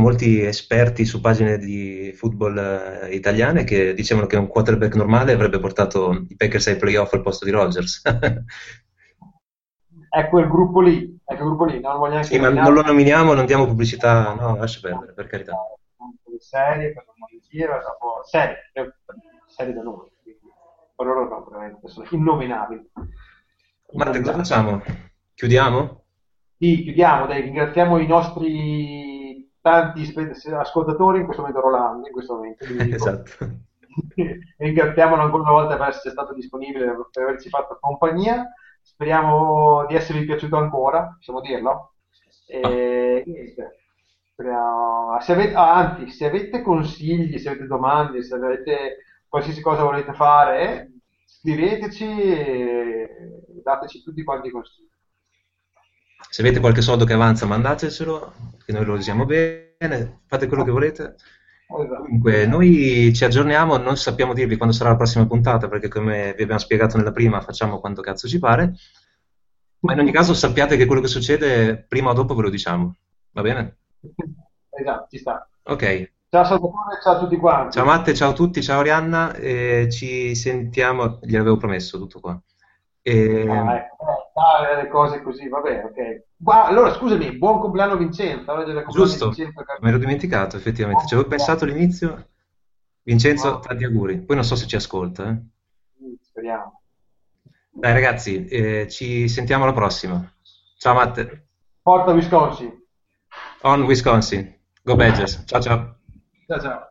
molti 0.00 0.40
esperti 0.40 1.04
su 1.04 1.20
pagine 1.20 1.58
di 1.58 2.12
football 2.16 2.56
eh, 2.56 3.14
italiane 3.14 3.64
che 3.64 3.92
dicevano 3.92 4.26
che 4.26 4.36
un 4.36 4.46
quarterback 4.46 4.94
normale 4.94 5.32
avrebbe 5.32 5.58
portato 5.58 6.24
i 6.28 6.36
Packers 6.36 6.68
ai 6.68 6.76
playoff 6.76 7.12
al 7.12 7.20
posto 7.20 7.44
di 7.44 7.50
Rodgers. 7.50 8.00
è 10.08 10.28
quel 10.28 10.48
gruppo 10.48 10.80
lì, 10.80 11.18
è 11.24 11.34
quel 11.34 11.48
gruppo 11.48 11.64
lì, 11.66 11.80
non 11.80 11.98
voglio 11.98 12.22
sì, 12.22 12.38
ma 12.38 12.48
non 12.48 12.72
lo 12.72 12.82
nominiamo, 12.82 13.34
non 13.34 13.44
diamo 13.44 13.66
pubblicità, 13.66 14.32
no, 14.34 14.56
lascia 14.56 14.80
perdere, 14.80 15.12
per 15.12 15.26
carità. 15.26 15.54
Serie, 16.38 16.92
per 16.92 17.04
non 17.06 17.28
dire, 17.48 17.80
dopo, 17.82 18.22
serie, 18.24 18.70
serie 19.46 19.74
da 19.74 19.82
noi, 19.82 20.08
per 20.96 21.06
loro 21.06 21.28
no, 21.28 21.46
veramente, 21.50 21.88
sono 21.88 22.06
innominabili. 22.10 22.90
Matte, 23.92 24.20
cosa 24.20 24.34
facciamo? 24.34 24.82
Chiudiamo? 25.34 26.04
Sì, 26.58 26.82
chiudiamo, 26.82 27.26
dai, 27.26 27.42
ringraziamo 27.42 27.98
i 27.98 28.06
nostri 28.06 29.13
tanti 29.64 30.12
ascoltatori, 30.52 31.20
in 31.20 31.24
questo 31.24 31.40
momento 31.40 31.62
Rolando, 31.62 32.06
in 32.06 32.12
questo 32.12 32.34
momento. 32.34 32.64
esatto. 32.66 33.32
Ringraziamolo 34.58 35.22
ancora 35.22 35.42
una 35.42 35.52
volta 35.52 35.78
per 35.78 35.88
essere 35.88 36.10
stato 36.10 36.34
disponibile, 36.34 36.94
per 37.10 37.22
averci 37.22 37.48
fatto 37.48 37.78
compagnia. 37.80 38.46
Speriamo 38.82 39.86
di 39.86 39.94
esservi 39.94 40.26
piaciuto 40.26 40.58
ancora, 40.58 41.14
possiamo 41.16 41.40
dirlo. 41.40 41.94
E, 42.46 43.54
ah. 44.36 45.18
se 45.22 45.32
avete, 45.32 45.54
ah, 45.54 45.74
anzi, 45.76 46.10
se 46.10 46.26
avete 46.26 46.60
consigli, 46.60 47.38
se 47.38 47.48
avete 47.48 47.66
domande, 47.66 48.22
se 48.22 48.34
avete 48.34 48.96
qualsiasi 49.26 49.62
cosa 49.62 49.82
volete 49.82 50.12
fare, 50.12 50.90
scriveteci 51.24 52.04
e 52.04 53.08
dateci 53.62 54.02
tutti 54.02 54.22
quanti 54.22 54.48
i 54.48 54.50
consigli. 54.50 54.92
Se 56.30 56.40
avete 56.42 56.60
qualche 56.60 56.82
soldo 56.82 57.04
che 57.04 57.12
avanza, 57.12 57.46
mandatecelo, 57.46 58.32
che 58.64 58.72
noi 58.72 58.84
lo 58.84 58.94
usiamo 58.94 59.24
bene, 59.24 60.22
fate 60.26 60.48
quello 60.48 60.64
che 60.64 60.70
volete. 60.70 61.14
Comunque, 61.66 62.46
noi 62.46 63.12
ci 63.14 63.24
aggiorniamo, 63.24 63.76
non 63.76 63.96
sappiamo 63.96 64.34
dirvi 64.34 64.56
quando 64.56 64.74
sarà 64.74 64.90
la 64.90 64.96
prossima 64.96 65.26
puntata, 65.26 65.68
perché 65.68 65.88
come 65.88 66.34
vi 66.36 66.42
abbiamo 66.42 66.60
spiegato 66.60 66.96
nella 66.96 67.12
prima, 67.12 67.40
facciamo 67.40 67.80
quanto 67.80 68.02
cazzo 68.02 68.28
ci 68.28 68.38
pare. 68.38 68.74
Ma 69.80 69.92
in 69.92 70.00
ogni 70.00 70.12
caso 70.12 70.34
sappiate 70.34 70.76
che 70.76 70.86
quello 70.86 71.00
che 71.00 71.08
succede 71.08 71.84
prima 71.86 72.10
o 72.10 72.14
dopo 72.14 72.34
ve 72.34 72.42
lo 72.42 72.50
diciamo. 72.50 72.96
Va 73.32 73.42
bene? 73.42 73.76
Esatto, 74.70 75.06
ci 75.10 75.18
sta. 75.18 75.48
Ok. 75.64 76.12
Ciao 76.30 76.44
Salvatore, 76.44 77.00
ciao 77.02 77.12
a 77.14 77.18
tutti 77.20 77.36
quanti. 77.36 77.76
Ciao 77.76 77.84
Matte, 77.84 78.14
ciao 78.14 78.30
a 78.30 78.34
tutti, 78.34 78.62
ciao 78.62 78.80
Arianna, 78.80 79.34
e 79.34 79.88
ci 79.90 80.34
sentiamo, 80.34 81.20
gliel'avevo 81.22 81.56
promesso 81.56 81.96
tutto 81.98 82.18
qua. 82.18 82.40
E... 83.06 83.46
Ah, 83.50 83.76
ecco, 83.76 84.06
eh, 84.70 84.82
le 84.82 84.88
cose 84.88 85.20
così, 85.20 85.46
va 85.46 85.60
bene, 85.60 85.82
ok. 85.82 86.24
Ma, 86.38 86.64
allora, 86.64 86.90
scusami, 86.94 87.36
buon 87.36 87.60
compleanno 87.60 87.98
Vincenzo. 87.98 88.64
Giusto, 88.88 89.26
Vincenzo, 89.26 89.62
me 89.80 89.90
l'ho 89.90 89.98
dimenticato 89.98 90.56
effettivamente, 90.56 91.06
ci 91.06 91.12
avevo 91.12 91.28
pensato 91.28 91.64
all'inizio. 91.64 92.28
Vincenzo, 93.02 93.50
no. 93.50 93.58
tanti 93.60 93.84
auguri. 93.84 94.22
Poi 94.22 94.36
non 94.36 94.44
so 94.44 94.56
se 94.56 94.66
ci 94.66 94.76
ascolta. 94.76 95.28
Eh. 95.28 96.16
Speriamo. 96.22 96.80
Dai 97.70 97.92
ragazzi, 97.92 98.46
eh, 98.46 98.88
ci 98.88 99.28
sentiamo 99.28 99.64
alla 99.64 99.74
prossima. 99.74 100.26
Ciao 100.78 100.94
Matte. 100.94 101.48
Porta 101.82 102.12
Wisconsin. 102.12 102.72
On 103.62 103.82
Wisconsin. 103.82 104.60
Go 104.82 104.96
Badgers. 104.96 105.42
Ciao 105.44 105.60
ciao. 105.60 105.96
Ciao 106.46 106.60
ciao. 106.60 106.88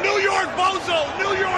New 0.00 0.18
York 0.18 0.54
Bozo! 0.54 0.94
New 1.18 1.34
York 1.34 1.57